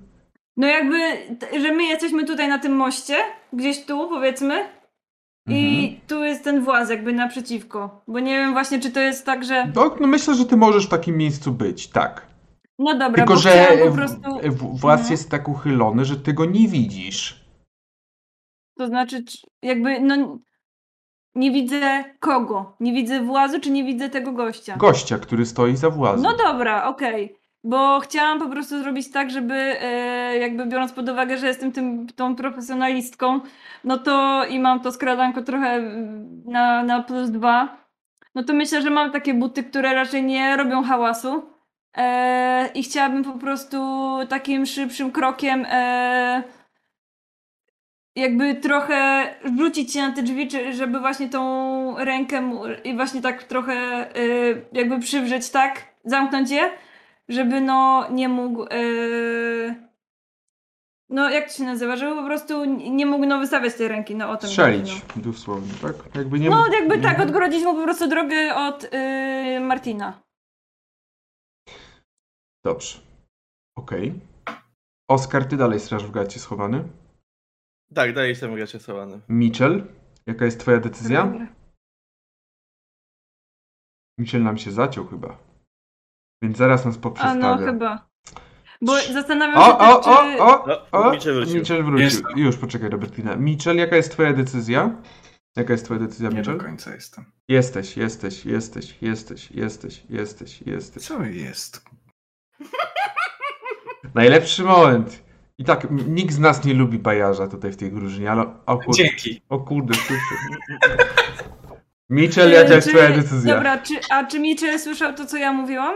[0.57, 0.97] No jakby,
[1.61, 3.15] że my jesteśmy tutaj na tym moście,
[3.53, 4.65] gdzieś tu powiedzmy
[5.47, 6.01] i Mhm.
[6.07, 9.71] tu jest ten właz jakby naprzeciwko, bo nie wiem właśnie czy to jest tak, że
[9.75, 12.27] No, no myślę, że ty możesz w takim miejscu być, tak.
[12.79, 15.11] no dobra, Tylko, bo że po prostu, w- włas Mhm.
[15.11, 17.39] jest tak uchylony, że ty go nie widzisz.
[18.77, 20.37] to znaczy czy- jakby no
[21.35, 24.75] nie widzę kogo, nie widzę włazu czy nie widzę tego gościa.
[24.77, 26.21] Gościa, który stoi za włazem.
[26.21, 27.39] No dobra, okej.
[27.63, 32.07] Bo chciałam po prostu zrobić tak, żeby e, jakby biorąc pod uwagę, że jestem tym,
[32.07, 33.39] tą profesjonalistką,
[33.83, 35.81] no to i mam to skradanko trochę
[36.45, 37.77] na, na plus dwa,
[38.35, 41.43] no to myślę, że mam takie buty, które raczej nie robią hałasu.
[41.97, 43.77] E, I chciałabym po prostu
[44.29, 46.43] takim szybszym krokiem e,
[48.19, 49.27] jakby trochę
[49.57, 52.51] rzucić się na te drzwi, czy, żeby właśnie tą rękę
[52.83, 54.19] i właśnie tak trochę e,
[54.73, 56.71] jakby przywrzeć tak, zamknąć je,
[57.29, 58.69] żeby no nie mógł e,
[61.09, 64.29] no jak to się nazywa, żeby po prostu nie mógł no wystawiać tej ręki, no
[64.31, 66.15] o tym Strzelić, chodzi, dosłownie, tak?
[66.15, 67.29] Jakby nie No, no jakby tak, Mhm.
[67.29, 70.21] odgrodzić mu po prostu drogę od e, Martina.
[72.63, 72.99] Dobrze.
[73.77, 74.13] Okej.
[75.09, 76.83] Oskar, ty dalej straż w gacie schowany.
[77.95, 79.19] Tak, dalej jestem gacie schowany.
[79.29, 79.83] Mitchell,
[80.25, 81.23] jaka jest twoja decyzja?
[81.25, 81.47] Dobra.
[84.17, 85.37] Mitchell nam się zaciął chyba.
[86.43, 87.55] Więc zaraz nas A poprzestawia.
[87.55, 88.09] no chyba.
[88.81, 90.41] Bo zastanawiam O, się o, o, czy...
[90.41, 91.11] o, o!
[91.11, 91.55] Mitchell wrócił.
[91.55, 92.03] Mitchell wrócił.
[92.03, 92.23] Jest.
[92.35, 93.35] Już, poczekaj, Robertina.
[93.35, 95.01] Mitchell, jaka jest twoja decyzja?
[95.55, 97.25] Jaka jest twoja decyzja, Nie do końca jestem.
[97.47, 101.03] Jesteś, jesteś, jesteś, jesteś, jesteś, jesteś, jesteś.
[101.03, 101.85] Co jest?
[104.15, 105.23] Najlepszy moment.
[105.59, 108.93] I tak, nikt z nas nie lubi bajarza tutaj w tej drużynie, ale o kurde,
[109.03, 109.41] Dzięki.
[109.49, 111.03] o kurde, kurde.
[112.09, 113.55] Mitchell, jaka jest twoja decyzja?
[113.55, 115.95] Dobra, czy, a czy Mitchell słyszał to, co ja mówiłam?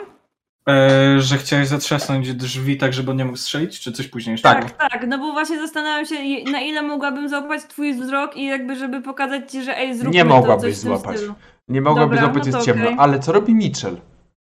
[0.69, 4.49] E, że chciałeś zatrzasnąć drzwi tak, żeby on nie mógł strzelić, czy coś później jeszcze?
[4.49, 4.71] Tak.
[4.71, 6.15] Tak, tak, no bo właśnie zastanawiam się,
[6.51, 10.23] na ile mogłabym złapać twój wzrok i jakby, żeby pokazać ci, że ej, zróbmy Nie
[10.23, 11.17] to, mogłabyś złapać.
[11.17, 11.33] stylu.
[11.67, 12.89] Nie mogłaby Dobra, złapać, no jest ciemno.
[12.97, 13.97] Ale co robi Mitchell?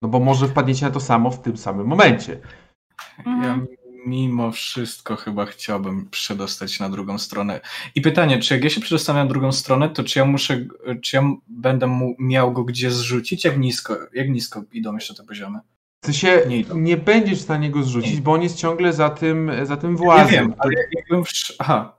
[0.02, 2.38] No bo może wpadniecie na to samo w tym samym momencie.
[3.26, 3.68] Ja Mhm.
[4.08, 7.62] Mimo wszystko chyba chciałbym przedostać na drugą stronę.
[7.96, 10.66] I pytanie, czy jak ja się przedostanę na drugą stronę, to czy ja muszę,
[11.02, 13.46] czy ja będę mu, miał go gdzie zrzucić?
[13.46, 15.60] Jak nisko, jak nisko idą jeszcze te poziomy?
[16.04, 18.22] W sensie Nie nie, będziesz w stanie go zrzucić, Nie.
[18.22, 20.30] bo on jest ciągle za tym, za tym Ja włazem.
[20.30, 21.24] wiem, ale jakbym...
[21.60, 21.98] Aha.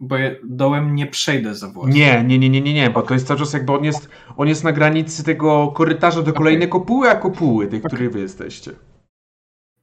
[0.00, 1.94] Bo ja dołem nie przejdę za włas.
[1.94, 4.48] Nie, nie, nie, nie, nie, nie, bo to jest cały czas jakby on jest, on
[4.48, 7.88] jest na granicy tego korytarza do kolejnej kopuły, a kopuły, tej, Okej.
[7.88, 8.70] której wy jesteście.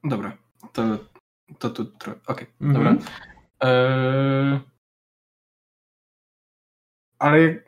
[0.04, 0.36] Dobra,
[0.76, 0.98] to,
[1.58, 2.20] to tu trochę.
[2.26, 2.74] Okej, Mhm.
[2.74, 3.10] dobra.
[3.60, 4.60] Eee...
[7.18, 7.62] Ale.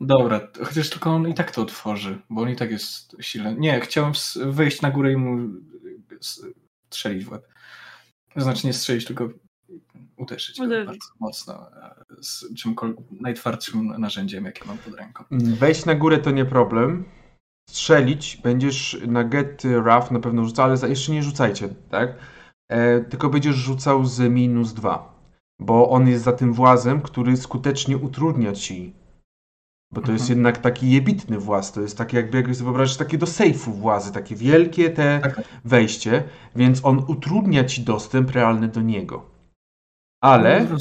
[0.00, 3.54] Dobra, chociaż tylko on i tak to otworzy, bo on i tak jest silny.
[3.58, 5.48] Nie, chciałem wyjść na górę i mu
[6.90, 7.48] strzelić w łeb.
[8.36, 9.28] Znaczy nie strzelić, tylko
[10.16, 10.86] uderzyć Uderzyć.
[10.86, 15.24] bardzo mocno e, z czymkolwiek najtwardszym narzędziem, jakie mam pod ręką.
[15.30, 17.04] Wejść na górę to nie problem.
[17.70, 22.14] Strzelić będziesz na get rough na pewno rzucał, ale jeszcze nie rzucajcie, tak?
[22.70, 25.14] E, tylko będziesz rzucał z minus dwa,
[25.60, 28.92] bo on jest za tym włazem, który skutecznie utrudnia ci.
[29.92, 30.38] Bo to jest Mhm.
[30.38, 34.12] jednak taki jebitny właz, to jest takie jakby, jak sobie wyobrażasz, takie do sejfu włazy,
[34.12, 35.42] takie wielkie te Tak.
[35.64, 36.24] wejście,
[36.56, 39.24] więc on utrudnia ci dostęp realny do niego.
[40.22, 40.76] Ale No,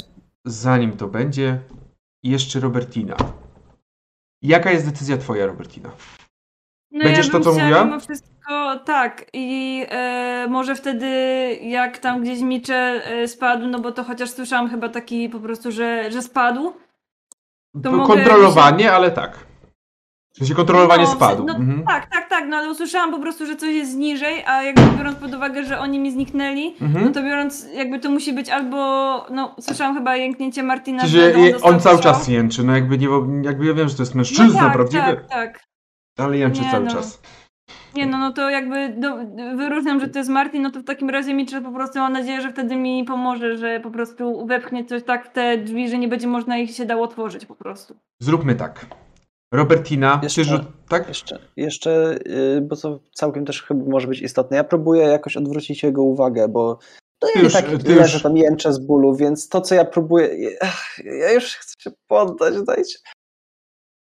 [0.46, 1.62] zanim to będzie,
[2.24, 3.16] jeszcze Robertina.
[4.44, 5.90] Jaka jest decyzja twoja, Robertina?
[6.92, 7.86] No Będziesz ja to, co mówiła?
[7.86, 11.08] Mimo wszystko tak i e, może wtedy
[11.62, 15.72] jak tam gdzieś Mitchell e, spadł, no bo to chociaż słyszałam chyba taki po prostu,
[15.72, 16.74] że, że spadł.
[17.84, 19.38] To mogę kontrolowanie, ale tak.
[20.34, 21.44] W sensie kontrolowanie No, spadu.
[21.48, 21.84] no, mhm.
[21.84, 25.18] Tak, tak, tak, no ale usłyszałam po prostu, że coś jest niżej, a jakby biorąc
[25.18, 27.06] pod uwagę, że oni mi zniknęli, Mhm.
[27.06, 28.78] no to biorąc, jakby to musi być albo,
[29.32, 33.08] no słyszałam chyba jęknięcie Martina, że je- dostał on cały czas jęczy, no jakby nie,
[33.44, 35.67] jakby ja wiem, że to jest mężczyzna no tak, prawdziwy, tak, tak.
[36.18, 36.92] Ale jęczy Nie, cały no.
[36.92, 37.22] czas.
[37.96, 39.18] Nie no, no to jakby do,
[39.58, 42.42] wyróżniam, że to jest Martin, no to w takim razie Mitchell po prostu mam nadzieję,
[42.42, 46.08] że wtedy mi pomoże, że po prostu wepchnie coś tak w te drzwi, że nie
[46.08, 47.96] będzie można ich się dało otworzyć po prostu.
[48.22, 48.86] Zróbmy tak.
[49.54, 50.62] Robertina, Jeszcze- rzut...
[50.90, 51.08] Tak?
[51.08, 54.58] Jeszcze, jeszcze yy, bo to całkiem też chyba może być istotne.
[54.58, 56.80] Ja próbuję jakoś odwrócić jego uwagę, bo
[57.20, 59.86] to ja już- tak ty leżę już- tam jęczę z bólu, więc to, co ja
[59.86, 60.30] próbuję...
[60.62, 62.98] ach, Ja już chcę się poddać, dajcie.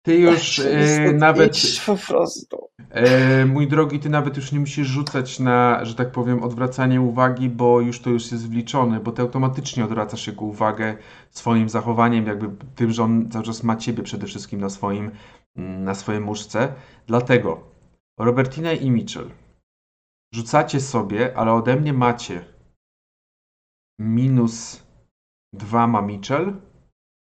[0.02, 1.58] Ty już e, nawet...
[1.86, 2.70] po prostu.
[2.90, 7.50] E, mój drogi, ty nawet już nie musisz rzucać na, że tak powiem, odwracanie uwagi,
[7.50, 10.98] bo już to już jest wliczone, bo ty automatycznie odwracasz jego uwagę
[11.30, 15.12] swoim zachowaniem, jakby tym, że on cały czas ma ciebie przede wszystkim na swoim,
[15.56, 16.74] mm, na swojej muszce.
[17.08, 17.64] Dlatego
[18.20, 19.30] Robertina i Mitchell
[20.34, 22.46] rzucacie sobie, ale ode mnie macie
[24.00, 24.84] minus
[25.54, 26.62] 2 ma Mitchell,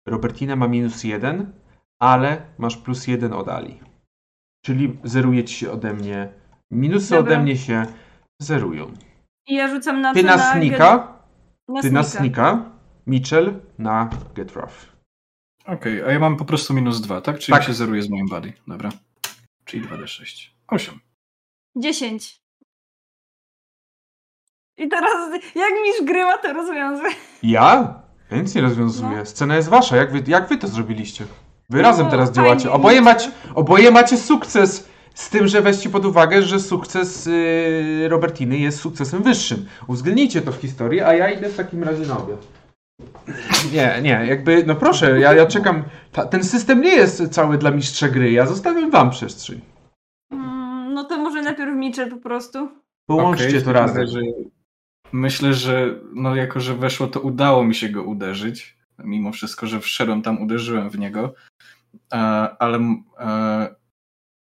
[0.08, 1.52] Robertina ma minus 1,
[2.00, 3.80] ale masz plus 1 od Ali.
[4.66, 6.30] Czyli zeruje ci się ode mnie.
[6.72, 7.34] Minusy Dobra.
[7.34, 7.86] ode mnie się
[8.42, 8.94] zerują.
[9.48, 11.22] I ja rzucam na Ty co na na snika,
[11.68, 12.72] na ty na snika.
[13.08, 14.98] Mitchell na Get Rough.
[15.66, 17.40] Okej, a ja mam po prostu minus dwa, tak?
[17.40, 17.64] Czyli Tak.
[17.68, 18.54] się zeruje z moim body.
[18.68, 18.90] Dobra.
[19.66, 20.50] Czyli 2d6.
[20.68, 21.00] 8.
[21.78, 22.42] 10.
[24.78, 27.12] I teraz jak misz grywa, to rozwiązuje.
[27.44, 28.02] Ja?
[28.32, 29.18] Nic nie rozwiązuję.
[29.18, 29.26] No.
[29.26, 29.96] Scena jest wasza.
[29.96, 31.26] Jak wy, jak wy to zrobiliście?
[31.70, 32.72] Wy No, razem teraz działacie.
[32.72, 34.90] Oboje macie, oboje macie sukces.
[35.14, 39.66] Z tym, że weźcie pod uwagę, że sukces yy, Robertiny jest sukcesem wyższym.
[39.88, 42.48] Uwzględnijcie to w historii, a ja idę w takim razie na obiad.
[43.74, 45.84] Nie, nie, jakby, no proszę, ja, ja czekam.
[46.12, 48.32] Ta, ten system nie jest cały dla mistrza gry.
[48.32, 49.62] Ja zostawiam wam przestrzeń.
[50.32, 52.70] Mm, no to może najpierw Mitchell po prostu.
[53.08, 54.06] Połączcie Okej, to razem.
[55.12, 58.77] Myślę, że no jako, że weszło, to udało mi się go uderzyć.
[59.04, 61.34] Mimo wszystko, że wszedłem tam, uderzyłem w niego.
[62.14, 62.18] E,
[62.60, 62.80] ale
[63.20, 63.76] e,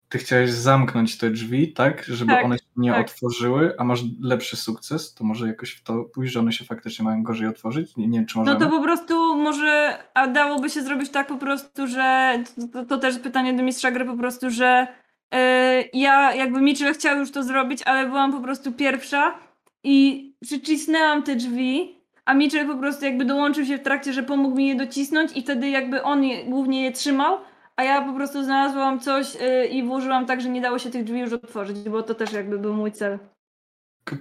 [0.09, 2.05] ty chciałeś zamknąć te drzwi, tak?
[2.05, 3.05] Żeby Tak, one się nie tak.
[3.07, 7.05] otworzyły, a masz lepszy sukces, to może jakoś w to pójść, że one się faktycznie
[7.05, 7.97] mają gorzej otworzyć?
[7.97, 8.59] Nie, nie wiem, czy No możemy.
[8.65, 12.37] to po prostu może, a dałoby się zrobić tak po prostu, że
[12.73, 14.87] to, to też pytanie do mistrza gry po prostu, że
[15.33, 19.39] e, ja jakby Mitchell chciał już to zrobić, ale byłam po prostu pierwsza
[19.83, 21.96] i przycisnęłam te drzwi,
[22.27, 25.41] a Mitchell po prostu jakby dołączył się w trakcie, że pomógł mi je docisnąć i
[25.41, 27.37] wtedy jakby on je, głównie je trzymał,
[27.75, 31.03] a ja po prostu znalazłam coś e, i włożyłam tak, że nie dało się tych
[31.03, 33.19] drzwi już otworzyć, bo to też jakby był mój cel.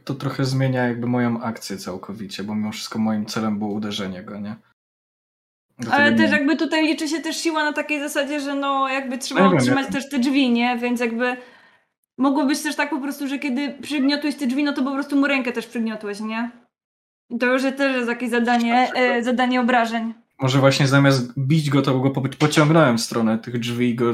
[0.05, 4.39] To trochę zmienia jakby moją akcję całkowicie, bo mimo wszystko moim celem było uderzenie go,
[4.41, 4.57] nie?
[5.79, 8.89] Dlatego Ale nie- też jakby tutaj liczy się też siła na takiej zasadzie, że no
[8.89, 10.79] jakby trzeba Ja wiem, utrzymać ja- też te drzwi, nie?
[10.79, 11.37] Więc jakby
[12.19, 15.17] mogło być też tak po prostu, że kiedy przygniotłeś te drzwi, no to po prostu
[15.17, 16.51] mu rękę też przygniotłeś, nie?
[17.41, 20.15] To już jest też jest jakieś zadanie, e, zadanie obrażeń.
[20.41, 24.11] Może właśnie zamiast bić go, to go po- pociągnąłem w stronę tych drzwi i go.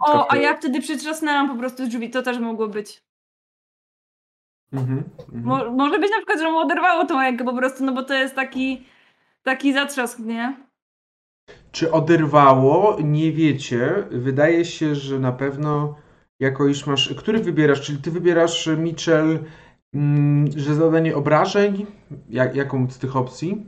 [0.00, 3.02] O, trochę- a ja wtedy przytrzasnęłam po prostu drzwi, to też mogło być.
[4.72, 5.02] Mhm,
[5.34, 5.44] mhm.
[5.44, 8.14] Mo- może być na przykład, że mu oderwało tą rękę po prostu, no bo to
[8.14, 8.86] jest taki,
[9.42, 10.56] taki zatrzask, nie?
[11.72, 12.96] Czy oderwało?
[13.02, 14.04] Nie wiecie.
[14.10, 15.96] Wydaje się, że na pewno
[16.40, 17.14] jako iż masz.
[17.14, 17.80] Który wybierasz?
[17.80, 19.44] Czyli ty wybierasz Mitchell, mm,
[20.56, 21.86] że zadanie obrażeń?
[22.30, 23.66] Jak, jaką z tych opcji?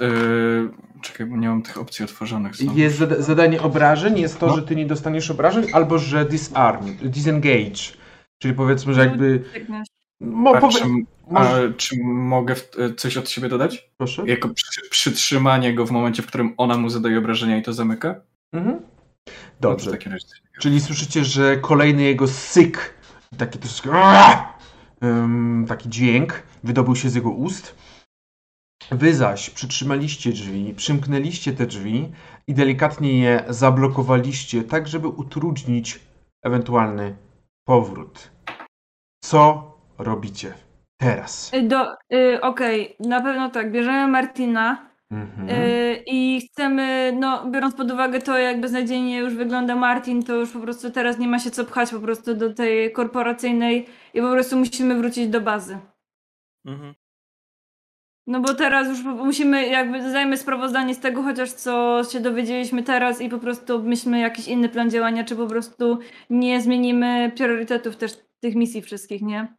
[0.00, 0.70] Yy,
[1.02, 2.56] czekaj, bo nie mam tych opcji otworzonych.
[2.56, 2.78] znowu.
[2.78, 4.56] Jest zada zadanie obrażeń, jest to, No.
[4.56, 7.96] że ty nie dostaniesz obrażeń, albo że disarm, disengage.
[8.38, 9.44] Czyli powiedzmy, że jakby.
[9.50, 9.86] Styknąć.
[10.20, 10.74] Mo, A, powie...
[10.78, 10.84] czy,
[11.30, 13.90] może- a, czy mogę w, e, coś od siebie dodać?
[13.96, 14.22] Proszę.
[14.26, 18.14] Jako przy, przytrzymanie go w momencie, w którym ona mu zadaje obrażenia i to zamyka?
[18.52, 18.74] Mhm.
[18.76, 19.90] No to Dobrze.
[19.90, 20.26] razie.
[20.60, 22.94] Czyli słyszycie, że kolejny jego syk,
[23.38, 23.90] taki troszeczkę
[25.68, 27.76] taki dźwięk wydobył się z jego ust.
[28.90, 32.12] Wy zaś przytrzymaliście drzwi, przymknęliście te drzwi
[32.46, 36.00] i delikatnie je zablokowaliście, tak żeby utrudnić
[36.42, 37.16] ewentualny
[37.64, 38.30] powrót.
[39.24, 40.54] Co robicie
[41.00, 41.54] teraz?
[41.54, 45.48] Y, Do, y, Okej, na pewno tak, bierzemy Martina, Mhm.
[45.48, 50.50] Yy, I chcemy, no biorąc pod uwagę to, jak beznadziejnie już wygląda Martin, to już
[50.50, 53.86] po prostu teraz nie ma się co pchać po prostu do tej korporacyjnej
[54.16, 55.78] i po prostu musimy wrócić do bazy.
[56.64, 56.94] Mhm.
[58.26, 63.20] No bo teraz już musimy, jakby zajmę sprawozdanie z tego chociaż co się dowiedzieliśmy teraz
[63.20, 65.98] i po prostu obmyślmy jakiś inny plan działania, czy po prostu
[66.30, 69.56] nie zmienimy priorytetów też tych misji wszystkich, nie?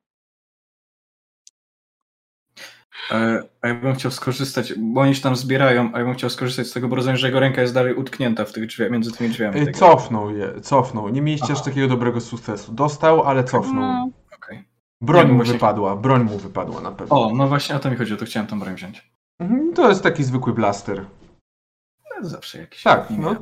[3.11, 6.29] E, A ja bym chciał skorzystać, bo oni się tam zbierają, a ja bym chciał
[6.29, 9.11] skorzystać z tego, bo rozumiem, że jego ręka jest dalej utknięta w tych drzwiach, między
[9.11, 9.65] tymi drzwiami.
[9.65, 9.79] Tego.
[9.79, 11.09] Cofnął je, cofnął.
[11.09, 12.71] Nie mieliście aż takiego dobrego sukcesu.
[12.71, 13.81] Dostał, ale cofnął.
[13.81, 14.09] No.
[15.01, 17.21] Broń mu właśnie- wypadła, broń mu wypadła na pewno.
[17.27, 19.11] O, no właśnie o to mi chodziło, to chciałem tą broń wziąć.
[19.39, 21.05] Mhm, To jest taki zwykły blaster.
[22.21, 22.83] No, Zawsze jakiś.
[22.83, 23.35] Tak, nie no.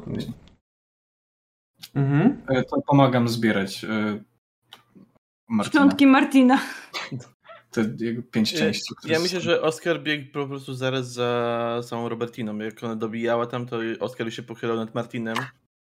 [1.96, 2.42] Mhm.
[2.48, 3.88] E, To pomagam zbierać e,
[5.48, 5.64] Martina.
[5.84, 6.60] szczątki Martina.
[7.72, 8.96] Te jego pięć części.
[8.96, 12.58] które Ja są- myślę, że Oskar biegł po prostu zaraz za samą Robertiną.
[12.58, 15.36] Jak ona dobijała tam, to Oskar już się pochylał nad Martinem,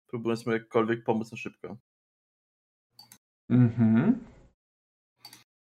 [0.07, 1.77] próbując mu jakkolwiek pomóc na szybko.
[3.49, 4.19] Mhm.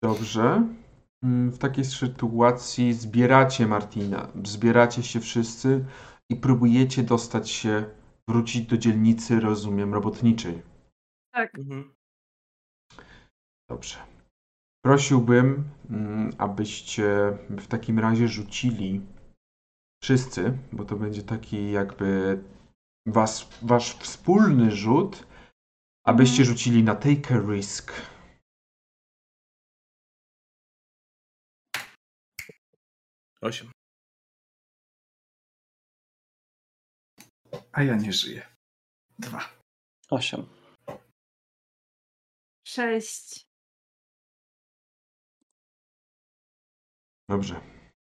[0.04, 0.68] Dobrze.
[1.24, 4.32] Mm, W takiej sytuacji zbieracie Martina.
[4.46, 5.86] Zbieracie się wszyscy
[6.30, 7.86] i próbujecie dostać się,
[8.30, 10.62] wrócić do dzielnicy, rozumiem, robotniczej.
[11.34, 11.60] Tak.
[11.60, 11.94] Mhm.
[13.70, 13.98] Dobrze.
[14.86, 19.02] Prosiłbym, mm, abyście w takim razie rzucili
[20.04, 22.44] wszyscy, bo to będzie taki jakby
[23.08, 25.28] was, wasz wspólny rzut,
[26.08, 26.58] abyście Mhm.
[26.58, 27.94] rzucili na take a risk.
[33.41, 33.72] Osiem.
[37.72, 38.48] A ja nie żyję.
[39.20, 39.49] Dwa.
[40.10, 40.45] Osiem.
[42.68, 43.48] Sześć.
[47.30, 47.61] Dobrze.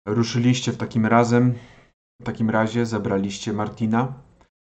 [0.06, 1.58] Ruszyliście w takim razem,
[2.20, 4.22] w takim razie zabraliście Martina.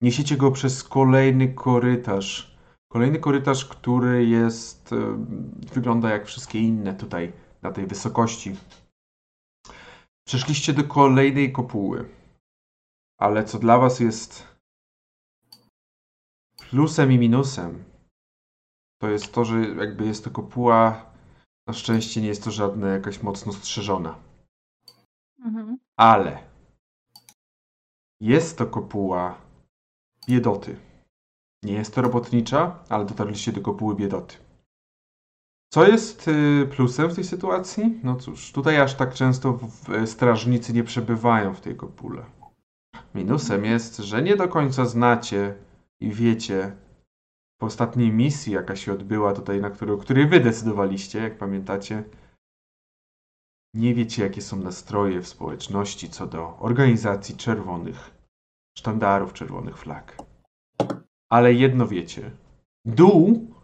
[0.02, 2.58] Niesiecie go przez kolejny korytarz.
[2.92, 4.90] Kolejny korytarz, który jest,
[5.74, 8.56] wygląda jak wszystkie inne tutaj, na tej wysokości.
[10.28, 12.10] Przeszliście do kolejnej kopuły.
[13.20, 14.48] Ale co dla was jest
[16.70, 17.84] plusem i minusem,
[19.02, 21.06] to jest to, że jakby jest to kopuła,
[21.68, 24.20] na szczęście nie jest to żadna jakaś mocno strzeżona.
[25.40, 25.78] Mhm.
[25.98, 26.44] Ale
[28.22, 29.42] jest to kopuła
[30.28, 30.80] biedoty.
[31.64, 34.45] Nie jest to robotnicza, ale dotarliście do kopuły biedoty.
[35.76, 38.00] Co jest y, plusem w tej sytuacji?
[38.04, 42.26] No cóż, tutaj aż tak często w- w- strażnicy nie przebywają w tej kopule.
[43.16, 45.56] Minusem jest, że nie do końca znacie
[46.00, 46.76] i wiecie
[47.60, 52.04] po ostatniej misji, jaka się odbyła tutaj, na której, o której wy decydowaliście, jak pamiętacie,
[53.74, 58.12] nie wiecie, jakie są nastroje w społeczności co do organizacji czerwonych
[58.78, 60.18] sztandarów, czerwonych flag.
[61.32, 62.32] Ale jedno wiecie.
[62.86, 63.55] Dół,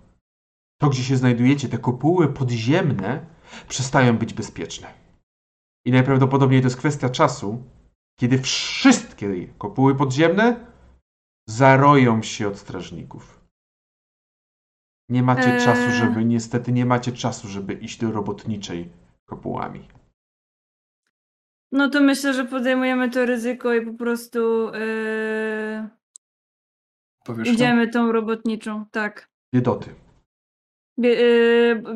[0.81, 3.25] to gdzie się znajdujecie, te kopuły podziemne,
[3.67, 4.93] przestają być bezpieczne.
[5.85, 7.63] I najprawdopodobniej to jest kwestia czasu,
[8.19, 10.65] kiedy wszystkie kopuły podziemne
[11.49, 13.41] zaroją się od strażników.
[15.09, 15.65] Nie macie Eee.
[15.65, 18.89] czasu, żeby, niestety nie macie czasu, żeby iść do robotniczej
[19.25, 19.87] kopułami.
[21.71, 24.71] No to myślę, że podejmujemy to ryzyko i po prostu
[27.35, 29.29] yy, idziemy tą robotniczą, tak.
[29.53, 30.00] Biedoty.
[30.99, 31.17] Bie,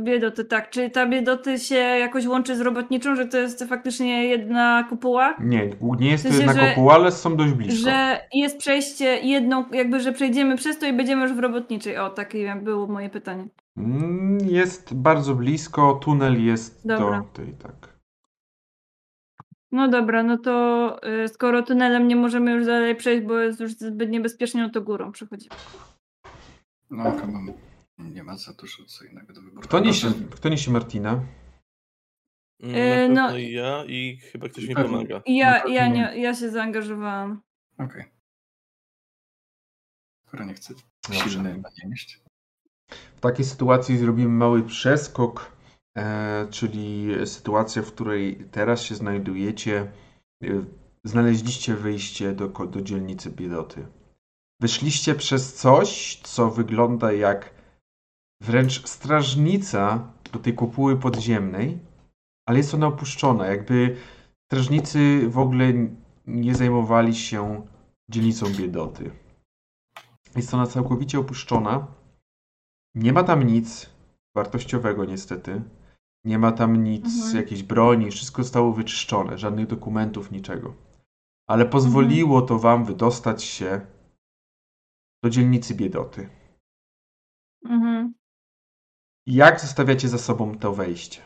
[0.04, 0.70] biedoty, tak.
[0.70, 5.36] Czy ta biedoty się jakoś łączy z robotniczą, że to jest faktycznie jedna kopuła?
[5.40, 5.70] Nie,
[6.00, 7.90] nie jest to W sensie, jedna kopuła, ale są dość blisko.
[7.90, 11.98] Że jest przejście jedną, jakby, że przejdziemy przez to i będziemy już w robotniczej.
[11.98, 13.48] O, takie było moje pytanie.
[13.78, 17.20] Mm, Jest bardzo blisko, tunel jest Dobra.
[17.22, 17.96] do tej, tak.
[19.72, 23.72] No dobra, no to y, skoro tunelem nie możemy już dalej przejść, bo jest już
[23.72, 25.56] zbyt niebezpiecznie, no to górą przechodzimy.
[26.90, 27.40] No, chyba
[27.98, 29.62] nie ma za dużo co innego do wyboru.
[29.62, 31.24] Kto niesie, kto niesie Martina?
[32.64, 34.92] Mm, E, Na no- pewno ja i chyba ktoś mi Pewnie.
[34.92, 35.22] pomaga.
[35.26, 37.42] I ja, ja, nie, ja się zaangażowałam.
[37.78, 38.06] Okej.
[40.28, 40.74] Skoro nie chcę
[41.12, 42.22] silny nieść.
[43.18, 45.52] W takiej sytuacji zrobimy mały przeskok,
[45.98, 49.92] e, czyli sytuacja, w której teraz się znajdujecie.
[50.44, 50.48] E,
[51.04, 53.88] znaleźliście wyjście do, do dzielnicy Biedoty.
[54.62, 57.55] Wyszliście przez coś, co wygląda jak
[58.42, 61.80] wręcz strażnica do tej kopuły podziemnej,
[62.48, 63.48] ale jest ona opuszczona.
[63.48, 63.98] Jakby
[64.52, 65.74] strażnicy w ogóle
[66.28, 67.68] nie zajmowali się
[68.10, 69.12] dzielnicą Biedoty.
[70.36, 71.88] Jest ona całkowicie opuszczona.
[72.96, 73.90] Nie ma tam nic
[74.36, 75.62] wartościowego niestety.
[76.26, 77.36] Nie ma tam nic, Mhm.
[77.36, 80.74] jakiejś broni, wszystko zostało wyczyszczone, żadnych dokumentów, niczego.
[81.50, 83.82] Ale pozwoliło to wam wydostać się
[85.24, 86.30] do dzielnicy Biedoty.
[87.66, 88.15] Mhm.
[89.28, 91.22] Jak zostawiacie za sobą to wejście?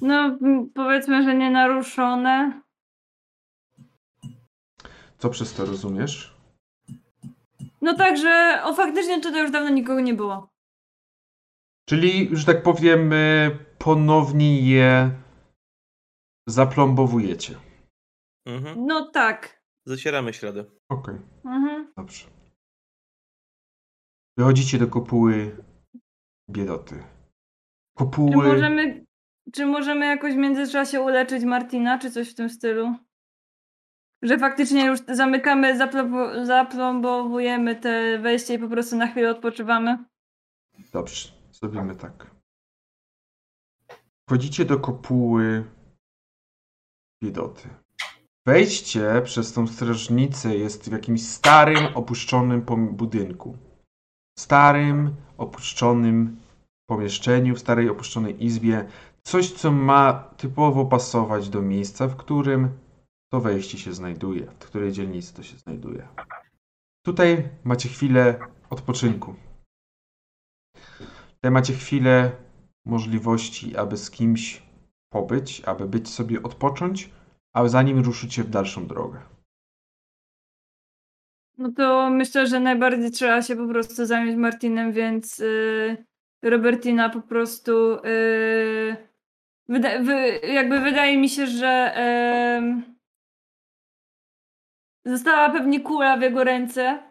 [0.00, 0.38] No,
[0.74, 2.62] powiedzmy, że nie naruszone.
[5.18, 6.36] Co przez to rozumiesz?
[7.82, 10.48] No tak, że o faktycznie tutaj już dawno nikogo nie było.
[11.88, 15.10] Czyli, że tak powiem, y, ponownie je
[16.48, 17.58] zaplombowujecie.
[18.46, 18.86] Mhm.
[18.86, 19.62] No tak.
[19.86, 20.70] Zacieramy ślady.
[20.88, 21.14] Okej,
[21.44, 21.92] Mhm.
[21.96, 22.26] dobrze.
[24.38, 25.56] Wychodzicie do kopuły
[26.50, 26.94] biedoty.
[26.94, 27.04] Czy
[27.94, 28.46] Kopuły...
[28.46, 29.04] możemy,
[29.52, 32.94] czy możemy jakoś w międzyczasie uleczyć Martina, czy coś w tym stylu?
[34.22, 40.04] Że faktycznie już zamykamy, zaplo- zaplombowujemy te wejście i po prostu na chwilę odpoczywamy?
[40.92, 42.30] Dobrze, zrobimy tak.
[44.28, 45.64] Wchodzicie do kopuły
[47.22, 47.68] biedoty.
[48.46, 52.62] Wejście przez tą strażnicę jest w jakimś starym, opuszczonym
[52.92, 53.69] budynku.
[54.40, 56.36] Starym, opuszczonym
[56.86, 58.86] pomieszczeniu, w starej, opuszczonej izbie.
[59.22, 62.68] Coś, co ma typowo pasować do miejsca, w którym
[63.32, 66.08] to wejście się znajduje, w której dzielnicy to się znajduje.
[67.06, 68.38] Tutaj macie chwilę
[68.70, 69.34] odpoczynku.
[71.34, 72.32] Tutaj macie chwilę
[72.86, 74.62] możliwości, aby z kimś
[75.12, 77.10] pobyć, aby być sobie odpocząć,
[77.54, 79.29] a zanim ruszycie w dalszą drogę.
[81.60, 86.04] No to myślę, że najbardziej trzeba się po prostu zająć Martinem, więc yy,
[86.42, 88.96] Robertina po prostu yy,
[89.68, 91.94] wyda- wy, jakby wydaje mi się, że
[95.04, 97.02] yy, została pewnie kula w jego ręce.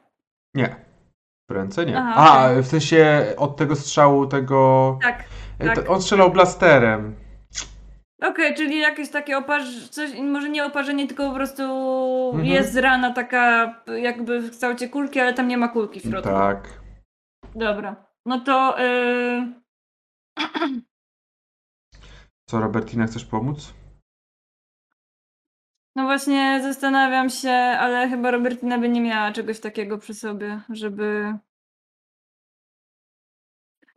[0.54, 0.76] Nie.
[1.50, 1.98] W ręce nie.
[1.98, 2.64] Aha, A, okej.
[2.64, 5.00] w sensie od tego strzału tego...
[5.02, 5.24] Tak.
[5.60, 5.90] Tak.
[5.90, 7.16] On strzelał blasterem.
[8.22, 9.90] Okej, czyli jakieś takie oparz...
[9.90, 11.64] coś, może nie oparzenie, tylko po prostu
[12.34, 12.46] Mhm.
[12.46, 16.30] jest rana taka jakby w kształcie kulki, ale tam nie ma kulki w środku.
[16.30, 16.68] Tak.
[17.56, 17.96] Dobra.
[18.26, 19.54] No to yy,
[22.50, 23.74] Co, Robertina, chcesz pomóc?
[25.96, 31.38] No właśnie zastanawiam się, ale chyba Robertina by nie miała czegoś takiego przy sobie, żeby.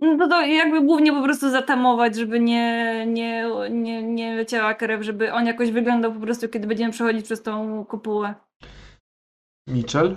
[0.03, 5.03] No to, to jakby głównie po prostu zatamować, żeby nie, nie, nie, nie leciała krew,
[5.03, 8.35] żeby on jakoś wyglądał po prostu, kiedy będziemy przechodzić przez tą kopułę.
[9.69, 10.17] Mitchell?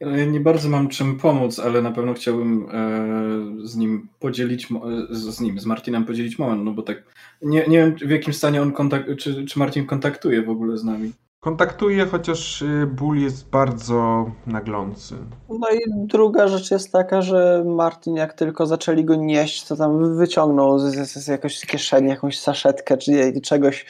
[0.00, 4.68] Ja Nie bardzo mam czym pomóc, ale na pewno chciałbym e, z nim podzielić,
[5.10, 7.02] z, z nim, z Martinem podzielić moment, no bo tak
[7.42, 10.84] nie, nie wiem w jakim stanie on kontakt, czy, czy Martin kontaktuje w ogóle z
[10.84, 11.12] nami.
[11.44, 15.14] Kontaktuje, chociaż y, ból jest bardzo naglący.
[15.48, 20.16] No i druga rzecz jest taka, że Martin jak tylko zaczęli go nieść, to tam
[20.16, 23.86] wyciągnął z, z, z jakoś kieszeni jakąś saszetkę czy czegoś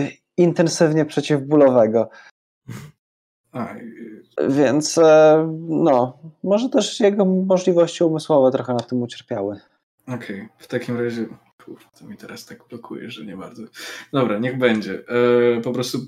[0.00, 2.08] y, intensywnie przeciwbólowego.
[3.52, 9.60] A, y, Więc e, no, może też jego możliwości umysłowe trochę na tym ucierpiały.
[10.08, 11.26] Okej, w takim razie.
[11.64, 13.62] Kurwa, to mi teraz tak blokuje, że nie bardzo.
[14.12, 15.02] Dobra, niech będzie.
[15.56, 15.98] E, po prostu,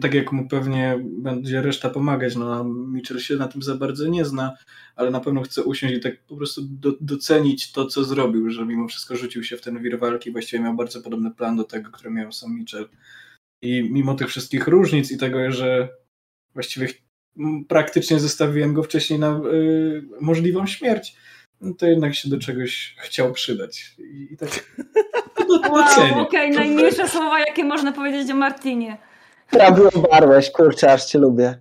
[0.00, 4.24] tak jak mu pewnie będzie reszta pomagać, no Mitchell się na tym za bardzo nie
[4.24, 4.56] zna,
[4.96, 8.66] ale na pewno chce usiąść i tak po prostu do, docenić to, co zrobił, że
[8.66, 11.90] mimo wszystko rzucił się w ten wir walki, właściwie miał bardzo podobny plan do tego,
[11.90, 12.88] który miał sam Mitchell.
[13.62, 15.88] I mimo tych wszystkich różnic i tego, że
[16.54, 16.88] właściwie
[17.68, 21.16] praktycznie zostawiłem go wcześniej na y, możliwą śmierć,
[21.60, 23.94] no to jednak się do czegoś chciał przydać.
[23.98, 24.50] I, i tak
[25.36, 29.07] to Wow, okej, najmniejsze słowa, jakie można powiedzieć o Martinie.
[29.50, 31.60] Prawie obarłeś, kurczę, aż cię lubię.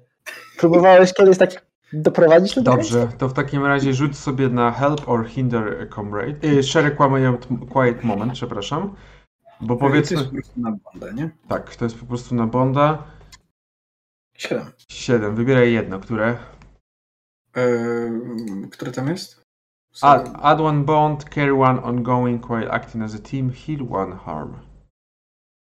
[0.57, 2.77] Próbowałeś kiedyś tak doprowadzić do tego?
[2.77, 6.47] Dobrze, to w takim razie rzuć sobie na help or hinder a comrade.
[6.47, 6.95] Y, share
[7.69, 8.95] quiet, moment, przepraszam.
[9.61, 10.17] Bo To powiedzmy...
[10.17, 11.29] jest po prostu na bandę, nie?
[11.47, 13.03] Tak, to jest po prostu na Bonda.
[14.37, 14.65] Siedem.
[14.89, 15.35] 7.
[15.35, 16.37] Wybieraj jedno, które.
[17.55, 19.41] Eee, które tam jest?
[20.01, 24.53] Add, add one bond, carry one ongoing while acting as a team, heal one harm.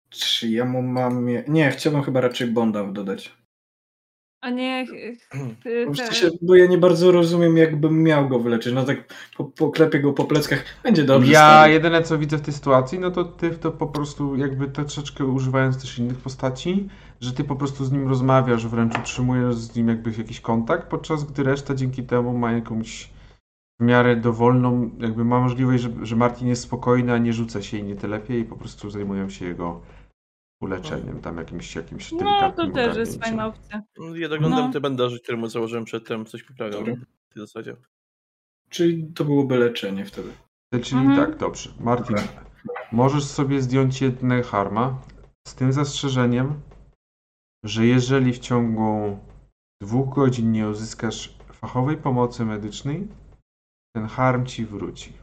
[0.10, 1.30] Czy ja mu mam...
[1.30, 3.38] je- Nie, chciałbym chyba raczej Bonda dodać.
[4.42, 4.86] A nie.
[5.94, 8.74] W sensie, bo ja nie bardzo rozumiem, jakbym miał go wyleczyć.
[8.74, 10.64] No tak po, poklepię go po pleckach.
[10.84, 11.32] Będzie dobrze.
[11.32, 11.74] ja stary.
[11.74, 15.82] jedyne co widzę w tej sytuacji, no to ty to po prostu jakby troszeczkę używając
[15.82, 16.90] też innych postaci,
[17.22, 21.24] że ty po prostu z nim rozmawiasz, wręcz utrzymujesz z nim jakby jakiś kontakt, podczas
[21.24, 23.10] gdy reszta dzięki temu ma jakąś
[23.80, 27.78] w miarę dowolną, jakby ma możliwość, że, że Martin jest spokojny, a nie rzuca się
[27.78, 29.82] i nie telepie i po prostu zajmują się jego
[30.62, 33.22] uleczeniem, tam jakimś, jakimś No delikatnym to też jest ogarnięciem.
[33.22, 33.82] fajna opcja.
[34.16, 34.74] Ja doglądam No.
[34.74, 36.94] te bandaże, które mu założyłem przedtem, coś poprawiam Dobra.
[37.30, 37.76] w tej zasadzie.
[38.70, 40.30] Czyli to byłoby leczenie wtedy.
[40.84, 41.18] Czyli Mhm.
[41.30, 41.70] tak, dobrze.
[41.80, 42.16] Martin,
[42.92, 45.02] możesz sobie zdjąć jednego harma
[45.48, 46.62] z tym zastrzeżeniem,
[47.66, 49.20] że jeżeli w ciągu
[49.82, 53.08] dwóch godzin nie uzyskasz fachowej pomocy medycznej,
[53.96, 55.14] ten harm ci wróci.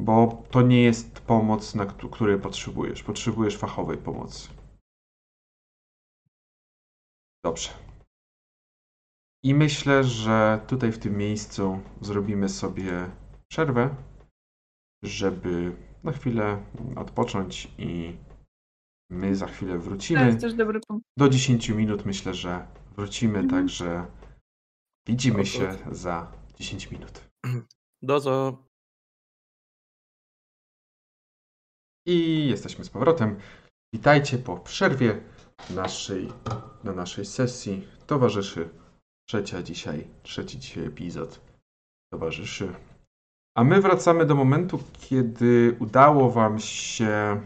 [0.00, 3.02] Bo to nie jest pomoc, na któ- której potrzebujesz.
[3.02, 4.48] Potrzebujesz fachowej pomocy.
[7.44, 7.70] Dobrze.
[9.44, 13.10] I myślę, że tutaj w tym miejscu zrobimy sobie
[13.50, 13.94] przerwę,
[15.02, 16.64] żeby na chwilę
[16.96, 18.16] odpocząć i
[19.10, 20.26] my za chwilę To wrócimy.
[20.26, 21.04] jest też dobry punkt.
[21.18, 22.66] Do 10 minut myślę, że
[22.96, 23.48] wrócimy, Mhm.
[23.50, 24.06] także
[25.08, 27.30] widzimy się za 10 minut.
[28.02, 28.64] Dozo.
[32.06, 33.36] I jesteśmy z powrotem.
[33.94, 35.20] Witajcie po przerwie
[35.70, 36.32] naszej,
[36.84, 37.88] na naszej sesji.
[38.06, 38.68] Towarzyszy
[39.28, 41.40] trzecia dzisiaj, trzeci dzisiaj epizod
[42.12, 42.74] towarzyszy.
[43.56, 47.40] A my wracamy do momentu, kiedy udało wam się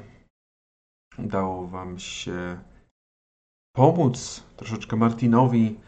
[1.18, 2.60] udało wam się
[3.76, 5.80] pomóc troszeczkę Martinowi,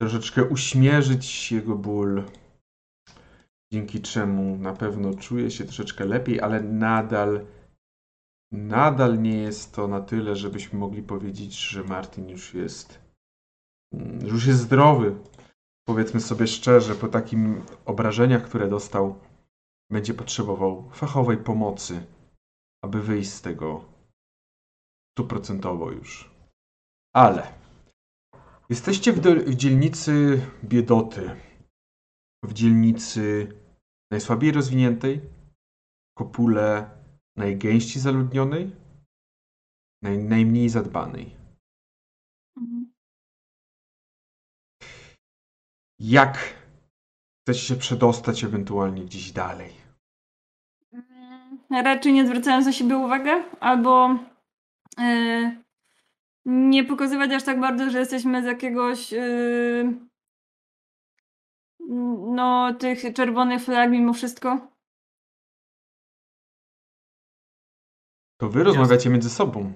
[0.00, 2.24] troszeczkę uśmierzyć jego ból,
[3.72, 7.46] dzięki czemu na pewno czuje się troszeczkę lepiej, ale nadal
[8.52, 12.98] Nadal nie jest to na tyle, żebyśmy mogli powiedzieć, że Martin już jest,
[13.92, 15.16] mm, już jest zdrowy.
[15.88, 19.18] Powiedzmy sobie szczerze, po takim obrażeniach, które dostał,
[19.90, 22.06] będzie potrzebował fachowej pomocy,
[22.84, 23.84] aby wyjść z tego
[25.12, 26.30] stuprocentowo już.
[27.14, 27.52] Ale
[28.68, 31.36] jesteście w, w dzielnicy biedoty,
[32.44, 33.48] w dzielnicy
[34.10, 35.20] najsłabiej rozwiniętej,
[36.18, 37.01] kopule
[37.36, 38.70] najgęściej zaludnionej,
[40.02, 41.36] naj, najmniej zadbanej.
[42.56, 42.92] Mhm.
[45.98, 46.38] Jak
[47.40, 49.72] chcecie się przedostać ewentualnie gdzieś dalej?
[50.92, 54.18] Mm, Raczej nie zwracając na siebie uwagę, albo
[54.98, 55.62] e,
[56.44, 59.22] nie pokazywać aż tak bardzo, że jesteśmy z jakiegoś e,
[62.34, 64.71] no tych czerwonych flag mimo wszystko.
[68.42, 69.72] To wy rozmawiacie między sobą.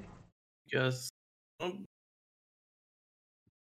[0.73, 1.09] Ja z...
[1.61, 1.73] no...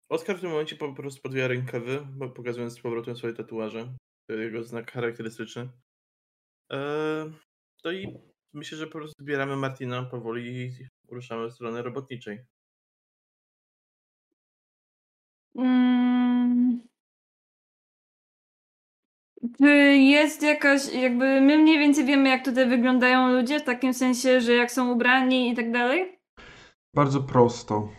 [0.10, 3.94] Oskar w tym momencie po prostu podwija rękawy, pokazując z powrotem swoje tatuaże.
[4.28, 5.70] To jego znak charakterystyczny.
[6.70, 7.34] Eee,
[7.86, 8.18] no i
[8.54, 12.46] myślę, że po prostu zbieramy Martina powoli i ruszamy w stronę robotniczej.
[15.56, 16.88] Mm.
[19.58, 19.68] Czy
[19.98, 24.54] jest jakaś, jakby my mniej więcej wiemy, jak tutaj wyglądają ludzie, w takim sensie, że
[24.54, 26.20] jak są ubrani i tak dalej?
[26.96, 27.90] Bardzo prosto.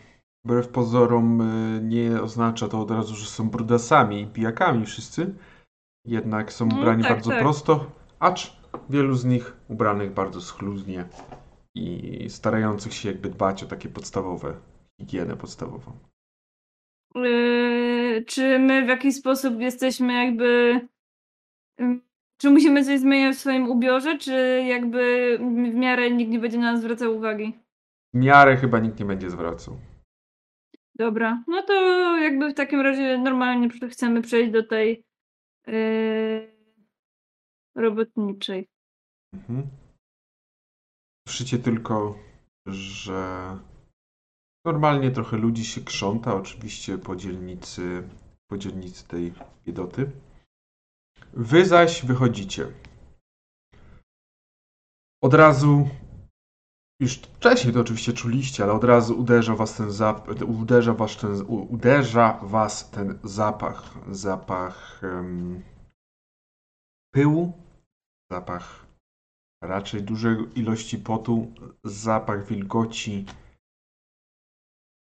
[0.45, 5.35] Wbrew pozorom y, nie oznacza to od razu, że są brudasami i pijakami wszyscy.
[6.07, 7.41] Jednak są No ubrani tak, bardzo tak.
[7.41, 8.57] prosto, acz
[8.91, 11.05] wielu z nich ubranych bardzo schludnie
[11.75, 14.55] i starających się jakby dbać o takie podstawowe,
[15.01, 15.93] higienę podstawową.
[17.15, 20.81] Yy, czy my w jakiś sposób jesteśmy jakby.
[22.39, 25.37] Czy musimy coś zmieniać w swoim ubiorze, czy jakby
[25.71, 27.59] w miarę nikt nie będzie na nas zwracał uwagi?
[28.15, 29.77] W miarę chyba nikt nie będzie zwracał.
[30.95, 31.73] Dobra, no to
[32.17, 35.05] jakby w takim razie normalnie chcemy przejść do tej
[35.67, 36.57] yy,
[37.75, 38.69] robotniczej.
[39.35, 39.69] Mhm.
[41.29, 42.19] Słyszycie tylko,
[42.67, 43.59] że
[44.65, 48.09] normalnie trochę ludzi się krząta, oczywiście po dzielnicy,
[48.51, 49.33] po dzielnicy tej
[49.67, 50.11] biedoty.
[51.37, 52.73] Wy zaś wychodzicie.
[55.23, 55.89] Od razu,
[57.01, 61.43] już wcześniej to oczywiście czuliście, ale od razu uderza was ten zapach, uderza was ten,
[61.49, 65.63] uderza was ten zapach, zapach em,
[67.15, 67.53] pyłu,
[68.31, 68.87] zapach
[69.63, 71.53] raczej dużej ilości potu,
[71.85, 73.27] zapach wilgoci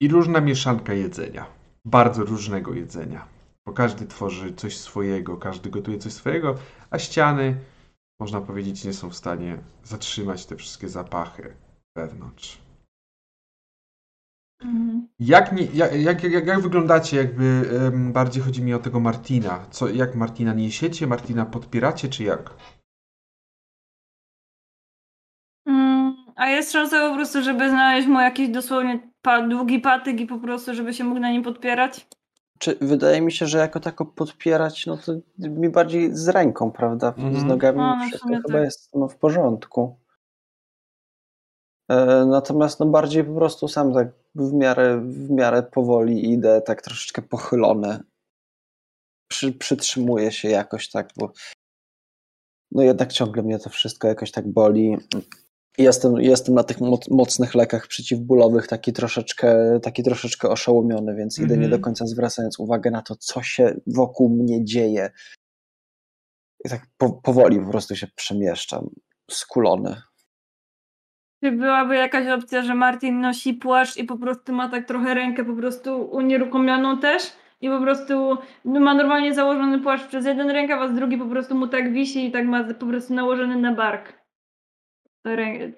[0.01, 1.47] i różna mieszanka jedzenia.
[1.85, 3.38] Bardzo różnego jedzenia.
[3.69, 6.55] Bo każdy tworzy coś swojego, każdy gotuje coś swojego,
[6.91, 7.57] a ściany,
[8.21, 11.55] można powiedzieć, nie są w stanie zatrzymać te wszystkie zapachy
[11.97, 12.59] wewnątrz.
[14.61, 15.09] Mhm.
[15.19, 19.67] Jak, nie, jak, jak, jak, jak wyglądacie, jakby em, bardziej chodzi mi o tego Martina?
[19.71, 21.07] Co, jak Martina niesiecie?
[21.07, 22.55] Martina podpieracie, czy jak?
[25.67, 30.27] Mm, A jest szansa po prostu, żeby znaleźć mu jakiś dosłownie pa, długi patyk i
[30.27, 32.09] po prostu, żeby się mógł na nim podpierać?
[32.59, 37.15] Czy wydaje mi się, że jako tako podpierać, no to mi bardziej z ręką, prawda?
[37.17, 37.47] Z Mhm.
[37.47, 38.65] nogami No, no, wszystko chyba tak.
[38.65, 39.97] jest no, w porządku.
[41.91, 46.83] E, Natomiast no bardziej po prostu sam tak w miarę, w miarę powoli idę, tak
[46.83, 48.01] troszeczkę pochylony.
[49.31, 51.33] Przy, przytrzymuję się jakoś tak, bo
[52.73, 54.97] no jednak ciągle mnie to wszystko jakoś tak boli.
[55.79, 61.57] Jestem, jestem na tych moc, mocnych lekach przeciwbólowych taki troszeczkę, taki troszeczkę oszołomiony, więc idę
[61.57, 61.71] nie Mhm.
[61.71, 65.11] do końca zwracając uwagę na to, co się wokół mnie dzieje.
[66.65, 68.91] I tak po, powoli po prostu się przemieszczam,
[69.31, 70.03] skulony.
[71.45, 75.45] Czy byłaby jakaś opcja, że Martin nosi płaszcz i po prostu ma tak trochę rękę
[75.45, 77.23] po prostu unieruchomioną też
[77.61, 81.27] i po prostu no, ma normalnie założony płaszcz przez jeden rękaw, a z drugi po
[81.27, 84.18] prostu mu tak wisi i tak ma po prostu nałożony na bark.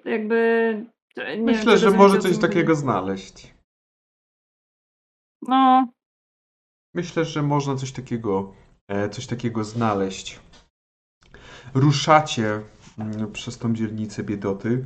[0.05, 0.85] Jakby...
[1.17, 3.53] Wiem, Myślę, czy że może coś takiego znaleźć.
[5.47, 5.87] No,
[6.93, 8.53] Myślę, że można coś takiego,
[8.87, 10.39] e, coś takiego znaleźć.
[11.73, 12.61] Ruszacie
[12.97, 14.85] mm, przez tą dzielnicę biedoty.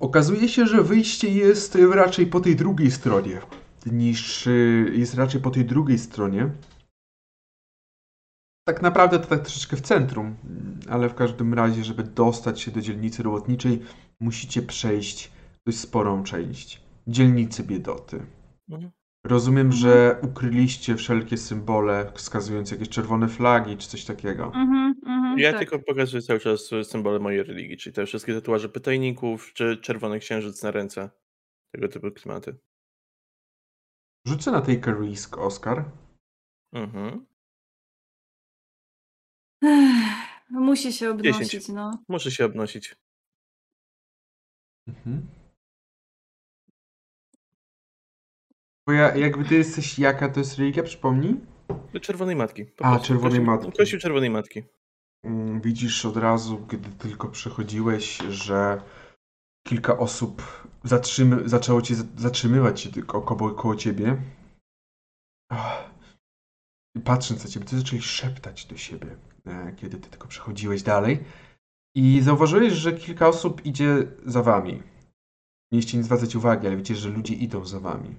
[0.00, 3.40] Okazuje się, że wyjście jest e, raczej po tej drugiej stronie.
[3.86, 4.50] Niż e,
[4.92, 6.50] jest raczej po tej drugiej stronie.
[8.68, 10.36] Tak naprawdę to tak troszeczkę w centrum,
[10.90, 13.82] ale w każdym razie, żeby dostać się do dzielnicy robotniczej,
[14.20, 15.32] musicie przejść
[15.66, 18.26] dość sporą część dzielnicy biedoty.
[18.70, 18.90] Mhm.
[19.26, 24.44] Rozumiem, że ukryliście wszelkie symbole wskazujące jakieś czerwone flagi czy coś takiego.
[24.44, 25.58] mhm, mhm, Ja tak.
[25.58, 30.62] tylko pokazuję cały czas symbole mojej religii, czyli te wszystkie tatuaże pytajników, czy czerwony księżyc
[30.62, 31.10] na ręce.
[31.72, 32.58] Tego typu klimaty.
[34.26, 35.84] Rzucę na take a risk, Oscar.
[36.72, 37.27] Mhm.
[39.62, 40.04] Ech,
[40.50, 41.68] Musi się obnosić, Dziesięć.
[41.68, 41.98] no.
[42.08, 42.96] Muszę się obnosić.
[44.88, 45.28] Mhm.
[48.86, 51.36] Bo ja, jakby ty jesteś, jaka to jest religia, przypomnij?
[51.92, 52.64] Do czerwonej matki.
[52.64, 53.08] po A, prostu.
[53.08, 53.72] czerwonej Kościół- matki.
[53.78, 54.62] Kościół czerwonej matki.
[55.24, 58.82] Mm, Widzisz od razu, gdy tylko przechodziłeś, że
[59.66, 60.42] kilka osób
[60.84, 64.16] zatrzymy, zaczęło cię zatrzymywać się tylko koło, koło ciebie.
[67.04, 69.16] Patrząc na ciebie, ty zaczęli szeptać do siebie,
[69.76, 71.24] kiedy ty tylko przechodziłeś dalej.
[71.94, 74.72] I zauważyłeś, że kilka osób idzie za wami.
[74.72, 74.82] Nie
[75.72, 78.14] Mieliście nie zwracać uwagi, ale widzicie, że ludzie idą za wami.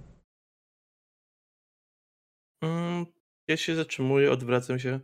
[2.63, 3.05] Mm,
[3.47, 4.99] Ja się zatrzymuję, odwracam się.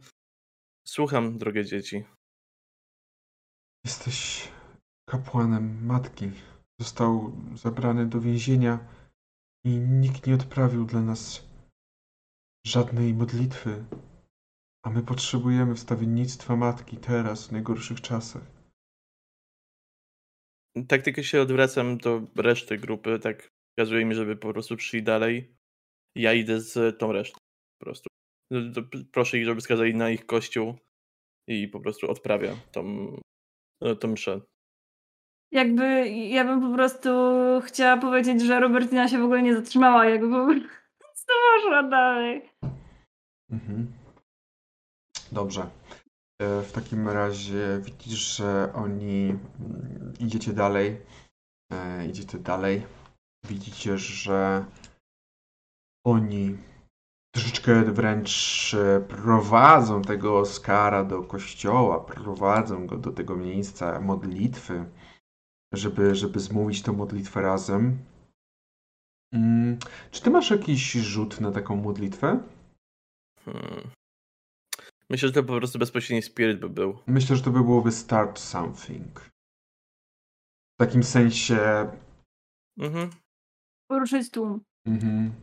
[0.88, 2.04] Słucham, drogie dzieci.
[3.86, 4.48] Jesteś
[5.10, 6.32] kapłanem matki.
[6.80, 8.80] Został zabrany do więzienia
[9.66, 11.46] i nikt nie odprawił dla nas
[12.68, 13.86] żadnej modlitwy.
[14.86, 18.44] A my potrzebujemy wstawiennictwa matki teraz, w najgorszych czasach.
[20.88, 25.56] Tak tylko się odwracam do reszty grupy, tak pokazuje mi, żeby po prostu szli dalej.
[26.16, 27.38] Ja idę z tą resztą.
[27.80, 28.10] Po prostu.
[28.52, 28.82] No, to
[29.12, 30.76] Proszę ich, żeby wskazali na ich kościół
[31.50, 33.16] i po prostu odprawia tą,
[33.82, 34.42] e, tą mszę.
[35.52, 37.10] Jakby ja bym po prostu
[37.62, 40.46] chciała powiedzieć, że Robertina się w ogóle nie zatrzymała, jakby po
[41.00, 42.50] prostu poszła dalej.
[43.52, 44.05] Mhm.
[45.32, 45.70] Dobrze.
[46.42, 51.02] E, W takim razie widzisz, że oni mm, idziecie dalej.
[51.74, 52.86] E, Idziecie dalej.
[53.48, 54.66] Widzicie, że
[56.06, 56.58] oni
[57.36, 64.86] troszeczkę wręcz e, prowadzą tego Oskara do kościoła, prowadzą go do tego miejsca modlitwy,
[65.74, 67.98] żeby, żeby zmówić tę modlitwę razem.
[69.34, 69.78] Mm,
[70.12, 72.40] Czy ty masz jakiś rzut na taką modlitwę?
[73.46, 73.92] Hmm.
[75.10, 77.00] Myślę, że to po prostu bezpośredni spirit by był.
[77.08, 79.20] Myślę, że to by byłoby start something.
[80.76, 81.58] W takim sensie.
[82.80, 83.10] Mhm.
[83.90, 84.64] Poruszyć tłum.
[84.88, 85.34] Mhm.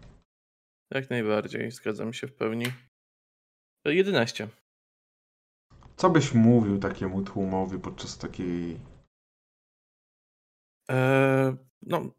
[0.91, 2.67] Jak najbardziej, zgadzam się w pełni.
[3.87, 4.49] E, 11.
[5.97, 8.81] Co byś mówił takiemu tłumowi podczas takiej.
[10.89, 12.11] Eee, no,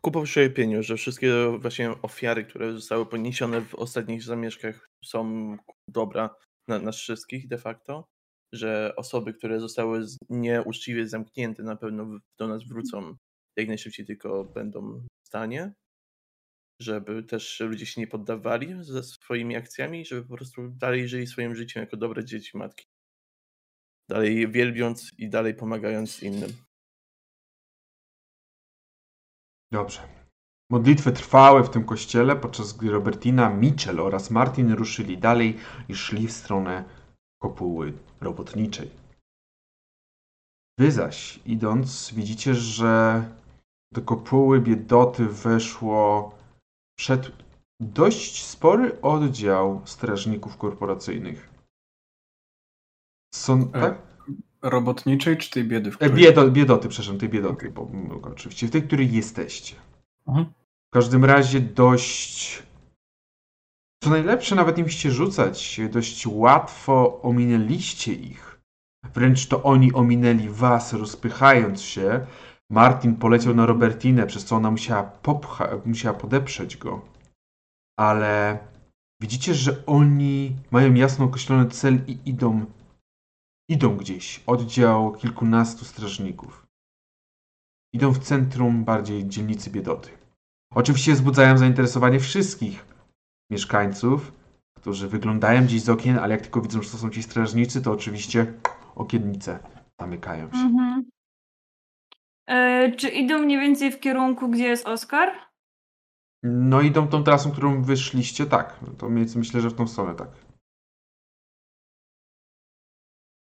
[0.00, 5.56] ku przepieniu, że wszystkie właśnie ofiary, które zostały poniesione w ostatnich zamieszkach są
[5.88, 6.34] dobra
[6.68, 8.08] na nas wszystkich de facto,
[8.54, 13.16] że osoby, które zostały nieuczciwie zamknięte na pewno do nas wrócą
[13.56, 15.72] jak najszybciej tylko będą w stanie,
[16.80, 21.54] żeby też ludzie się nie poddawali ze swoimi akcjami, żeby po prostu dalej żyli swoim
[21.54, 22.86] życiem jako dobre dzieci matki.
[24.08, 26.69] Dalej wielbiąc i dalej pomagając innym.
[29.72, 30.08] Dobrze.
[30.70, 36.26] Modlitwy trwały w tym kościele, podczas gdy Robertina, Mitchell oraz Martin ruszyli dalej i szli
[36.26, 36.84] w stronę
[37.42, 38.90] kopuły robotniczej.
[40.78, 43.24] Wy zaś, idąc, widzicie, że
[43.92, 46.34] do kopuły biedoty weszło
[46.98, 47.32] przed
[47.80, 51.50] dość spory oddział strażników korporacyjnych.
[53.34, 54.09] Są, tak?
[54.62, 56.14] Robotniczej czy tej biedy, w której...
[56.14, 57.70] Biedo, biedoty, przepraszam, tej biedoty, Okej.
[57.70, 57.90] bo,
[58.22, 59.76] oczywiście, w tej, której jesteście.
[60.28, 60.46] Mhm.
[60.90, 62.62] W każdym razie dość.
[64.02, 65.80] Co najlepsze, nawet nie musicie rzucać.
[65.90, 68.60] Dość łatwo ominęliście ich.
[69.14, 72.26] Wręcz to oni ominęli was, rozpychając się.
[72.70, 77.04] Martin poleciał na Robertinę, przez co ona musiała, popcha- musiała podeprzeć go.
[77.98, 78.58] Ale
[79.20, 82.66] widzicie, że oni mają jasno określony cel i idą.
[83.70, 84.42] Idą gdzieś.
[84.46, 86.66] Oddział kilkunastu strażników.
[87.92, 90.10] Idą w centrum bardziej dzielnicy biedoty.
[90.74, 92.86] Oczywiście wzbudzają zainteresowanie wszystkich
[93.50, 94.32] mieszkańców,
[94.76, 97.92] którzy wyglądają gdzieś z okien, ale jak tylko widzą, że to są ci strażnicy, to
[97.92, 98.54] oczywiście
[98.94, 99.58] okiennice
[100.00, 100.58] zamykają się.
[100.58, 101.10] Mhm.
[102.48, 105.28] E, czy idą mniej więcej w kierunku, gdzie jest Oskar?
[106.42, 108.80] No idą tą trasą, którą wyszliście, tak.
[108.98, 110.28] To myślę, że w tą stronę tak.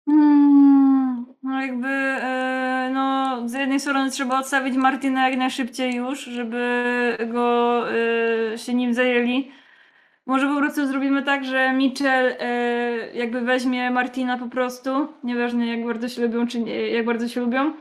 [0.08, 1.26] Hmm,
[1.58, 7.84] no jakby, e, no z jednej strony trzeba odstawić Martina jak najszybciej już, żeby go
[7.92, 9.52] e, się nim zajęli.
[10.26, 12.50] Może po prostu zrobimy tak, że Mitchell e,
[13.14, 17.40] jakby weźmie Martina po prostu, nieważne jak bardzo się lubią, czy nie, jak bardzo się
[17.40, 17.74] lubią.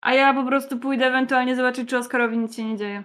[0.00, 3.04] A ja po prostu pójdę ewentualnie zobaczyć, czy Oskarowi nic się nie dzieje.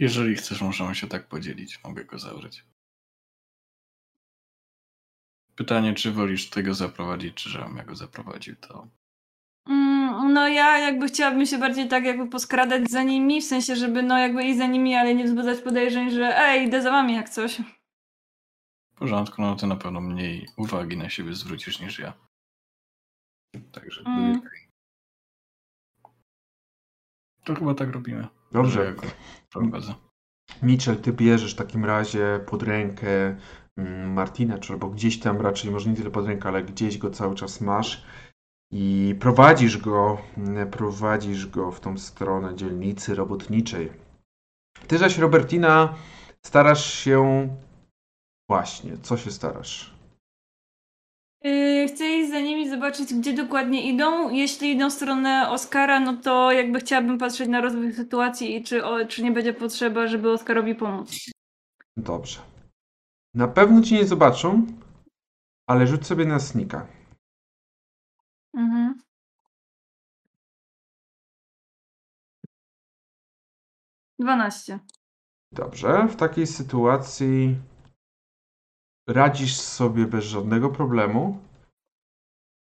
[0.00, 1.84] Jeżeli chcesz, możemy się tak podzielić.
[1.84, 2.64] Mogę go zabrać.
[5.56, 8.88] Pytanie, czy wolisz tego zaprowadzić, czy żebym ja go zaprowadził, to
[9.68, 14.02] Mm, No ja jakby chciałabym się bardziej tak jakby poskradać za nimi, w sensie, żeby
[14.02, 17.28] no jakby iść za nimi, ale nie wzbudzać podejrzeń, że ej, idę za wami jak
[17.30, 17.60] coś.
[18.94, 22.12] w porządku, no to na pewno mniej uwagi na siebie zwrócisz niż ja.
[23.72, 24.40] Także Mm.
[27.44, 28.28] to chyba tak robimy.
[28.52, 28.84] Dobrze.
[28.84, 29.10] Ja
[29.50, 29.94] prowadzę.
[30.62, 33.36] Mitchell, ty bierzesz w takim razie pod rękę
[33.76, 37.10] mm, Martina, czy albo gdzieś tam raczej, może nie tyle pod rękę, ale gdzieś go
[37.10, 38.04] cały czas masz
[38.72, 43.92] i prowadzisz go, mm, prowadzisz go w tą stronę dzielnicy robotniczej.
[44.86, 45.94] Ty zaś, Robertina,
[46.46, 47.48] starasz się...
[48.48, 49.93] Właśnie, co się starasz?
[51.44, 54.30] Yy, chcę iść za nimi, zobaczyć gdzie dokładnie idą.
[54.30, 58.84] Jeśli idą w stronę Oskara, no to jakby chciałabym patrzeć na rozwój sytuacji i czy,
[58.84, 61.16] o, czy nie będzie potrzeba, żeby Oskarowi pomóc.
[61.96, 62.40] Dobrze.
[63.34, 64.66] Na pewno cię nie zobaczą,
[65.66, 66.86] ale rzuć sobie na snika.
[68.56, 68.94] Mhm.
[74.18, 74.78] Dwanaście.
[75.52, 77.56] Dobrze, w takiej sytuacji
[79.08, 81.38] radzisz sobie bez żadnego problemu.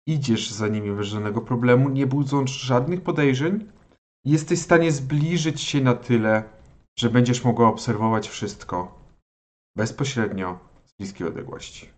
[0.07, 3.71] Idziesz za nimi bez żadnego problemu, nie budząc żadnych podejrzeń.
[4.25, 6.43] Jesteś w stanie zbliżyć się na tyle,
[6.99, 8.99] że będziesz mogła obserwować wszystko
[9.75, 11.89] bezpośrednio z bliskiej odległości.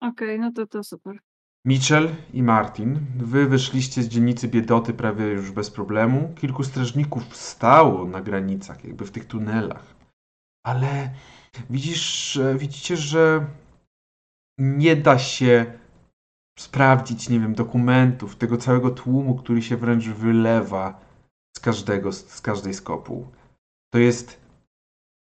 [0.00, 1.18] Okej, no to to super.
[1.66, 6.34] Mitchell i Martin, wy wyszliście z dzielnicy biedoty prawie już bez problemu.
[6.36, 9.94] Kilku strażników stało na granicach, jakby w tych tunelach.
[10.64, 11.10] Ale
[11.70, 13.46] widzisz, widzicie, że
[14.58, 15.78] nie da się
[16.58, 21.00] sprawdzić, nie wiem, dokumentów, tego całego tłumu, który się wręcz wylewa
[21.56, 23.26] z każdego, z każdej z kopuł.
[23.92, 24.40] To jest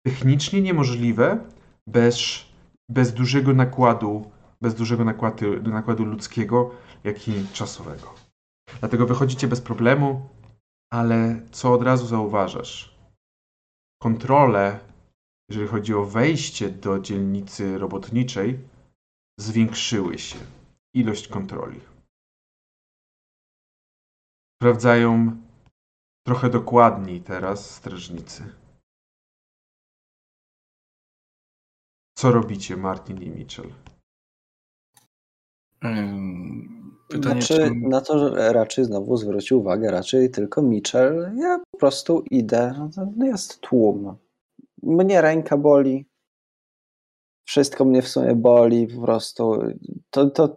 [0.05, 1.49] technicznie niemożliwe
[1.87, 2.45] bez,
[2.89, 4.31] bez dużego nakładu
[4.65, 6.71] bez dużego nakładu, nakładu ludzkiego,
[7.03, 8.13] jak i czasowego.
[8.79, 10.29] Dlatego wychodzicie bez problemu,
[10.93, 12.95] ale co od razu zauważasz?
[14.03, 14.79] Kontrole,
[15.49, 18.59] jeżeli chodzi o wejście do dzielnicy robotniczej,
[19.39, 20.37] zwiększyły się.
[20.93, 21.81] Ilość kontroli.
[24.61, 25.41] Sprawdzają
[26.27, 28.43] trochę dokładniej teraz strażnicy.
[32.17, 33.73] Co robicie, Martin i Mitchell?
[37.09, 37.75] Pytanie, Znaczy, czy...
[37.75, 41.31] na to że raczej znowu zwrócił uwagę, raczej tylko Mitchell.
[41.37, 42.89] Ja po prostu idę.
[43.17, 44.17] No jest tłum.
[44.85, 46.09] Mnie ręka boli.
[47.47, 48.87] Wszystko mnie w sumie boli.
[48.87, 49.59] Po prostu
[50.09, 50.55] to, to,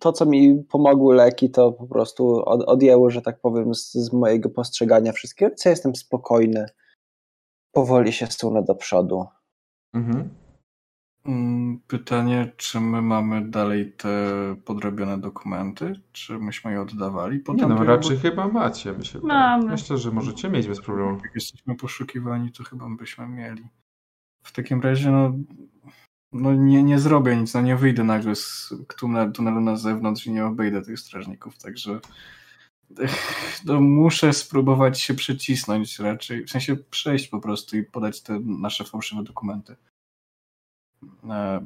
[0.00, 4.12] to co mi pomogły leki, to po prostu od, odjęło, że tak powiem, z, z
[4.12, 5.54] mojego postrzegania wszystkiego.
[5.64, 6.66] Ja jestem spokojny.
[7.72, 9.26] Powoli się sunę do przodu.
[9.94, 10.30] Mhm.
[11.28, 14.10] Ym, Pytanie, czy my mamy dalej te
[14.64, 16.00] podrobione dokumenty?
[16.12, 17.36] Czy myśmy je oddawali?
[17.36, 19.20] Nie Potem no, to raczej jakby- chyba macie, mi się.
[19.22, 19.70] Mamy.
[19.70, 21.18] Myślę, że możecie mieć bez problemu.
[21.24, 23.62] Jak jesteśmy poszukiwani, to chyba byśmy mieli.
[24.42, 25.32] W takim razie, no,
[26.32, 28.74] no nie, nie zrobię nic, no nie wyjdę nagle z
[29.34, 32.00] tunelu, na zewnątrz i nie obejdę tych strażników, także
[33.66, 38.84] no, muszę spróbować się przycisnąć raczej, w sensie przejść po prostu i podać te nasze
[38.84, 39.76] fałszywe dokumenty.
[41.30, 41.60] E,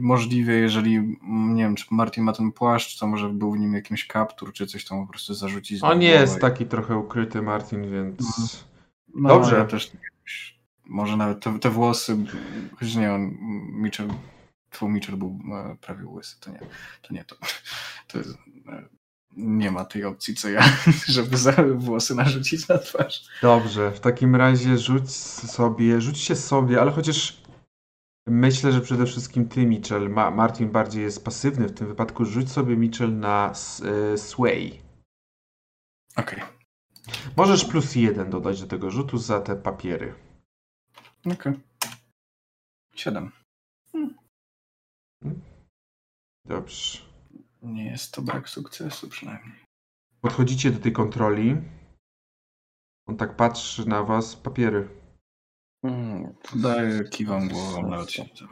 [0.00, 3.74] Możliwie, jeżeli, mm, nie wiem, czy Martin ma ten płaszcz, to może był w nim
[3.74, 5.82] jakiś kaptur, czy coś tam po prostu zarzucić.
[5.82, 8.20] On jest taki trochę ukryty, Martin, więc...
[8.20, 8.48] Mhm.
[9.14, 9.56] No, Dobrze.
[9.56, 12.16] Ja też jakoś, może nawet te, te włosy,
[12.78, 13.36] choć nie, on,
[13.72, 14.08] Mitchell,
[14.70, 16.60] twój Mitchell był e, prawie łysy, to nie,
[17.02, 17.36] to nie to.
[18.08, 18.34] to jest,
[18.68, 18.84] e,
[19.36, 20.64] nie ma tej opcji, co ja,
[21.06, 23.24] żeby włosy narzucić na twarz.
[23.42, 27.47] Dobrze, w takim razie rzuć sobie, rzućcie sobie, ale chociaż
[28.28, 32.52] myślę, że przede wszystkim ty, Mitchell, Ma Martin bardziej jest pasywny w tym wypadku, rzuć
[32.52, 33.52] sobie, Mitchell, na
[34.14, 34.82] y, Sway.
[36.16, 36.42] Okej,
[37.36, 40.14] Możesz plus jeden dodać do tego rzutu za te papiery.
[41.32, 41.52] okej.
[42.94, 43.32] Siedem.
[46.44, 46.98] Dobrze.
[47.62, 49.56] Nie jest to brak sukcesu przynajmniej.
[50.20, 51.56] Podchodzicie do tej kontroli.
[53.06, 54.36] On tak patrzy na was.
[54.36, 54.88] Papiery.
[55.88, 58.46] Mm, Podaję, kiwam głową, nawet się nie to.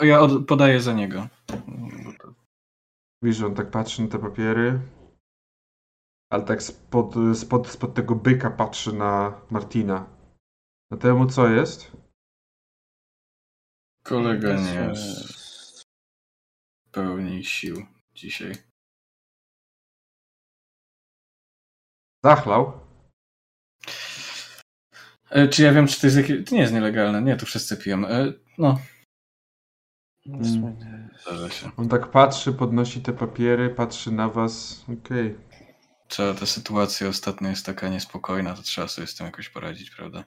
[0.00, 1.28] E, Ja od, podaję za niego.
[3.22, 4.80] Wiesz, że on tak patrzy na te papiery.
[6.30, 10.06] Ale tak spod, spod, spod tego byka patrzy na Martina.
[10.90, 11.92] Na temu co jest?
[14.02, 15.28] Kolega nie jest
[16.86, 18.52] w pełni sił dzisiaj.
[22.24, 22.80] Zachlał.
[25.30, 26.48] E, Czy ja wiem, czy to jest jakieś...
[26.48, 27.22] To nie jest nielegalne.
[27.22, 28.06] Nie, tu wszyscy piją.
[28.06, 28.78] E, No,
[31.22, 31.70] zdarza się.
[31.76, 34.84] On tak patrzy, podnosi te papiery, patrzy na was.
[34.98, 35.36] Okej.
[36.08, 40.24] Cała ta sytuacja ostatnio jest taka niespokojna, to trzeba sobie z tym jakoś poradzić, prawda?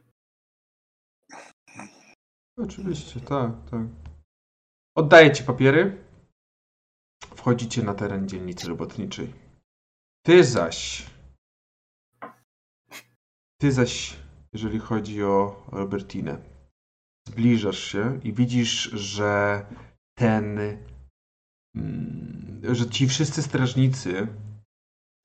[2.58, 3.82] Oczywiście, tak, tak.
[4.96, 6.04] Oddaję ci papiery.
[7.36, 9.34] Wchodzicie na teren dzielnicy robotniczej.
[10.26, 11.06] Ty zaś.
[13.58, 14.16] Ty zaś,
[14.54, 16.38] jeżeli chodzi o Robertinę,
[17.28, 19.66] zbliżasz się i widzisz, że
[20.18, 20.60] ten.
[21.76, 24.28] mm, że ci wszyscy strażnicy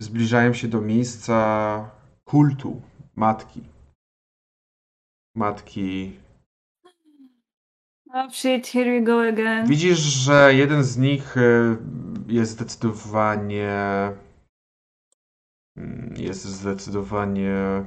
[0.02, 1.90] zbliżają się do miejsca
[2.24, 2.82] kultu
[3.16, 3.62] matki.
[5.36, 6.18] Matki
[8.14, 9.66] Oh shit, here we go again.
[9.66, 11.76] Widzisz, że jeden z nich e,
[12.28, 13.72] jest zdecydowanie.
[15.76, 17.84] mm, Jest zdecydowanie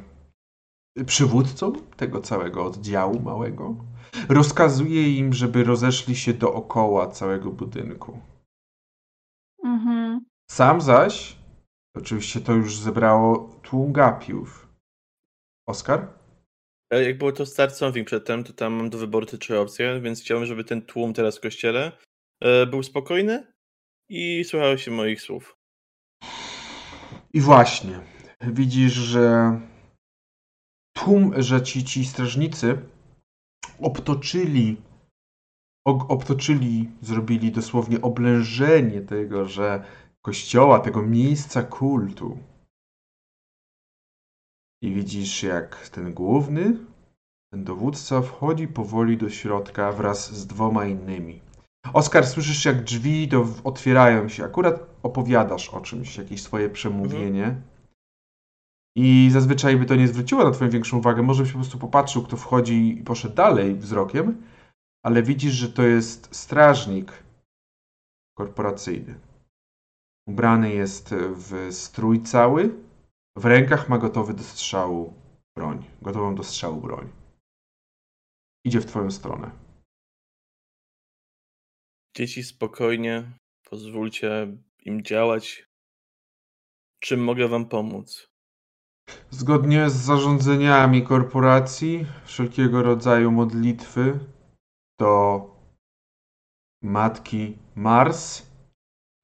[1.05, 3.75] przywódcą tego całego oddziału małego.
[4.29, 8.19] Rozkazuje im, żeby rozeszli się dookoła całego budynku.
[9.63, 10.25] Mhm.
[10.51, 11.35] Sam zaś,
[11.95, 14.67] oczywiście to już zebrało tłum gapiów.
[15.67, 16.13] Oskar?
[16.93, 20.01] E, Jak było to start something przedtem, to tam mam do wyboru te trzy opcje,
[20.01, 21.91] więc chciałbym, żeby ten tłum teraz w kościele
[22.41, 23.53] e, był spokojny
[24.09, 25.55] i słuchał się moich słów.
[27.33, 27.99] I właśnie,
[28.41, 29.53] widzisz, że
[30.99, 32.77] tłum, że ci, ci strażnicy
[33.81, 34.81] obtoczyli,
[35.85, 39.83] obtoczyli, zrobili dosłownie oblężenie tego, że
[40.21, 42.37] kościoła, tego miejsca kultu.
[44.83, 46.77] I widzisz, jak ten główny,
[47.51, 51.41] ten dowódca wchodzi powoli do środka wraz z dwoma innymi.
[51.93, 54.45] Oskar, słyszysz, jak drzwi do, otwierają się.
[54.45, 57.61] Akurat opowiadasz o czymś, jakieś swoje przemówienie.
[58.95, 61.21] I zazwyczaj by to nie zwróciło na twoją większą uwagę.
[61.21, 64.43] Może byś po prostu popatrzył, kto wchodzi i poszedł dalej wzrokiem,
[65.03, 67.23] ale widzisz, że to jest strażnik
[68.37, 69.19] korporacyjny.
[70.27, 72.83] Ubrany jest w strój cały,
[73.37, 75.13] w rękach ma gotowy do strzału
[75.55, 77.09] broń, gotową do strzału broń.
[78.65, 79.51] Idzie w twoją stronę.
[82.15, 83.31] Dzieci spokojnie,
[83.69, 85.69] pozwólcie im działać.
[86.99, 88.28] Czym mogę wam pomóc?
[89.29, 94.19] Zgodnie z zarządzeniami korporacji, wszelkiego rodzaju modlitwy
[94.99, 95.41] do
[96.83, 98.49] matki Mars.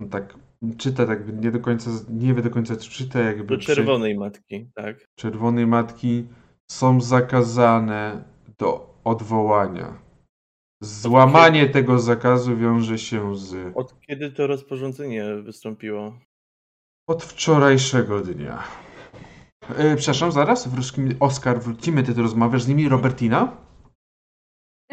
[0.01, 0.37] On tak
[0.77, 4.69] czyta, tak nie do końca, nie wie do końca, co czyta, jakby Do czerwonej matki,
[4.75, 5.05] tak.
[5.19, 6.27] czerwonej matki
[6.71, 8.23] są zakazane
[8.57, 10.05] do odwołania.
[10.83, 16.19] Złamanie tego zakazu wiąże się z Od kiedy to rozporządzenie wystąpiło?
[17.09, 18.63] od wczorajszego dnia.
[19.69, 23.57] E, przepraszam, zaraz, wrócimy, Oskar, wrócimy, ty tu rozmawiasz z nimi, Robertina?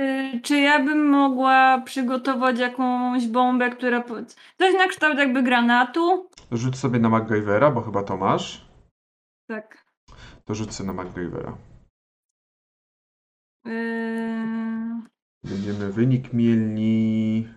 [0.00, 4.00] Y, czy ja bym mogła przygotować jakąś bombę, która.
[4.00, 4.14] po-
[4.58, 6.28] Coś na kształt jakby granatu?
[6.52, 8.68] Rzuć sobie na MacGyvera, bo chyba to masz.
[9.48, 9.86] Tak.
[10.44, 11.58] To rzuć sobie na MacGyvera.
[13.64, 15.02] Yy...
[15.44, 17.48] Będziemy wynik mielni.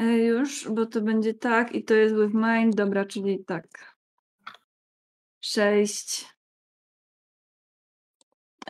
[0.00, 2.70] E, Już, bo to będzie tak i to jest with mine.
[2.70, 3.91] Dobra, czyli tak.
[5.44, 6.32] Sześć.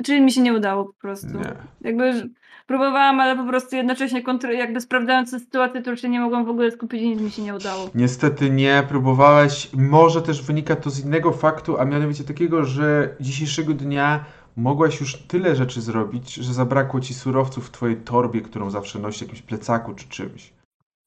[0.05, 1.27] Czyli mi się nie udało po prostu.
[1.27, 1.55] Nie.
[1.81, 2.31] Jakby
[2.67, 6.49] próbowałam, ale po prostu jednocześnie kontro- jakby sprawdzając sytuację, to już się nie mogłam w
[6.49, 7.91] ogóle skupić i nic mi się nie udało.
[7.95, 9.71] Niestety nie, próbowałeś.
[9.73, 14.25] Może też wynika to z innego faktu, a mianowicie takiego, że dzisiejszego dnia
[14.57, 19.23] mogłaś już tyle rzeczy zrobić, że zabrakło ci surowców w twojej torbie, którą zawsze nosisz,
[19.23, 20.53] jakimś plecaku czy czymś.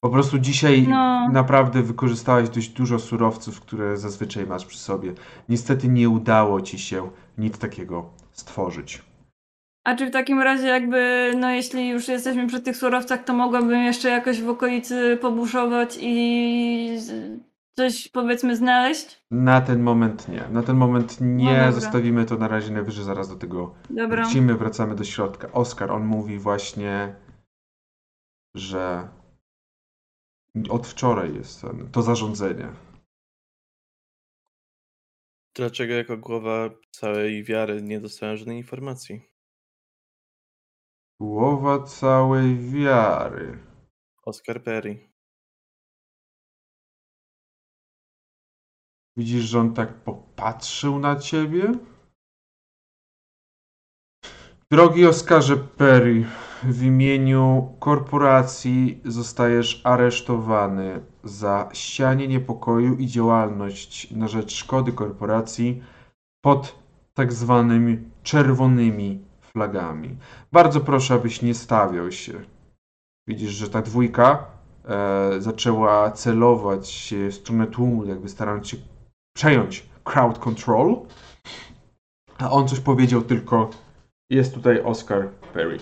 [0.00, 1.28] Po prostu dzisiaj No.
[1.32, 5.12] naprawdę wykorzystałaś dość dużo surowców, które zazwyczaj masz przy sobie.
[5.48, 9.02] Niestety nie udało ci się nic takiego stworzyć.
[9.84, 13.82] A czy w takim razie jakby, no jeśli już jesteśmy przy tych surowcach, to mogłabym
[13.84, 17.40] jeszcze jakoś w okolicy pobuszować i z-
[17.78, 19.20] coś powiedzmy znaleźć?
[19.30, 20.44] Na ten moment nie.
[20.52, 21.44] Na ten moment nie.
[21.44, 21.72] No dobra.
[21.72, 24.22] Zostawimy to na razie najwyżej zaraz do tego Dobra.
[24.24, 25.52] wrócimy, wracamy do środka.
[25.52, 27.14] Oskar, on mówi właśnie,
[28.56, 29.08] że
[30.70, 32.72] Od wczoraj jest ten, to zarządzenie.
[35.54, 39.20] Dlaczego jako głowa całej wiary nie dostałem żadnej informacji?
[41.20, 43.58] Głowa całej wiary.
[44.22, 45.12] Oscar Perry.
[49.16, 51.72] Widzisz, że on tak popatrzył na ciebie?
[54.70, 56.26] Drogi Oskarze Perry,
[56.62, 65.82] w imieniu korporacji zostajesz aresztowany za sianie niepokoju i działalność na rzecz szkody korporacji
[66.44, 66.78] pod
[67.14, 70.16] tak zwanymi czerwonymi flagami.
[70.52, 72.32] Bardzo proszę, abyś nie stawiał się.
[73.28, 74.44] Widzisz, że ta dwójka
[74.84, 78.76] e, zaczęła celować w stronę tłumu, jakby starając się
[79.36, 80.96] przejąć crowd control.
[82.38, 83.70] A on coś powiedział tylko
[84.30, 85.78] jest tutaj Oscar Perry.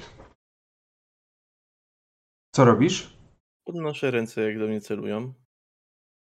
[2.55, 3.17] Co robisz?
[3.67, 5.33] Podnoszę ręce, jak do mnie celują.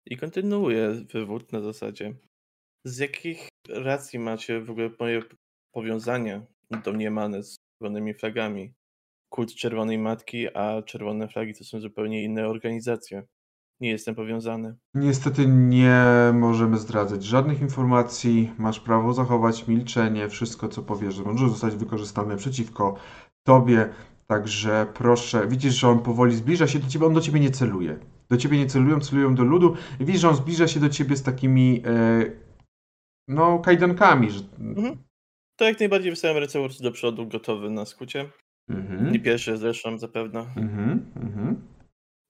[0.05, 2.15] I kontynuuję wywód na zasadzie.
[2.85, 5.21] Z jakich racji macie w ogóle moje
[5.73, 6.45] powiązania
[6.85, 8.73] domniemane z czerwonymi flagami?
[9.29, 13.23] Kult Czerwonej Matki, a Czerwone Flagi to są zupełnie inne organizacje.
[13.79, 14.75] Nie jestem powiązany.
[14.93, 18.51] Niestety nie możemy zdradzać żadnych informacji.
[18.57, 20.29] Masz prawo zachować milczenie.
[20.29, 22.95] Wszystko, co powiesz, może zostać wykorzystane przeciwko
[23.43, 23.89] tobie.
[24.31, 27.99] Także proszę, widzisz, że on powoli zbliża się do ciebie, on do ciebie nie celuje.
[28.29, 29.75] Do ciebie nie celują, celują do ludu.
[29.99, 32.31] Widzisz, że on zbliża się do ciebie z takimi, e,
[33.27, 34.31] no, kajdankami.
[34.31, 34.39] Że...
[34.59, 35.03] Mhm.
[35.59, 38.29] To jak najbardziej wystawiam ręce do przodu, gotowy na skucie.
[38.69, 39.11] Mhm.
[39.11, 40.39] Nie pierwszy zresztą, zapewne.
[40.39, 41.67] Mhm, mhm.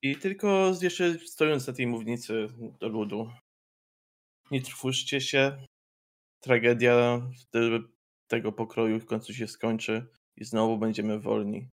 [0.03, 2.48] I tylko jeszcze stojąc na tej mównicy
[2.80, 3.30] do ludu.
[4.52, 5.65] Nie trwóżcie się.
[6.44, 7.22] Tragedia
[7.52, 7.84] te-
[8.28, 10.07] tego pokroju w końcu się skończy
[10.38, 11.69] i znowu będziemy wolni.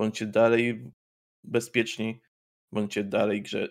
[0.00, 0.92] Bądźcie dalej
[1.44, 2.20] bezpieczni,
[2.72, 3.68] bądźcie dalej grze-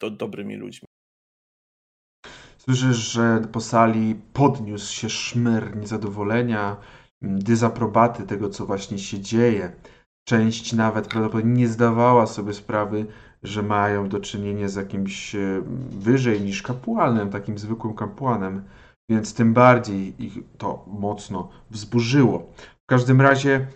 [0.00, 0.88] do, dobrymi ludźmi.
[2.58, 6.76] Słyszysz, że po sali podniósł się szmer niezadowolenia,
[7.22, 9.72] m, dezaprobaty tego, co właśnie się dzieje.
[10.28, 13.06] Część nawet prawdopodobnie nie zdawała sobie sprawy,
[13.42, 18.64] że mają do czynienia z jakimś e, wyżej niż kapłanem, takim zwykłym kapłanem,
[19.10, 22.52] więc tym bardziej ich to mocno wzburzyło.
[22.82, 23.66] W każdym razie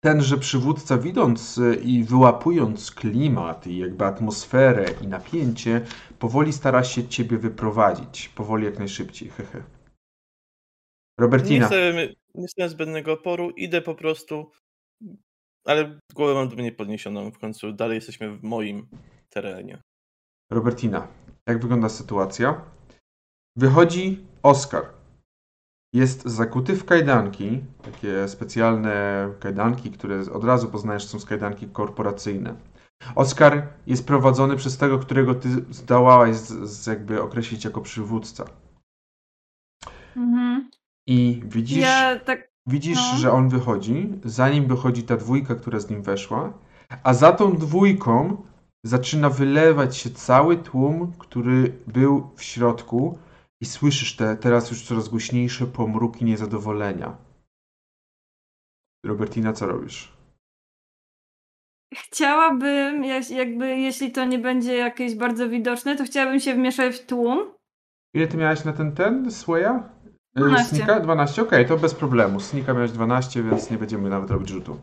[0.00, 5.86] tenże przywódca, widząc e, i wyłapując klimat i jakby atmosferę i napięcie,
[6.18, 8.28] powoli stara się ciebie wyprowadzić.
[8.28, 9.28] Powoli jak najszybciej.
[9.28, 9.58] Hehe.
[9.58, 11.66] Nie Robertina.
[11.66, 11.92] chcę,
[12.34, 14.50] nie chcę zbędnego oporu, idę po prostu,
[15.64, 17.30] ale głowę mam do mnie podniesioną.
[17.30, 18.88] W końcu dalej jesteśmy w moim
[19.28, 19.82] terenie.
[20.50, 21.08] Robertina,
[21.46, 22.64] jak wygląda sytuacja?
[23.56, 24.99] Wychodzi Oskar.
[25.92, 32.54] Jest zakuty w kajdanki, takie specjalne kajdanki, które od razu poznajesz, są kajdanki korporacyjne.
[33.14, 38.44] Oskar jest prowadzony przez tego, którego ty zdołałaś z, z jakby określić jako przywódca.
[40.16, 40.70] Mhm.
[41.06, 42.50] I widzisz, Ja tak.
[42.66, 43.18] widzisz, no.
[43.18, 46.52] że on wychodzi, zanim wychodzi ta dwójka, która z nim weszła,
[47.02, 48.36] a za tą dwójką
[48.84, 53.18] zaczyna wylewać się cały tłum, który był w środku
[53.60, 57.16] i słyszysz te teraz już coraz głośniejsze pomruki niezadowolenia.
[59.04, 60.12] Robertina, co robisz?
[61.94, 67.06] Chciałabym, jak- jakby, jeśli to nie będzie jakieś bardzo widoczne, to chciałabym się wmieszać w
[67.06, 67.54] tłum.
[68.14, 69.26] Ile ty miałeś na ten ten?
[69.28, 69.30] Y,
[70.36, 70.76] 12.
[70.76, 71.00] Snika?
[71.00, 72.40] 12, okej, to bez problemu.
[72.40, 74.80] Snika miałeś 12, więc nie będziemy nawet robić rzutu.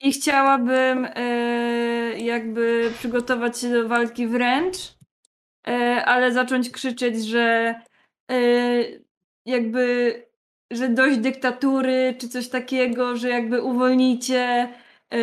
[0.00, 4.97] I chciałabym e, jakby przygotować się do walki wręcz,
[6.04, 7.74] ale zacząć krzyczeć, że
[8.30, 8.36] e,
[9.46, 10.14] jakby,
[10.70, 14.68] że dość dyktatury, czy coś takiego, że jakby uwolnijcie,
[15.14, 15.18] e,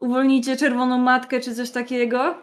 [0.00, 2.34] uwolnijcie czerwoną matkę, czy coś takiego.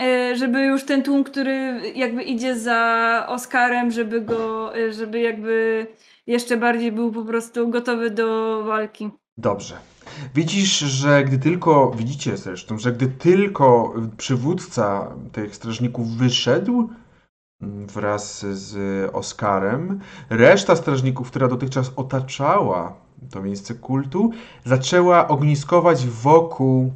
[0.00, 5.86] E, żeby już ten tłum, który jakby idzie za Oskarem, żeby go, e, żeby jakby
[6.26, 9.10] jeszcze bardziej był po prostu gotowy do walki.
[9.36, 9.89] Dobrze.
[10.34, 16.88] Widzisz, że gdy tylko, widzicie zresztą, że gdy tylko przywódca tych strażników wyszedł
[17.62, 18.74] mm, wraz z
[19.14, 20.00] Oskarem,
[20.30, 22.96] reszta strażników, która dotychczas otaczała
[23.30, 24.30] to miejsce kultu,
[24.64, 26.92] zaczęła ogniskować wokół,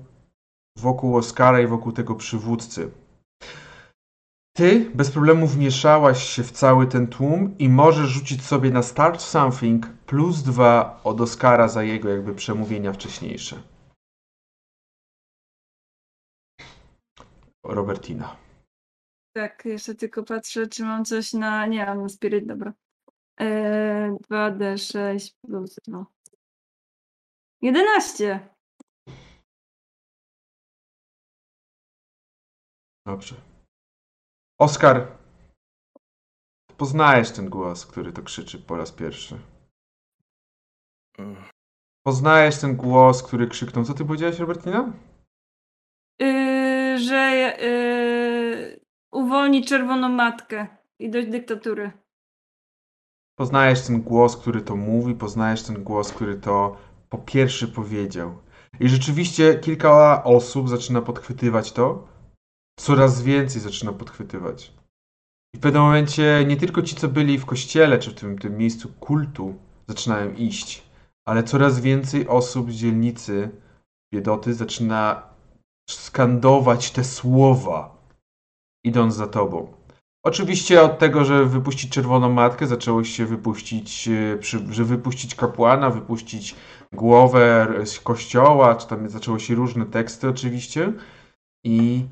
[0.79, 2.91] wokół Oskara i wokół tego przywódcy.
[4.57, 9.21] Ty bez problemu wmieszałaś się w cały ten tłum i możesz rzucić sobie na Start
[9.21, 13.63] Something plus dwa od Oscara za jego jakby przemówienia wcześniejsze.
[17.65, 18.37] Robertina.
[19.37, 21.67] Tak, jeszcze tylko patrzę, czy mam coś na.
[21.67, 22.73] Nie, mam na Spirit, dobra.
[23.39, 26.07] Eee, 2D6 plus 2.
[27.63, 28.49] 11!
[33.07, 33.54] Dobrze.
[34.59, 35.07] Oskar,
[36.77, 39.39] poznajesz ten głos, który to krzyczy po raz pierwszy.
[42.07, 43.85] Poznajesz ten głos, który krzyknął.
[43.85, 44.93] Co ty powiedziałeś, Robertina?
[46.21, 48.81] Yy, że yy,
[49.13, 50.67] uwolni czerwoną matkę
[50.99, 51.93] i dość dyktatury.
[53.39, 56.77] Poznajesz ten głos, który to mówi, poznajesz ten głos, który to
[57.09, 58.39] po pierwszy powiedział.
[58.81, 62.14] I rzeczywiście kilka osób zaczyna podchwytywać to.
[62.81, 64.73] Coraz więcej zaczyna podchwytywać.
[65.55, 68.57] I w pewnym momencie nie tylko ci, co byli w kościele, czy w tym, tym
[68.57, 69.55] miejscu kultu,
[69.89, 70.83] zaczynają iść,
[71.29, 73.51] ale coraz więcej osób z dzielnicy
[74.15, 75.23] biedoty zaczyna
[75.91, 78.09] skandować te słowa,
[78.85, 79.73] idąc za tobą.
[80.25, 84.39] Oczywiście od tego, że wypuścić czerwoną matkę, zaczęło się wypuścić, e,
[84.71, 86.55] że wypuścić kapłana, wypuścić
[86.93, 90.93] głowę z kościoła, czy tam zaczęły się różne teksty oczywiście.
[91.65, 92.07] I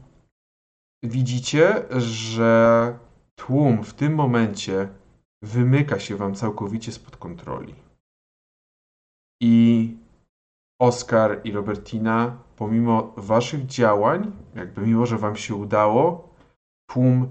[1.02, 2.98] widzicie, że
[3.34, 4.88] tłum w tym momencie
[5.42, 7.74] wymyka się wam całkowicie spod kontroli.
[9.42, 9.96] I
[10.80, 16.34] Oskar i Robertina, pomimo waszych działań, jakby mimo, że wam się udało,
[16.90, 17.30] tłum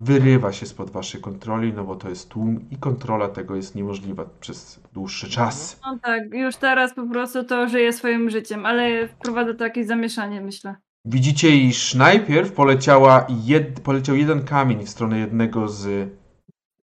[0.00, 4.24] wyrywa się spod waszej kontroli, no bo to jest tłum i kontrola tego jest niemożliwa
[4.40, 5.80] przez dłuższy czas.
[5.86, 10.40] No tak, już teraz po prostu to żyje swoim życiem, ale wprowadza to jakieś zamieszanie,
[10.40, 10.76] myślę.
[11.06, 16.10] Widzicie, iż najpierw poleciała jed, poleciał jeden kamień w stronę jednego z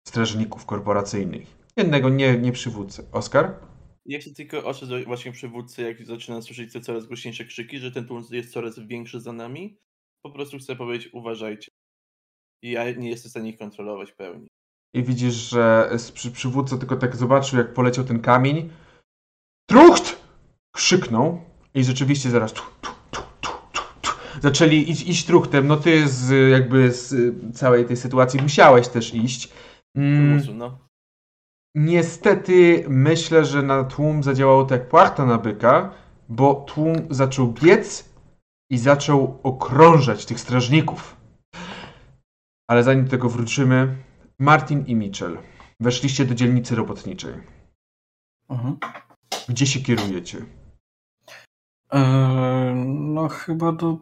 [0.07, 1.48] strażników korporacyjnych.
[1.77, 3.03] Jednego, nie, nie przywódcę.
[3.11, 3.60] Oskar?
[4.06, 8.07] Jak się tylko oczy właśnie przywódcy, jak zaczyna słyszeć te coraz głośniejsze krzyki, że ten
[8.07, 9.77] tłum jest coraz większy za nami,
[10.22, 11.72] po prostu chcę powiedzieć uważajcie.
[12.64, 14.48] I ja nie jestem w stanie ich kontrolować w pełni.
[14.93, 18.69] I widzisz, że przy, przywódca tylko tak zobaczył, jak poleciał ten kamień.
[19.69, 20.22] Trucht!
[20.76, 21.41] Krzyknął
[21.73, 23.01] i rzeczywiście zaraz tu, tu.
[24.41, 25.68] Zaczęli iść, iść truchtem.
[25.68, 27.15] No ty z jakby z
[27.55, 29.49] całej tej sytuacji musiałeś też iść.
[29.95, 30.77] Mm, no.
[31.76, 35.93] Niestety myślę, że na tłum zadziałało to jak płachta na byka,
[36.30, 38.09] bo tłum zaczął biec
[38.69, 41.18] i zaczął okrążać tych strażników.
[42.69, 43.95] Ale zanim do tego wrócimy,
[44.39, 45.38] Martin i Mitchell
[45.80, 47.34] weszliście do dzielnicy robotniczej.
[48.49, 48.77] Mhm.
[49.49, 50.38] Gdzie się kierujecie?
[52.85, 53.97] No chyba do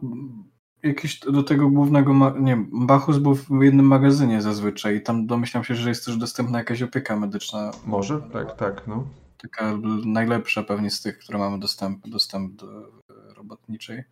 [0.82, 5.74] jakieś do tego głównego, nie Bachus był w jednym magazynie zazwyczaj i tam domyślam się,
[5.74, 8.20] że jest też dostępna jakaś opieka medyczna, Może?
[8.20, 9.04] Tak, tak, no.
[9.38, 14.04] taka najlepsza pewnie z tych, które mamy dostęp, dostęp do e, robotniczej.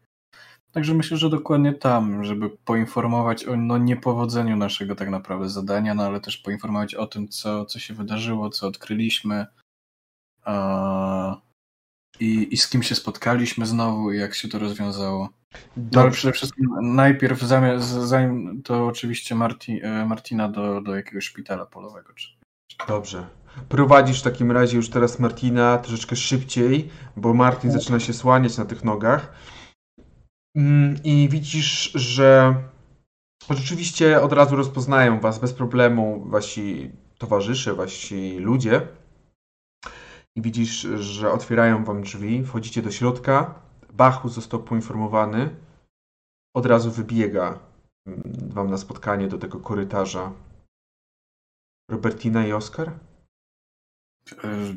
[0.73, 6.03] Także myślę, że dokładnie tam, żeby poinformować o no, niepowodzeniu naszego tak naprawdę zadania, no
[6.03, 9.47] ale też poinformować o tym, co, co się wydarzyło, co odkryliśmy
[10.45, 11.41] a,
[12.21, 15.29] i, i z kim się spotkaliśmy znowu i jak się to rozwiązało.
[15.77, 21.25] No, ale przede wszystkim najpierw, zamiast, zanim to oczywiście Marti, e, Martina do, do jakiegoś
[21.25, 22.13] szpitala polowego.
[22.15, 22.29] Czy...
[22.89, 23.27] Dobrze.
[23.69, 28.65] Prowadzisz w takim razie już teraz Martina troszeczkę szybciej, bo Martin zaczyna się słaniać na
[28.65, 29.33] tych nogach.
[30.57, 32.55] Mm, I widzisz, że
[33.51, 38.89] rzeczywiście od razu rozpoznają was bez problemu wasi towarzysze, wasi ludzie.
[40.39, 43.61] I widzisz, że otwierają wam drzwi, wchodzicie do środka.
[43.93, 45.57] Bachus został poinformowany.
[46.55, 47.59] Od razu wybiega
[48.07, 50.33] mm, wam na spotkanie do tego korytarza.
[51.91, 52.89] Robertina i Oskar?
[54.45, 54.75] E,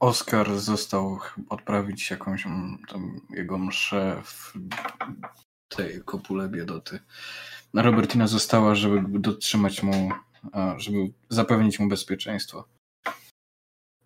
[0.00, 1.18] Oskar został
[1.48, 4.52] odprawić jakąś mm, tam jego mszę w
[5.68, 6.98] tej kopule biedoty.
[7.74, 10.10] Robertina została, żeby dotrzymać mu,
[10.76, 12.77] żeby zapewnić mu bezpieczeństwo.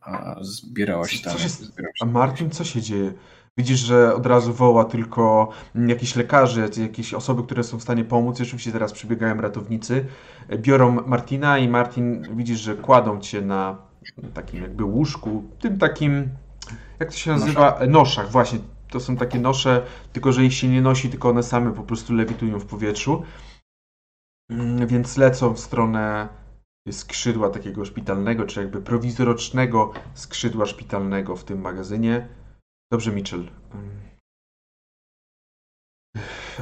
[0.04, 1.38] A zbierała się tam.
[1.38, 3.12] się- zbierała A Martin, co się dzieje?
[3.58, 8.40] Widzisz, że od razu woła tylko jakichś lekarzy, jakieś osoby, które są w stanie pomóc.
[8.40, 10.06] Oczywiście teraz przybiegają ratownicy.
[10.58, 13.76] Biorą Martina i Martin, widzisz, że kładą cię na
[14.34, 16.28] takim jakby łóżku, tym takim,
[17.00, 17.78] jak to się nazywa?
[17.88, 18.58] Noszach, właśnie.
[18.90, 22.14] To są takie nosze, tylko że ich się nie nosi, tylko one same po prostu
[22.14, 23.22] lewitują w powietrzu.
[24.50, 26.28] Mm, Więc lecą w stronę
[26.90, 32.28] skrzydła takiego szpitalnego, czy jakby prowizorycznego skrzydła szpitalnego w tym magazynie.
[32.92, 33.50] Dobrze, Mitchell.
[33.74, 34.02] Ym.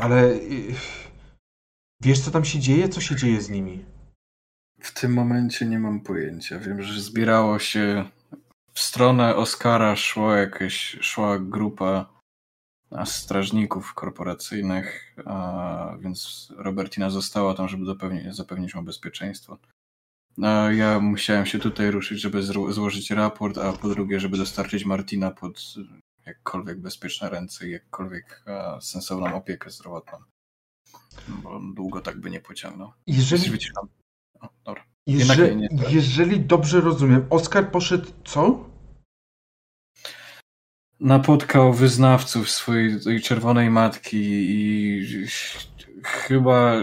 [0.01, 0.75] Ale y,
[2.01, 2.89] wiesz, co tam się dzieje?
[2.89, 3.85] Co się dzieje z nimi?
[4.81, 6.59] W tym momencie nie mam pojęcia.
[6.59, 8.11] Wiem, że zbierało się
[8.75, 12.21] w stronę Oskara szło jakieś, szła grupa
[13.05, 17.85] strażników korporacyjnych, a, więc Robertina została tam, żeby
[18.31, 19.59] zapewnić mu bezpieczeństwo.
[20.43, 22.43] A ja musiałem się tutaj ruszyć, żeby
[22.73, 25.75] złożyć raport, a po drugie, żeby dostarczyć Martina pod
[26.27, 28.45] jakkolwiek bezpieczne ręce i jakkolwiek
[28.81, 30.19] sensowną opiekę zdrowotną.
[31.29, 32.93] Bo długo tak by nie pociągnął.
[33.07, 33.59] Jeżeli.
[34.41, 34.85] O, dobra.
[35.07, 35.85] Jeżeli, nie, nie.
[35.89, 38.71] jeżeli dobrze rozumiem, Oskar poszedł co?
[41.01, 45.07] Napotkał wyznawców swojej czerwonej matki i
[46.05, 46.75] chyba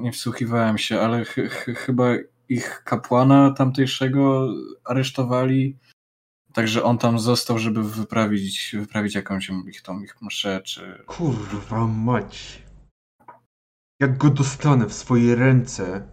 [0.00, 2.04] nie wsłuchiwałem się, ale ch ch chyba
[2.48, 4.48] ich kapłana tamtejszego
[4.84, 5.78] aresztowali.
[6.52, 11.04] Także on tam został, żeby wyprawić, wyprawić jakąś ich tą ich mszę, czy...
[11.06, 12.62] Kurwa mać.
[14.00, 16.08] Jak go dostanę w swoje ręce,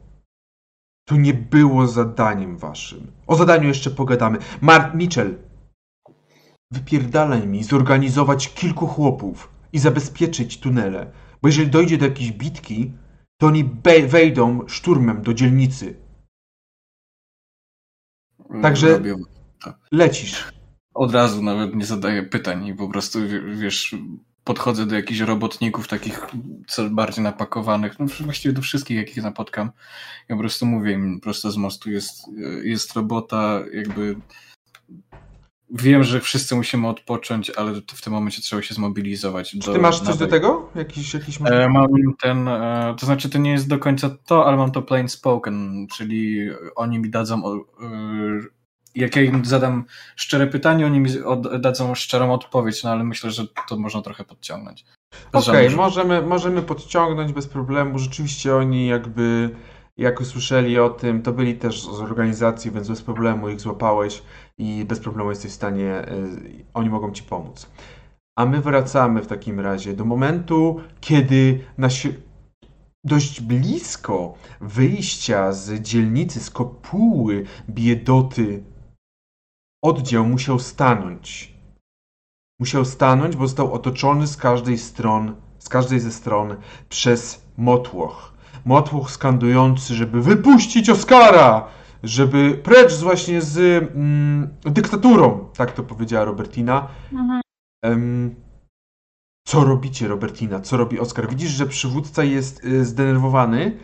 [1.07, 3.11] to nie było zadaniem waszym.
[3.27, 4.37] O zadaniu jeszcze pogadamy.
[4.61, 5.37] Mark Mitchell,
[6.71, 11.11] wypierdalaj mi zorganizować kilku chłopów i zabezpieczyć tunele.
[11.41, 12.93] Bo jeżeli dojdzie do jakiejś bitki,
[13.37, 13.69] to oni
[14.07, 15.99] wejdą szturmem do dzielnicy.
[18.61, 19.15] Także- Robię.
[19.91, 20.51] Lecisz.
[20.93, 23.95] Od razu nawet nie zadaję pytań i po prostu, wie- wiesz,
[24.43, 26.21] podchodzę do jakichś robotników takich
[26.67, 29.71] co bardziej napakowanych, no właściwie do wszystkich, jakich napotkam.
[30.29, 32.23] I po prostu mówię im prosto z mostu, jest,
[32.63, 34.15] jest robota, jakby
[35.69, 39.51] wiem, że wszyscy musimy odpocząć, ale w tym momencie trzeba się zmobilizować.
[39.51, 40.69] Czy ty masz coś do tego?
[40.75, 41.39] Jakiś, jakiś...
[41.45, 41.87] E, Mam
[42.21, 45.87] ten, e, to znaczy to nie jest do końca to, ale mam to plain spoken,
[45.97, 47.55] czyli oni mi dadzą, e,
[48.95, 49.85] jak ja im zadam
[50.15, 51.09] szczere pytanie, oni mi
[51.59, 54.85] dadzą szczerą odpowiedź, no ale myślę, że to można trochę podciągnąć.
[55.31, 57.99] Okej, żadnych- możemy, możemy podciągnąć bez problemu.
[57.99, 59.49] Rzeczywiście oni jakby,
[59.97, 64.23] jak usłyszeli o tym, to byli też z organizacji, więc bez problemu ich złapałeś
[64.57, 67.69] i bez problemu jesteś w stanie, y, oni mogą ci pomóc.
[68.37, 72.13] A my wracamy w takim razie do momentu, kiedy nasi
[73.05, 78.63] dość blisko wyjścia z dzielnicy, z kopuły biedoty,
[79.83, 81.55] oddział musiał stanąć.
[82.59, 86.55] Musiał stanąć, bo został otoczony z każdej stron, z każdej ze stron
[86.89, 88.33] przez motłoch.
[88.65, 91.67] Motłoch skandujący, żeby wypuścić Oskara!
[92.05, 93.57] Żeby precz właśnie z
[93.95, 96.87] mm, dyktaturą, tak to powiedziała Robertina.
[97.13, 97.41] Mhm.
[97.83, 98.35] Em,
[99.47, 100.59] co robicie, Robertina?
[100.59, 101.29] Co robi Oskar?
[101.29, 103.77] Widzisz, że przywódca jest y, zdenerwowany.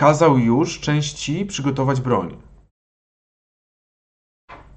[0.00, 2.42] Kazał już części przygotować broń.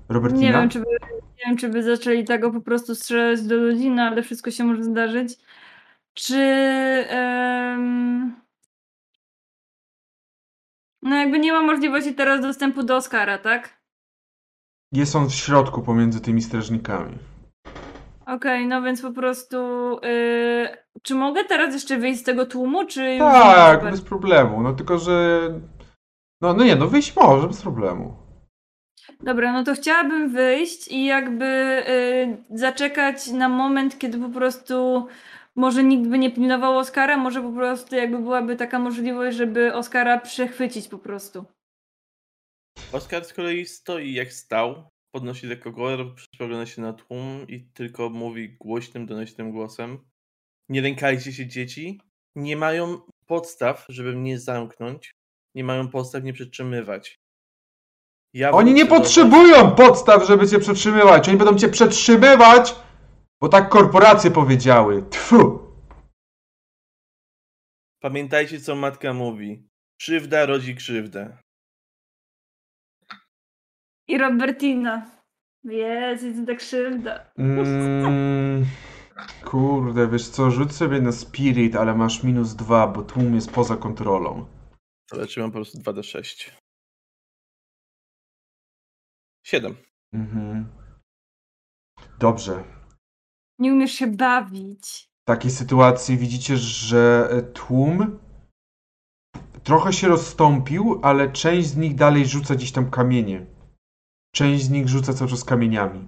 [0.09, 0.41] Robertina?
[0.41, 3.89] Nie wiem, czy by, nie wiem, czy by zaczęli tego po prostu strzelać do ludzi,
[3.89, 5.37] no ale wszystko się może zdarzyć.
[6.13, 6.35] Czy.
[11.05, 13.81] No, jakby nie ma możliwości teraz dostępu do Oscara, tak?
[14.91, 17.17] Jest on w środku pomiędzy tymi strażnikami.
[18.25, 19.57] Okej, no więc po prostu.
[20.05, 20.67] y,
[21.01, 23.15] czy mogę teraz jeszcze wyjść z tego tłumu, czy.
[23.19, 24.61] Tak, bez problemu.
[24.61, 25.39] No tylko, że.
[26.41, 28.17] No, no nie, no wyjść może, bez problemu.
[29.21, 31.45] Dobra, no to chciałabym wyjść i jakby
[31.89, 35.07] y, zaczekać na moment, kiedy po prostu
[35.55, 40.19] może nikt by nie pilnował Oscara, może po prostu jakby byłaby taka możliwość, żeby Oscara
[40.19, 41.45] przechwycić po prostu.
[42.91, 48.09] Oskar z kolei stoi jak stał, podnosi lekko głowę, spogląda się na tłum i tylko
[48.09, 49.99] mówi głośnym, donośnym głosem.
[50.69, 52.01] Nie lękajcie się dzieci.
[52.35, 55.11] Nie mają podstaw, żeby mnie zamknąć.
[55.55, 57.19] Nie mają podstaw nie przetrzymywać.
[58.33, 61.29] Ja Oni nie potrzebują podstaw, żeby cię przetrzymywać.
[61.29, 62.75] Oni będą cię przetrzymywać,
[63.45, 65.03] bo tak korporacje powiedziały.
[65.09, 65.59] Tfu!
[67.99, 69.69] Pamiętajcie, co matka mówi.
[69.99, 71.37] Krzywda rodzi krzywdę.
[74.07, 75.11] I Robertina.
[75.63, 77.31] Jezu, to tak krzywda.
[77.37, 78.65] Mm,
[79.43, 83.77] kurde, wiesz co, rzuć sobie na spirit, ale masz minus dwa, bo tłum jest poza
[83.77, 84.45] kontrolą.
[85.13, 86.51] Znaczy mam po prostu 2d6.
[89.43, 89.75] 7.
[90.13, 90.65] Mhm.
[92.19, 92.84] Dobrze.
[93.59, 95.09] Nie umiesz się bawić.
[95.23, 98.19] W takiej sytuacji widzicie, że e, tłum
[99.63, 103.45] trochę się rozstąpił, ale część z nich dalej rzuca gdzieś tam kamienie.
[104.33, 106.07] Część z nich rzuca cały czas kamieniami.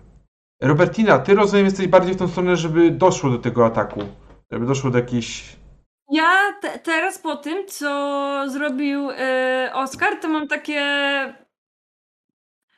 [0.62, 4.00] Robertina, ty rozumiem jesteś bardziej w tą stronę, żeby doszło do tego ataku.
[4.52, 5.58] Żeby doszło do jakiejś...
[6.12, 9.16] Ja te, teraz po tym, co zrobił y,
[9.74, 10.80] Oscar, to mam takie,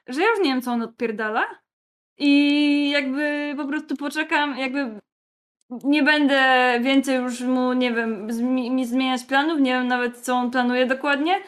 [0.08, 1.46] że ja już nie wiem, co on odpierdala.
[2.20, 5.00] I jakby po prostu poczekam, jakby
[5.84, 10.34] nie będę więcej już mu, nie wiem, zmi- mi zmieniać planów, nie wiem nawet, co
[10.36, 11.36] on planuje dokładnie.
[11.38, 11.44] Y,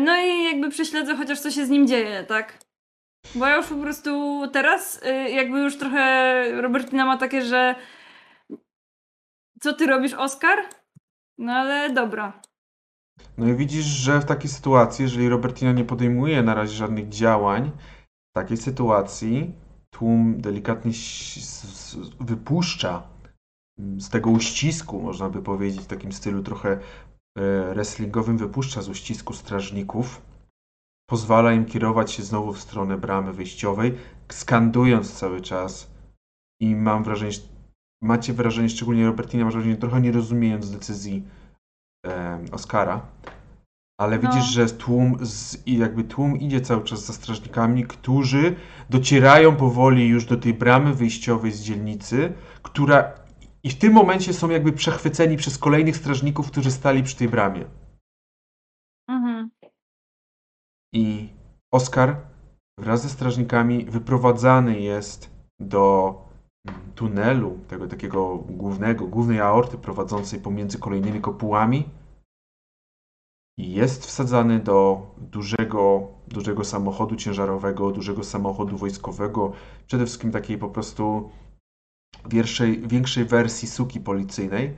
[0.00, 2.58] no i jakby prześledzę chociaż, co się z nim dzieje, tak?
[3.34, 7.74] Bo ja już po prostu teraz, y, jakby już trochę Robertina ma takie, że
[9.60, 10.58] co ty robisz, Oskar?
[11.38, 12.40] No ale dobra.
[13.38, 17.70] No i widzisz, że w takiej sytuacji, jeżeli Robertina nie podejmuje na razie żadnych działań,
[18.30, 19.54] w takiej sytuacji
[19.98, 20.92] tłum delikatnie
[22.20, 23.02] wypuszcza
[23.78, 26.78] mm, z tego uścisku, można by powiedzieć, w takim stylu trochę e,
[27.74, 30.22] wrestlingowym, wypuszcza z uścisku strażników.
[31.10, 33.94] Pozwala im kierować się znowu w stronę bramy wyjściowej,
[34.32, 35.90] skandując cały czas.
[36.60, 37.40] I mam wrażenie, że
[38.02, 41.24] macie wrażenie, szczególnie Robertina, masz wrażenie, trochę nie rozumiejąc decyzji
[42.06, 43.06] e, Oscara,
[43.98, 44.30] ale No.
[44.30, 48.56] widzisz, że tłum, z, i jakby tłum idzie cały czas za strażnikami, którzy
[48.90, 52.32] docierają powoli już do tej bramy wyjściowej z dzielnicy,
[52.62, 53.12] która
[53.62, 57.64] i w tym momencie są jakby przechwyceni przez kolejnych strażników, którzy stali przy tej bramie.
[59.08, 59.50] Mhm.
[60.94, 61.28] I
[61.72, 62.16] Oskar
[62.78, 66.14] wraz ze strażnikami wyprowadzany jest do
[66.68, 71.88] mm, tunelu, tego takiego głównego, głównej aorty prowadzącej pomiędzy kolejnymi kopułami
[73.58, 79.52] i jest wsadzany do dużego, dużego samochodu ciężarowego, dużego samochodu wojskowego,
[79.86, 81.30] przede wszystkim takiej po prostu
[82.28, 84.76] większej, większej wersji suki policyjnej.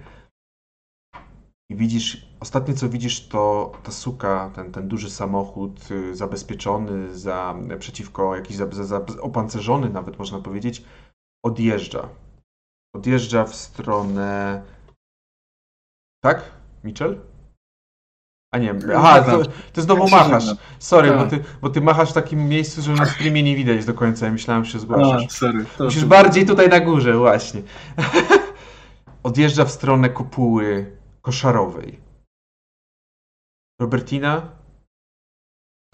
[1.71, 7.55] I widzisz, ostatnie co widzisz to ta suka, ten, ten duży samochód y, zabezpieczony za,
[7.79, 10.85] przeciwko jakiś za, za, opancerzony nawet można powiedzieć,
[11.45, 12.09] odjeżdża.
[12.95, 14.63] Odjeżdża w stronę...
[16.23, 16.53] Tak?
[16.85, 17.21] Mitchell?
[18.55, 19.43] A nie, aha, to,
[19.73, 20.45] to znowu Ja machasz.
[20.45, 20.65] żegnam.
[20.79, 21.19] Sorry, Tak.
[21.19, 24.27] bo ty, bo ty machasz w takim miejscu, że na streamie nie widać do końca.
[24.27, 25.31] Ja myślałem, że się A, zgłaszasz.
[25.31, 25.65] sorry.
[25.79, 27.63] To, Musisz to- bardziej tutaj na górze, właśnie.
[29.23, 31.99] Odjeżdża w stronę kopuły koszarowej.
[33.81, 34.49] Robertina?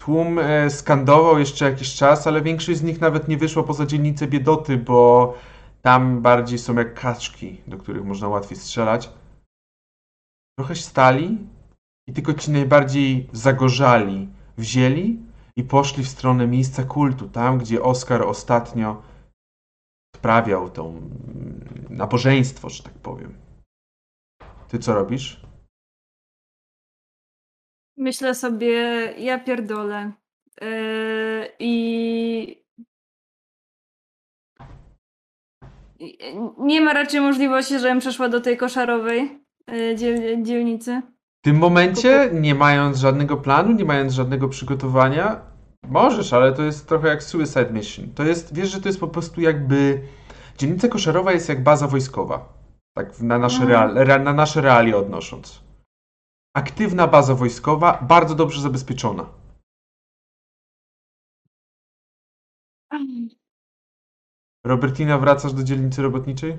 [0.01, 4.27] Tłum e, skandował jeszcze jakiś czas, ale większość z nich nawet nie wyszła poza dzielnicę
[4.27, 5.33] biedoty, bo
[5.81, 9.09] tam bardziej są jak kaczki, do których można łatwiej strzelać.
[10.59, 11.37] Trochę stali
[12.07, 15.19] i tylko ci najbardziej zagorzali wzięli
[15.55, 19.03] i poszli w stronę miejsca kultu, tam gdzie Oskar ostatnio
[20.15, 21.09] odprawiał tą
[21.89, 23.37] nabożeństwo, że tak powiem.
[24.67, 25.41] Ty co robisz?
[27.97, 28.69] Myślę sobie,
[29.17, 30.11] ja pierdolę.
[30.61, 30.67] Yy,
[31.59, 32.65] I.
[35.99, 36.17] i-
[36.57, 39.45] Nie ma raczej możliwości, żebym przeszła do tej koszarowej
[39.95, 41.01] dziel, dzielnicy.
[41.45, 45.41] W tym momencie, nie mając żadnego planu, nie mając żadnego przygotowania,
[45.87, 48.13] możesz, ale to jest trochę jak suicide mission.
[48.13, 50.01] To jest, wiesz, że to jest po prostu jakby...
[50.57, 52.53] Dzielnica koszarowa jest jak baza wojskowa.
[52.97, 53.71] Tak na nasze, Mhm.
[53.71, 55.61] real, re, na nasze realie odnosząc.
[56.55, 59.29] Aktywna baza wojskowa, bardzo dobrze zabezpieczona.
[64.65, 66.57] Robertina, wracasz do dzielnicy robotniczej?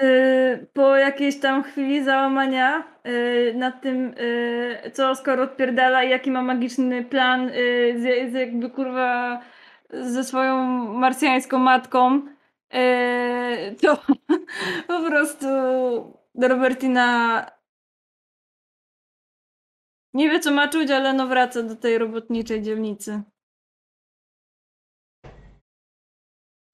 [0.00, 0.31] Yy,
[0.72, 4.14] po jakiejś tam chwili załamania yy, nad tym,
[4.84, 9.40] yy, co Oskar odpierdala i jaki ma magiczny plan yy, z, z jakby kurwa
[9.90, 12.22] ze swoją marsjańską matką,
[12.72, 13.96] yy, to
[14.88, 15.46] po prostu
[16.42, 17.46] Robertina
[20.14, 23.22] nie wie co ma czuć, ale no wraca do tej robotniczej dzielnicy.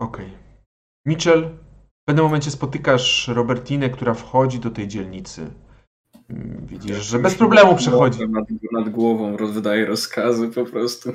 [0.01, 0.31] Okej.
[1.07, 1.68] Mitchell, w
[2.09, 5.51] pewnym momencie spotykasz Robertinę, która wchodzi do tej dzielnicy.
[6.31, 8.29] Mm, Widzisz, że bez problemu przechodzi.
[8.29, 11.13] Nad, nad głową wydaje rozkazy po prostu.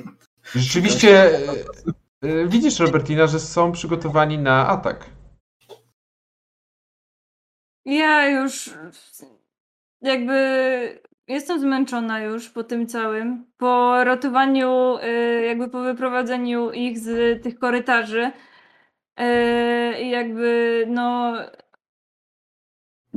[0.54, 1.38] Rzeczywiście e,
[2.22, 5.06] e, widzisz, Robertina, że są przygotowani na atak.
[7.84, 8.70] Ja już
[10.02, 10.38] jakby
[11.28, 13.46] jestem zmęczona już po tym całym.
[13.56, 18.32] Po ratowaniu, y, jakby po wyprowadzeniu ich z tych korytarzy.
[20.00, 21.34] I jakby no.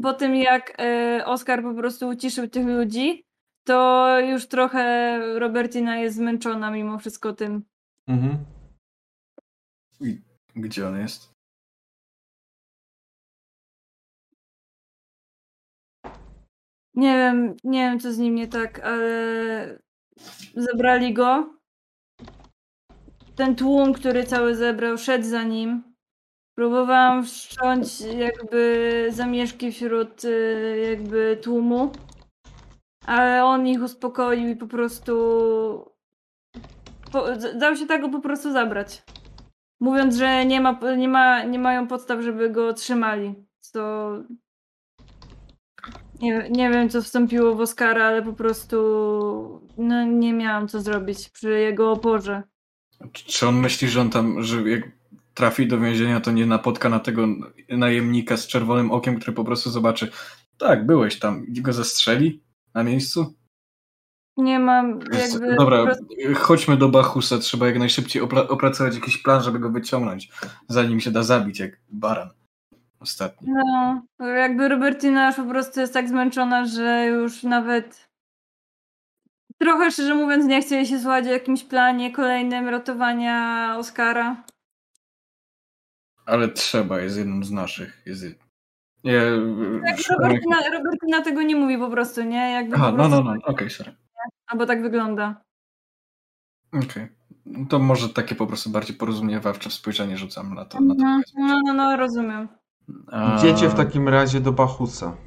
[0.02, 3.24] Po tym jak y, Oskar po prostu uciszył tych ludzi,
[3.64, 7.64] to już trochę Robertina jest zmęczona mimo wszystko tym.
[8.08, 8.46] Mhm.
[10.56, 11.38] Gdzie on jest?
[16.96, 19.80] Nie wiem, nie wiem co z nim nie tak, ale
[20.56, 21.57] zabrali go.
[23.38, 25.84] Ten tłum, który cały zebrał, szedł za nim.
[26.58, 31.92] Próbowałam wszcząć jakby zamieszki wśród y, jakby tłumu,
[33.06, 35.14] ale on ich uspokoił i po prostu
[37.12, 37.26] po,
[37.60, 39.04] dał się tego po prostu zabrać.
[39.80, 43.36] Mówiąc, że nie, ma, nie, ma, nie mają podstaw, żeby go trzymali.
[43.74, 44.12] To
[46.22, 48.78] nie, nie wiem, co wstąpiło w Oscara, ale po prostu
[49.78, 52.44] no, nie miałam co zrobić przy jego oporze.
[53.14, 54.84] Czy- on myśli, że on tam, że jak
[55.34, 57.28] trafi do więzienia, to nie napotka na tego
[57.70, 60.12] najemnika z czerwonym okiem, który po prostu zobaczy,
[60.58, 62.42] tak, byłeś tam i go zastrzeli
[62.74, 63.34] na miejscu?
[64.38, 65.56] Nie mam jakby.
[65.56, 66.06] Dobra, prostu-
[66.36, 70.32] chodźmy do Bachusa, trzeba jak najszybciej opra- opracować jakiś plan, żeby go wyciągnąć,
[70.68, 72.30] zanim się da zabić jak baran.
[73.00, 73.48] ostatni.
[73.52, 78.07] No, jakby Robertina już po prostu jest tak zmęczona, że już nawet
[79.62, 84.44] trochę szczerze mówiąc nie jej się słuchać o jakimś planie kolejnym ratowania Oscara.
[86.26, 88.02] Ale trzeba, jest jednym z naszych.
[88.06, 88.26] Jest...
[89.04, 89.22] Nie,
[91.12, 92.52] Tak, tego nie mówi po prostu, nie?
[92.52, 93.96] Jakby Aha, po no, prostu, no, no, okej, sorry.
[94.48, 95.42] Albo tak wygląda.
[96.74, 97.08] Okej.
[97.70, 100.80] To może takie po prostu bardziej porozumiewawcze spojrzenie rzucam na to.
[100.82, 101.22] Na to Mhm.
[101.38, 102.48] No, no, no, rozumiem.
[103.12, 105.18] A, Idziecie w takim razie do Bachusa.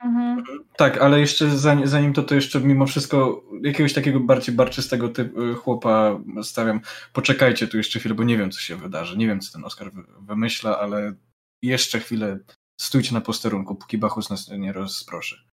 [0.00, 0.44] Mhm.
[0.76, 5.54] Tak, ale jeszcze zanim, zanim to, to jeszcze mimo wszystko jakiegoś takiego bardziej barczystego typu
[5.54, 6.80] chłopa stawiam.
[7.12, 9.16] Poczekajcie tu jeszcze chwilę, bo nie wiem, co się wydarzy.
[9.18, 11.14] Nie wiem, co ten Oskar wy- wymyśla, ale
[11.62, 12.38] jeszcze chwilę
[12.80, 15.48] stójcie na posterunku, póki Bachus nas nie rozproszy.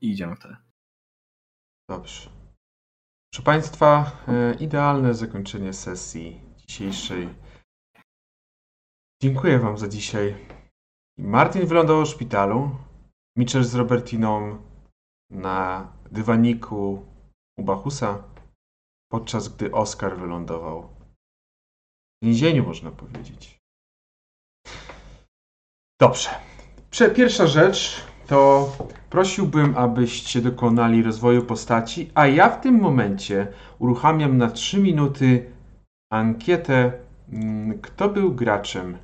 [0.00, 0.56] I idziemy wtedy.
[1.90, 2.30] Dobrze.
[3.32, 7.28] Proszę Państwa, e, idealne zakończenie sesji dzisiejszej.
[9.22, 10.55] Dziękuję Wam za dzisiaj.
[11.18, 12.70] Martin wylądował w szpitalu.
[13.36, 14.58] Mitchell z Robertiną
[15.30, 17.06] na dywaniku
[17.58, 18.22] u Bachusa,
[19.10, 23.58] podczas gdy Oscar wylądował w więzieniu, można powiedzieć.
[26.00, 26.30] Dobrze.
[27.14, 28.72] Pierwsza rzecz to
[29.10, 35.52] prosiłbym, abyście dokonali rozwoju postaci, a ja w tym momencie uruchamiam na 3 minuty
[36.12, 36.92] ankietę,
[37.32, 38.98] mm, kto był graczem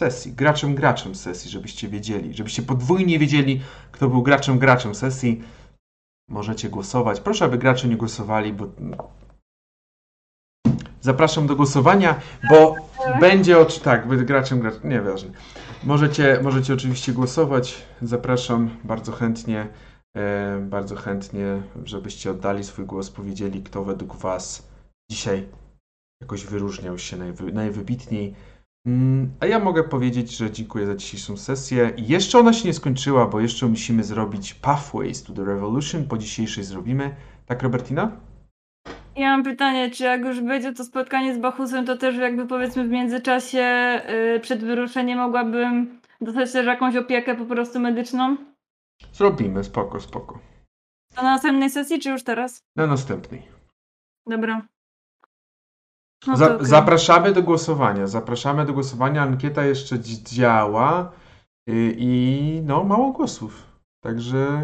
[0.00, 3.60] sesji, graczem graczem sesji, żebyście wiedzieli, żebyście podwójnie wiedzieli,
[3.92, 5.42] kto był graczem graczem sesji.
[6.28, 7.20] Możecie głosować.
[7.20, 8.66] Proszę, aby gracze nie głosowali, bo
[11.00, 12.74] zapraszam do głosowania, bo
[13.20, 15.30] będzie od tak, będzie graczem graczem, nieważne.
[15.84, 17.82] Możecie, możecie oczywiście głosować.
[18.02, 19.68] Zapraszam bardzo chętnie,
[20.16, 24.68] e, bardzo chętnie, żebyście oddali swój głos, powiedzieli, kto według Was
[25.10, 25.48] dzisiaj
[26.20, 28.34] jakoś wyróżniał się najwy, najwybitniej.
[28.86, 31.92] Mm, A ja mogę powiedzieć, że dziękuję za dzisiejszą sesję.
[31.96, 36.04] Jeszcze ona się nie skończyła, bo jeszcze musimy zrobić Pathways to the Revolution.
[36.08, 37.16] Po dzisiejszej zrobimy.
[37.46, 38.20] Tak, Robertina?
[39.16, 42.84] Ja mam pytanie, czy jak już będzie to spotkanie z Bachusem, to też jakby powiedzmy
[42.84, 44.00] w międzyczasie
[44.36, 48.36] y, przed wyruszeniem mogłabym dostać też jakąś opiekę po prostu medyczną?
[49.12, 50.38] Zrobimy, spoko, spoko.
[51.14, 52.62] To na następnej sesji, czy już teraz?
[52.76, 53.42] Na następnej.
[54.26, 54.62] Dobra.
[56.26, 56.66] No Za, okej.
[56.66, 58.06] Zapraszamy do głosowania.
[58.06, 59.22] Zapraszamy do głosowania.
[59.22, 61.12] Ankieta jeszcze dzi- działa
[61.70, 63.62] y, i no mało głosów.
[64.04, 64.62] Także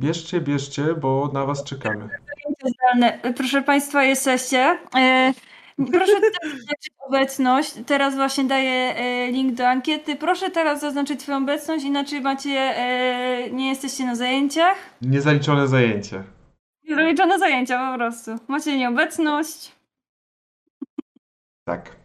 [0.00, 2.08] bierzcie, bierzcie, bo na was czekamy.
[3.36, 4.78] Proszę Państwa, jesteście.
[4.96, 5.32] E,
[5.92, 7.74] Proszę tutaj zaznaczyć obecność.
[7.86, 10.16] Teraz właśnie daję e, link do ankiety.
[10.16, 14.76] Proszę teraz zaznaczyć swoją obecność, inaczej macie, e, nie jesteście na zajęciach.
[15.02, 16.22] Niezaliczone zajęcie.
[16.88, 18.30] Zaliczone zajęcia po prostu.
[18.48, 19.72] Macie nieobecność.
[21.68, 21.96] Tak.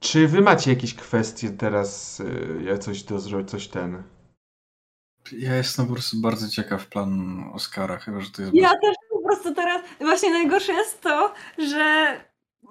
[0.00, 4.02] Czy wy macie jakieś kwestie teraz, y, ja coś do zrobić, coś ten?
[5.32, 8.54] Ja jestem po prostu bardzo ciekaw plan Oscara, chyba że to jest.
[8.54, 12.16] Ja też po prostu teraz, właśnie najgorsze jest to, że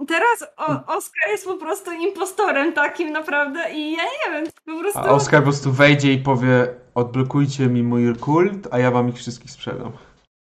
[0.08, 5.00] teraz o, Oskar jest po prostu impostorem takim naprawdę i ja nie wiem, po prostu...
[5.00, 9.16] A Oskar po prostu wejdzie i powie odblokujcie mi mój kult, a ja wam ich
[9.16, 9.92] wszystkich sprzedam.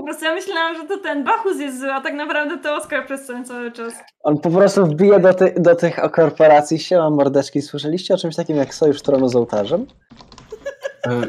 [0.00, 0.24] Po prostu.
[0.24, 3.44] Ja myślałam, że to ten Bachus jest zły, a tak naprawdę to Oskar przez ten
[3.44, 3.94] cały czas.
[4.22, 6.78] On po prostu wbije do, ty, do tych korporacji.
[6.78, 9.86] Siema mordeczki, słyszeliście o czymś takim jak Sojusz Tronu z ołtarzem?
[11.06, 11.26] E,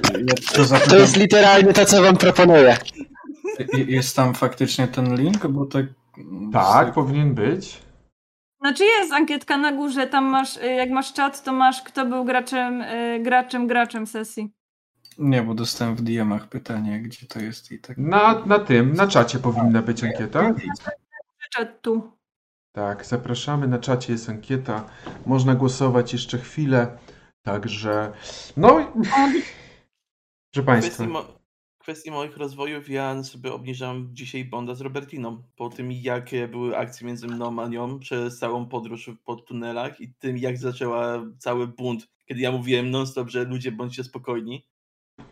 [0.56, 2.78] to zapytam, To jest literalnie to, co wam proponuję.
[3.88, 5.86] jest tam faktycznie ten link, bo tak.
[6.54, 7.82] Tak, powinien być.
[8.62, 12.26] Znaczy jest ankietka na górze, tam masz, y, jak masz czat, to masz kto był
[12.26, 14.54] graczem, y, graczem, graczem sesji.
[15.22, 17.98] Nie, bo dostałem w DM-ach pytanie, gdzie to jest i tak.
[17.98, 20.54] Na, na tym, na czacie powinna być ankieta.
[21.52, 22.12] Czat tu.
[22.72, 23.68] Tak, zapraszamy.
[23.68, 24.90] Na czacie jest ankieta.
[25.26, 26.98] Można głosować jeszcze chwilę.
[27.42, 28.12] Także,
[28.58, 30.90] no, i- proszę W Państwa.
[30.94, 31.24] kwestii, mo-
[31.80, 35.44] w kwestii moich rozwojów ja sobie obniżam dzisiaj Bonda z Robertiną.
[35.56, 40.14] Po tym, jakie były akcje między mną a nią przez całą podróż po tunelach i
[40.14, 44.68] tym, jak zaczęła cały bunt, kiedy ja mówiłem non-stop, że ludzie bądźcie spokojni.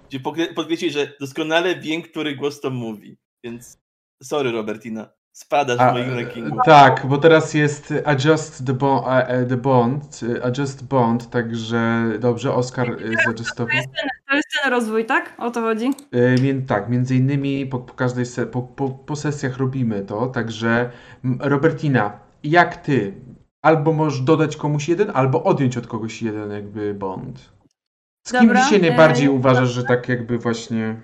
[0.10, 0.20] Gdzie
[0.56, 3.18] podkreślić, że doskonale wiem, który głos to mówi.
[3.44, 3.78] Więc
[4.24, 5.10] sorry, Robertina.
[5.32, 6.58] Spadasz A, w moim rankingu.
[6.66, 12.04] Tak, bo teraz jest Adjust the, bo, e, e, the Bond, e, Adjust Bond, także
[12.20, 12.96] dobrze, Oscar e,
[13.26, 13.76] zaadjustował.
[14.30, 15.36] To jest ten rozwój, tak?
[15.38, 15.86] O to chodzi?
[16.12, 20.28] E, mię- Tak, między innymi po, po każdej se, po, po, po sesjach robimy to,
[20.28, 20.90] także
[21.40, 23.14] Robertina, jak ty?
[23.62, 27.50] Albo możesz dodać komuś jeden, albo odjąć od kogoś jeden jakby Bond.
[28.30, 31.02] Z kim Dobra, dzisiaj e, najbardziej uważasz, że tak jakby właśnie...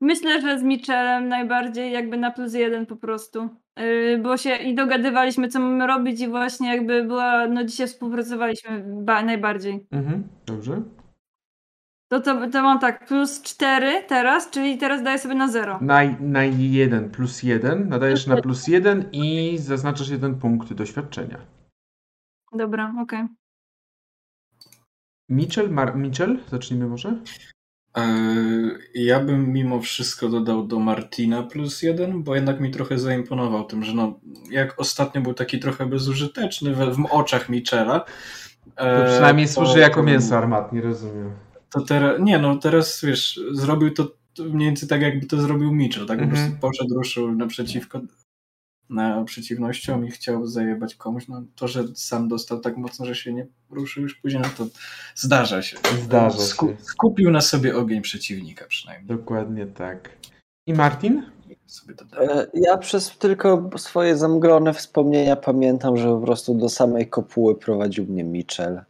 [0.00, 3.48] Myślę, że z Michelem najbardziej jakby na plus jeden po prostu.
[3.78, 8.84] Yy, bo się i dogadywaliśmy, co mamy robić i właśnie jakby była, no dzisiaj współpracowaliśmy
[8.86, 9.86] ba- najbardziej.
[9.90, 10.82] Mhm, dobrze.
[12.08, 15.78] To, to, to mam tak, plus 4 teraz, czyli teraz daję sobie na 0.
[15.80, 21.38] Na, na jeden plus jeden nadajesz na plus jeden i zaznaczasz jeden punkt doświadczenia.
[22.52, 23.39] Dobra, okej.
[25.30, 27.14] Mitchell, Mar- Mitchell, zacznijmy może?
[27.94, 33.64] Eee, Ja bym mimo wszystko dodał do Martina plus jeden, bo jednak mi trochę zaimponował
[33.64, 34.20] tym, że no,
[34.50, 38.04] jak ostatnio był taki trochę bezużyteczny w, w oczach Michela.
[38.76, 41.30] To eee, przynajmniej to- służy jako mięso armatnie, rozumiem.
[41.72, 46.06] To teraz, nie no, teraz wiesz, zrobił to mniej więcej tak, jakby to zrobił Mitchell,
[46.06, 46.30] tak Mhm.
[46.30, 48.04] po prostu poszedł, ruszył naprzeciwko, na
[49.26, 53.46] przeciwnością i chciał zajebać komuś, no to, że sam dostał tak mocno, że się nie
[53.70, 54.66] ruszył już później, no to
[55.14, 55.76] zdarza się.
[56.04, 56.76] Zdarza Sku- się.
[56.84, 59.18] Skupił na sobie ogień przeciwnika przynajmniej.
[59.18, 60.10] Dokładnie tak.
[60.66, 61.22] I Martin?
[62.20, 68.04] E, Ja przez tylko swoje zamglone wspomnienia pamiętam, że po prostu do samej kopuły prowadził
[68.06, 68.80] mnie Mitchell.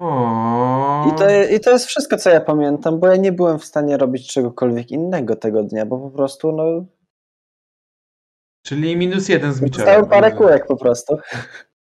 [0.00, 1.06] O.
[1.08, 1.24] I to,
[1.56, 4.90] I to jest wszystko, co ja pamiętam, bo ja nie byłem w stanie robić czegokolwiek
[4.90, 6.84] innego tego dnia, bo po prostu no,
[8.68, 9.86] Czyli minus jeden z Mitchellem.
[10.00, 11.18] dostałem parę kółek po prostu.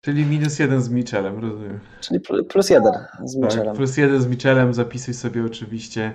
[0.01, 1.79] Czyli minus jeden z Mitchellem, rozumiem.
[2.01, 2.93] Czyli pl- plus jeden
[3.23, 3.75] z Tak, Mitchellem.
[3.75, 6.13] plus jeden z Mitchellem, zapisuj sobie oczywiście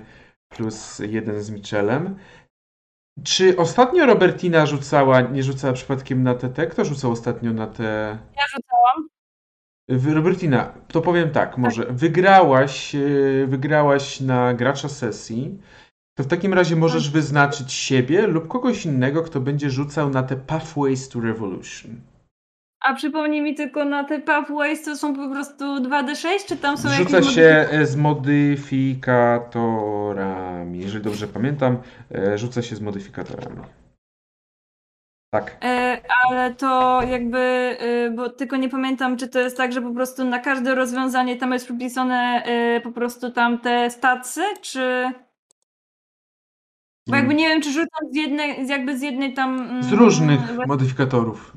[0.49, 2.15] plus jeden z Mitchellem.
[3.23, 6.67] Czy ostatnio Robertina rzucała, nie rzucała przypadkiem na TT?
[6.67, 8.17] Kto rzucał ostatnio na te...
[8.37, 9.07] Ja rzucałam.
[10.15, 12.99] Robertina, to powiem tak, może wygrałaś, e,
[13.47, 15.59] wygrałaś na gracza sesji,
[16.17, 20.35] to w takim razie możesz wyznaczyć siebie lub kogoś innego, kto będzie rzucał na te
[20.35, 21.91] Pathways to Revolution.
[22.85, 26.89] A przypomnij mi tylko na te pathways, to są po prostu 2d6, czy tam są
[26.89, 30.79] Rzuca jakieś się e, z modyfikatorami.
[30.79, 31.77] Jeżeli dobrze pamiętam,
[32.15, 33.61] e, rzuca się z modyfikatorami.
[35.33, 35.57] Tak.
[35.63, 37.37] E, ale to jakby,
[37.79, 41.37] e, bo tylko nie pamiętam, czy to jest tak, że po prostu na każde rozwiązanie
[41.37, 45.11] tam jest przypisane e, po prostu tam te stacy, czy...
[47.07, 49.59] Bo jakby nie wiem, czy rzucam z jednej, jakby z jednej tam...
[49.61, 51.53] mm, Z różnych właśnie- modyfikatorów.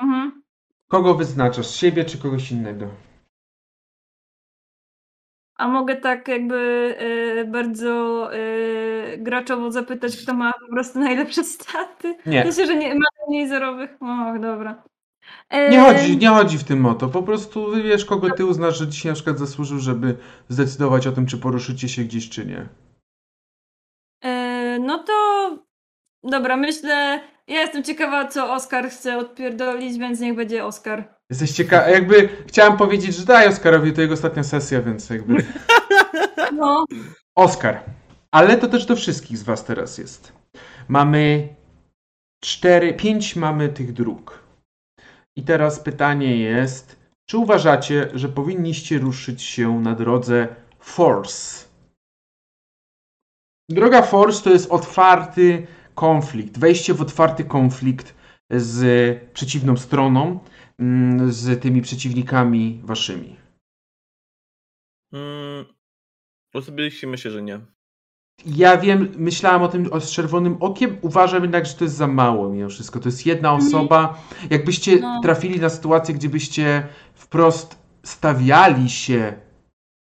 [0.00, 0.42] Mhm.
[0.88, 1.74] Kogo wyznaczasz?
[1.74, 2.86] Siebie czy kogoś innego?
[5.56, 6.56] A mogę tak jakby
[7.40, 8.38] e, bardzo e,
[9.18, 12.14] graczowo zapytać, kto ma po prostu najlepsze staty?
[12.26, 12.44] Nie.
[12.44, 13.90] Myślę, że nie ma mniej zerowych.
[14.00, 14.82] O, dobra.
[15.50, 17.08] E, Nie chodzi, nie chodzi w tym o to.
[17.08, 20.16] Po prostu wybierz, kogo ty uznasz, że dzisiaj na przykład zasłużył, żeby
[20.48, 22.66] zdecydować o tym, czy poruszycie się gdzieś, czy nie.
[24.82, 25.12] No to
[26.24, 27.20] dobra, myślę.
[27.48, 31.14] Ja jestem ciekawa, co Oskar chce odpierdolić, więc niech będzie Oskar.
[31.30, 35.34] Jesteś ciekaw, jakby chciałem powiedzieć, że daj Oskarowi, to jego ostatnia sesja, więc jakby...
[36.52, 36.84] No,
[37.34, 37.80] Oskar.
[38.30, 40.32] Ale to też do wszystkich z was teraz jest.
[40.88, 41.48] Mamy
[42.44, 44.42] cztery, pięć mamy tych dróg.
[45.36, 46.96] I teraz pytanie jest,
[47.26, 51.71] czy uważacie, że powinniście ruszyć się na drodze Force?
[53.68, 58.14] Droga Force to jest otwarty konflikt, wejście w otwarty konflikt
[58.50, 58.84] z
[59.32, 60.38] przeciwną stroną,
[60.78, 63.36] mm, z tymi przeciwnikami waszymi.
[65.12, 65.64] Mm,
[66.54, 67.60] osobiście myślę, że nie.
[68.46, 72.06] Ja wiem, myślałem o tym o, z czerwonym okiem, uważam jednak, że to jest za
[72.06, 73.00] mało mimo wszystko.
[73.00, 74.22] To jest jedna osoba.
[74.50, 75.20] Jakbyście No.
[75.22, 79.34] trafili na sytuację, gdzie byście wprost stawiali się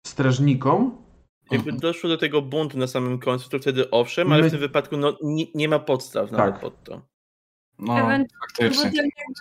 [0.06, 1.03] strażnikom,
[1.50, 1.80] Jakby Mhm.
[1.80, 4.96] doszło do tego buntu na samym końcu, to wtedy owszem, ale My- w tym wypadku
[4.96, 6.38] no, nie, nie ma podstaw Tak.
[6.38, 7.00] nawet pod to.
[7.78, 7.94] No,
[8.40, 8.90] faktycznie.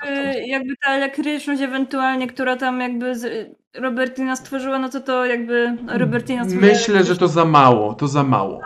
[0.05, 5.77] jakby, jakby ta elektryczność ewentualnie, która tam jakby z, Robertina stworzyła, no to to jakby
[5.87, 6.71] Robertina stworzyła.
[6.73, 8.61] myślę, że to za mało, to za mało.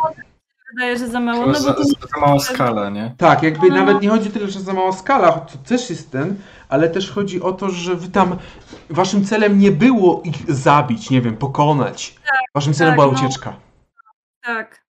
[0.75, 1.43] Wydaje, że za mało.
[1.45, 3.15] To No za, bo to za mała skala, nie?
[3.17, 3.75] Tak, jakby No.
[3.75, 6.35] nawet nie chodzi tyle, że za mała skala, to też jest ten,
[6.69, 8.37] ale też chodzi o to, że wy tam,
[8.89, 12.15] waszym celem nie było ich zabić, nie wiem, pokonać.
[12.57, 13.19] Waszym celem tak, była no.
[13.19, 13.59] ucieczka.
[14.41, 14.87] tak.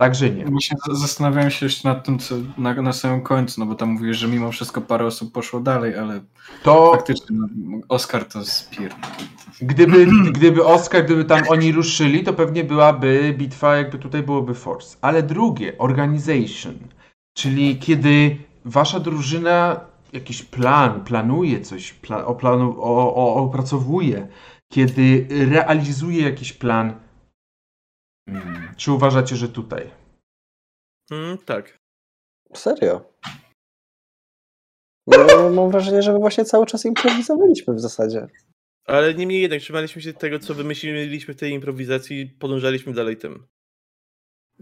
[0.00, 0.44] Także nie.
[0.44, 4.16] Właśnie zastanawiałem się jeszcze nad tym, co na, na samym końcu, no bo tam mówisz,
[4.16, 6.20] że mimo wszystko parę osób poszło dalej, ale
[6.62, 8.94] To faktycznie no, Oskar to spier.
[9.60, 10.06] Gdyby,
[10.36, 14.96] gdyby Oscar, gdyby tam oni ruszyli, to pewnie byłaby bitwa, jakby tutaj byłoby Force.
[15.00, 16.74] Ale drugie, Organization,
[17.36, 19.80] czyli kiedy wasza drużyna
[20.12, 24.28] jakiś plan, planuje coś, pla, oplanu, o, o, opracowuje,
[24.72, 27.07] kiedy realizuje jakiś plan.
[28.28, 29.90] Mm, Czy uważacie, że tutaj?
[31.10, 31.78] Mm, tak.
[32.54, 33.12] Serio?
[35.06, 38.26] No, mam wrażenie, że my właśnie cały czas improwizowaliśmy w zasadzie.
[38.84, 43.46] Ale niemniej jednak trzymaliśmy się tego, co wymyśliliśmy w tej improwizacji i podążaliśmy dalej tym.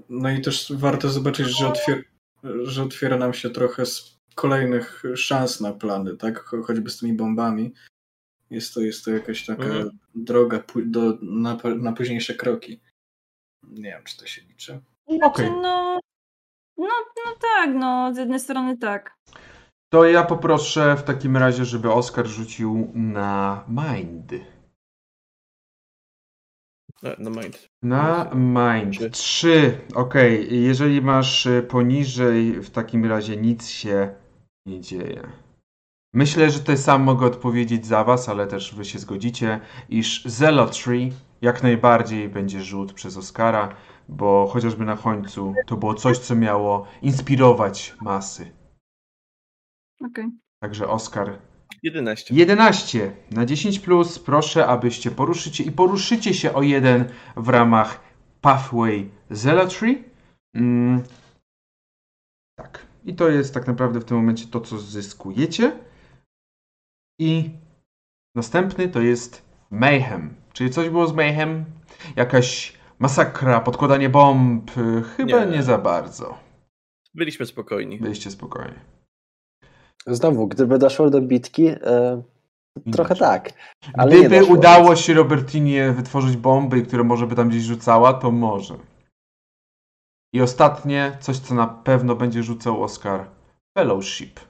[0.08, 2.04] No i też warto zobaczyć, że, otwier
[2.62, 6.38] że otwiera nam się trochę z kolejnych szans na plany, tak?
[6.38, 7.74] Cho choćby z tymi bombami.
[8.50, 9.98] Jest to, jest to jakaś taka Mhm.
[10.14, 12.80] droga do, na, na późniejsze kroki.
[13.66, 14.80] Nie wiem, czy to się liczy.
[15.08, 15.50] Znaczy, Okej.
[15.50, 15.98] no,
[16.78, 16.94] no,
[17.26, 19.16] no tak, no, z jednej strony tak.
[19.88, 24.32] To ja poproszę w takim razie, żeby Oskar rzucił na mind.
[27.18, 27.68] No mind.
[27.82, 29.12] Na mind.
[29.12, 29.80] Trzy.
[29.94, 34.14] Okej, jeżeli masz y, poniżej, w takim razie nic się
[34.66, 35.45] nie dzieje.
[36.14, 41.10] Myślę, że to sam mogę odpowiedzieć za was, ale też wy się zgodzicie, iż Zealotry
[41.42, 43.74] jak najbardziej będzie rzut przez Oscara,
[44.08, 48.52] bo chociażby na końcu to było coś, co miało inspirować masy.
[50.00, 50.30] Okej.
[50.60, 51.38] Także Oscar
[51.82, 52.34] 11.
[52.34, 54.18] 11 na 10 plus.
[54.18, 57.04] Proszę, abyście poruszycie i poruszycie się o jeden
[57.36, 58.00] w ramach
[58.40, 60.04] Pathway Zealotry.
[60.54, 61.02] Mm.
[62.58, 62.86] Tak.
[63.04, 65.72] I to jest tak naprawdę w tym momencie to, co zyskujecie.
[67.18, 67.50] I
[68.34, 70.34] następny to jest Mayhem.
[70.52, 71.64] Czyli coś było z Mayhem?
[72.16, 74.70] Jakaś masakra, podkładanie bomb?
[75.16, 75.62] Chyba nie, Nie.
[75.62, 76.38] za bardzo.
[77.14, 77.98] Byliśmy spokojni.
[77.98, 78.78] Byliście spokojni.
[80.06, 82.22] Znowu, gdyby doszło do bitki, e,
[82.92, 83.52] trochę tak.
[84.06, 88.74] Gdyby udało się Robertinie wytworzyć bomby, które może by tam gdzieś rzucała, to może.
[90.32, 93.30] I ostatnie, coś co na pewno będzie rzucał Oscar.
[93.78, 94.40] Fellowship.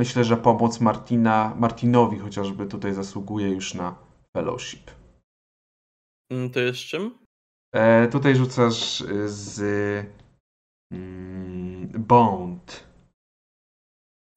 [0.00, 3.94] Myślę, że pomoc Martina, Martinowi chociażby tutaj zasługuje już na
[4.36, 4.90] Fellowship.
[6.30, 7.18] Mm, To jest czym?
[7.74, 9.60] E, tutaj rzucasz y, z
[10.92, 12.86] mm, Bond.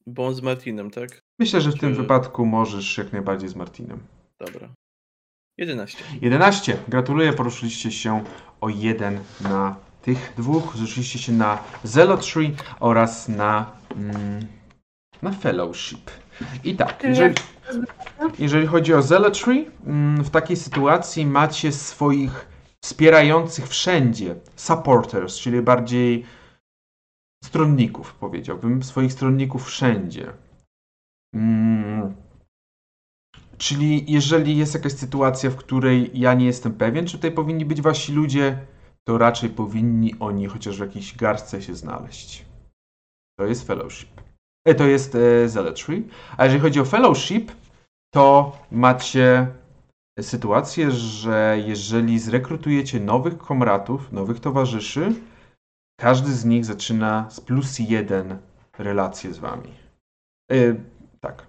[0.08, 1.20] Bądź z Martinem, tak?
[1.40, 4.00] Myślę, że w tym Czy- wypadku możesz jak najbardziej z Martinem.
[4.40, 4.70] Dobra.
[5.58, 6.04] 11.
[6.22, 6.78] 11.
[6.88, 8.24] Gratuluję, poruszyliście się
[8.62, 10.76] o jeden na tych dwóch.
[10.76, 14.48] Zrzuciliście się na Zealotry oraz na, mm,
[15.24, 16.12] na Fellowship.
[16.64, 17.36] I tak, jeżeli,
[18.40, 22.48] jeżeli chodzi o Zealotry, mm, w takiej sytuacji macie swoich
[22.84, 26.26] wspierających wszędzie supporters, czyli bardziej
[27.44, 30.34] stronników, powiedziałbym, swoich stronników wszędzie.
[31.36, 32.16] Mm.
[33.58, 37.82] Czyli jeżeli jest jakaś sytuacja, w której ja nie jestem pewien, czy tutaj powinni być
[37.82, 38.58] wasi ludzie,
[39.08, 42.46] to raczej powinni oni chociaż w jakiejś garstce się znaleźć.
[43.40, 44.13] To jest fellowship.
[44.66, 46.04] E, to jest e, zealotry.
[46.38, 47.52] A jeżeli chodzi o fellowship,
[48.14, 49.48] to macie
[50.22, 55.16] sytuację, że jeżeli zrekrutujecie nowych komratów, nowych towarzyszy,
[56.00, 58.38] każdy z nich zaczyna z plus jeden
[58.78, 59.74] relacje z wami.
[60.52, 60.76] E,
[61.20, 61.48] tak.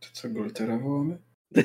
[0.00, 1.18] To co, Goltera wołamy?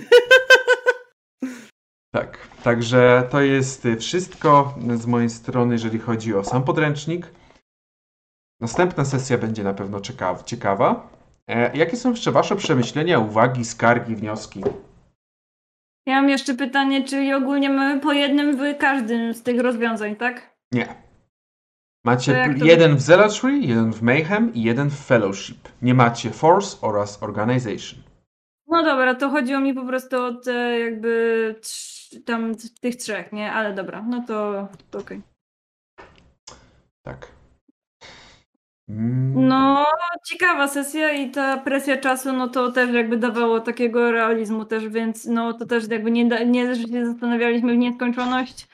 [2.13, 7.31] Tak, także to jest wszystko z mojej strony, jeżeli chodzi o sam podręcznik.
[8.61, 10.01] Następna sesja będzie na pewno
[10.45, 11.09] ciekawa.
[11.47, 14.63] E, jakie są jeszcze Wasze przemyślenia, uwagi, skargi, wnioski?
[16.05, 20.55] Ja mam jeszcze pytanie, czyli ogólnie mamy po jednym w każdym z tych rozwiązań, tak?
[20.71, 20.95] Nie.
[22.05, 25.69] Macie to jeden w Zealotry, jeden w Mayhem i jeden w Fellowship.
[25.81, 27.99] Nie macie Force oraz Organization.
[28.67, 31.55] No dobra, to chodziło mi po prostu o te jakby
[32.25, 33.51] tam tych trzech, nie?
[33.51, 35.21] Ale dobra, no to, to okej.
[37.03, 37.40] Tak.
[38.97, 39.85] Mm, No,
[40.25, 45.25] ciekawa sesja i ta presja czasu, no to też jakby dawało takiego realizmu też, więc
[45.25, 48.67] no to też jakby nie, da- nie że się zastanawialiśmy w nieskończoność,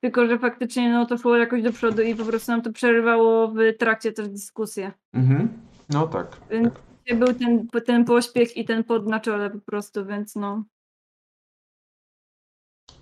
[0.00, 3.48] tylko że faktycznie no to szło jakoś do przodu i po prostu nam to przerywało
[3.48, 4.92] w trakcie też dyskusję.
[5.14, 5.48] Mhm.
[5.90, 6.36] No tak.
[6.50, 7.18] Więc- tak.
[7.18, 10.64] Był ten, ten pośpiech i ten pod na czole po prostu, więc no.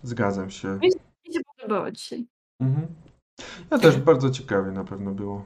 [0.02, 0.78] Zgadzam się.
[0.82, 2.26] Mi się podobało dzisiaj.
[2.60, 2.86] Mhm.
[3.70, 5.44] Ja też bardzo ciekawie na pewno było.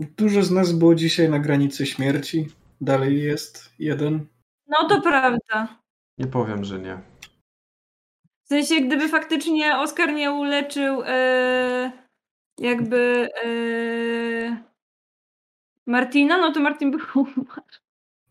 [0.00, 2.48] Dużo z nas było dzisiaj na granicy śmierci.
[2.80, 4.26] Dalej jest jeden.
[4.68, 5.78] No to prawda.
[6.18, 6.98] Nie powiem, że nie.
[8.44, 11.92] W sensie, gdyby faktycznie Oskar nie uleczył e,
[12.58, 14.62] jakby e,
[15.86, 17.62] Martina, no to Martin by umarł.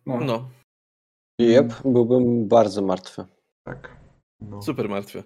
[0.05, 0.19] No.
[0.19, 0.49] No,
[1.39, 3.25] Jep, byłbym bardzo martwy.
[3.63, 3.97] Tak.
[4.41, 4.61] No.
[4.61, 5.23] super martwy.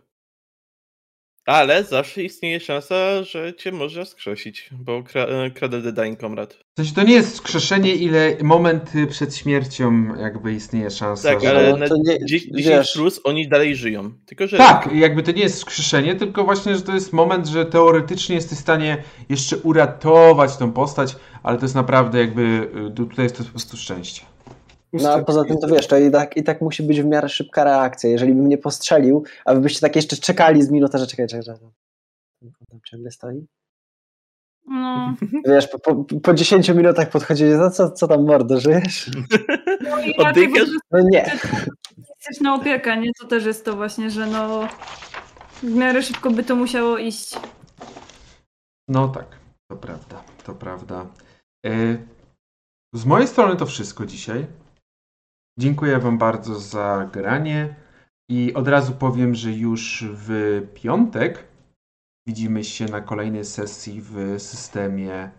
[1.50, 6.56] Ale zawsze istnieje szansa, że cię może skrzesić, bo kra e, Cradle the Dying Comrade.
[6.56, 11.30] W sensie to nie jest skrzeszenie, ile moment y, przed śmiercią jakby istnieje szansa.
[11.30, 11.50] Tak, że...
[11.50, 14.12] ale No nie- 10 wiesz- plus oni dalej żyją.
[14.26, 17.66] Tylko, że Tak, jakby to nie jest skrzeszenie, tylko właśnie, że to jest moment, że
[17.66, 23.26] teoretycznie jesteś w stanie jeszcze uratować tą postać, ale to jest naprawdę jakby, y, tutaj
[23.26, 24.22] jest to po prostu szczęście.
[24.94, 27.30] No a poza tym to wiesz, to i tak, i tak musi być w miarę
[27.30, 28.10] szybka reakcja.
[28.10, 31.44] Jeżeli bym nie postrzelił, a wy byście tak jeszcze czekali z minutę, że czekaj, czekaj,
[31.46, 31.70] czekaj.
[32.70, 33.48] Tam ciągle stoi.
[34.68, 39.10] No, Wiesz, po, po, po 10 minutach podchodzi, no co, co tam mordo, żyjesz?
[40.18, 40.70] no Oddychasz?
[40.92, 41.32] No nie.
[42.08, 43.10] jesteś na opiekę, nie?
[43.22, 44.68] To też jest to właśnie, że no
[45.64, 47.36] w miarę szybko by to musiało iść.
[48.88, 49.26] No tak,
[49.72, 51.06] to prawda, to prawda.
[51.66, 51.98] E,
[52.94, 54.48] Z mojej strony to wszystko dzisiaj.
[55.60, 57.76] Dziękuję Wam bardzo za granie
[58.30, 61.48] i od razu powiem, że już w piątek
[62.28, 65.32] widzimy się na kolejnej sesji w systemie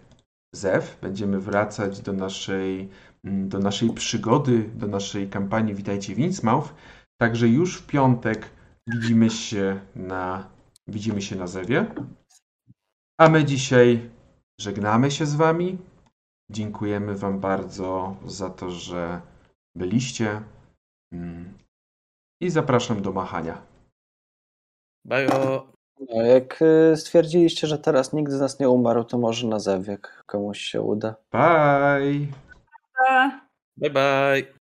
[0.55, 0.99] ZEW.
[1.02, 2.89] Będziemy wracać do naszej,
[3.24, 6.74] mm, do naszej przygody, do naszej kampanii Witajcie w Innsmouth.
[7.20, 8.50] Także już w piątek
[8.86, 10.49] widzimy się na,
[10.89, 11.86] widzimy się na ZEWie.
[13.20, 14.10] A my dzisiaj
[14.60, 15.78] żegnamy się z Wami.
[16.50, 19.30] Dziękujemy Wam bardzo za to, że
[19.76, 20.42] byliście.
[21.12, 21.58] Mm.
[22.40, 23.62] I zapraszam do machania.
[25.05, 25.73] Bajo.
[26.08, 30.23] No, jak y, stwierdziliście, że teraz nikt z nas nie umarł, to może na zewiek
[30.26, 31.15] komuś się uda.
[31.32, 32.26] Bye!
[33.76, 34.60] Bye bye.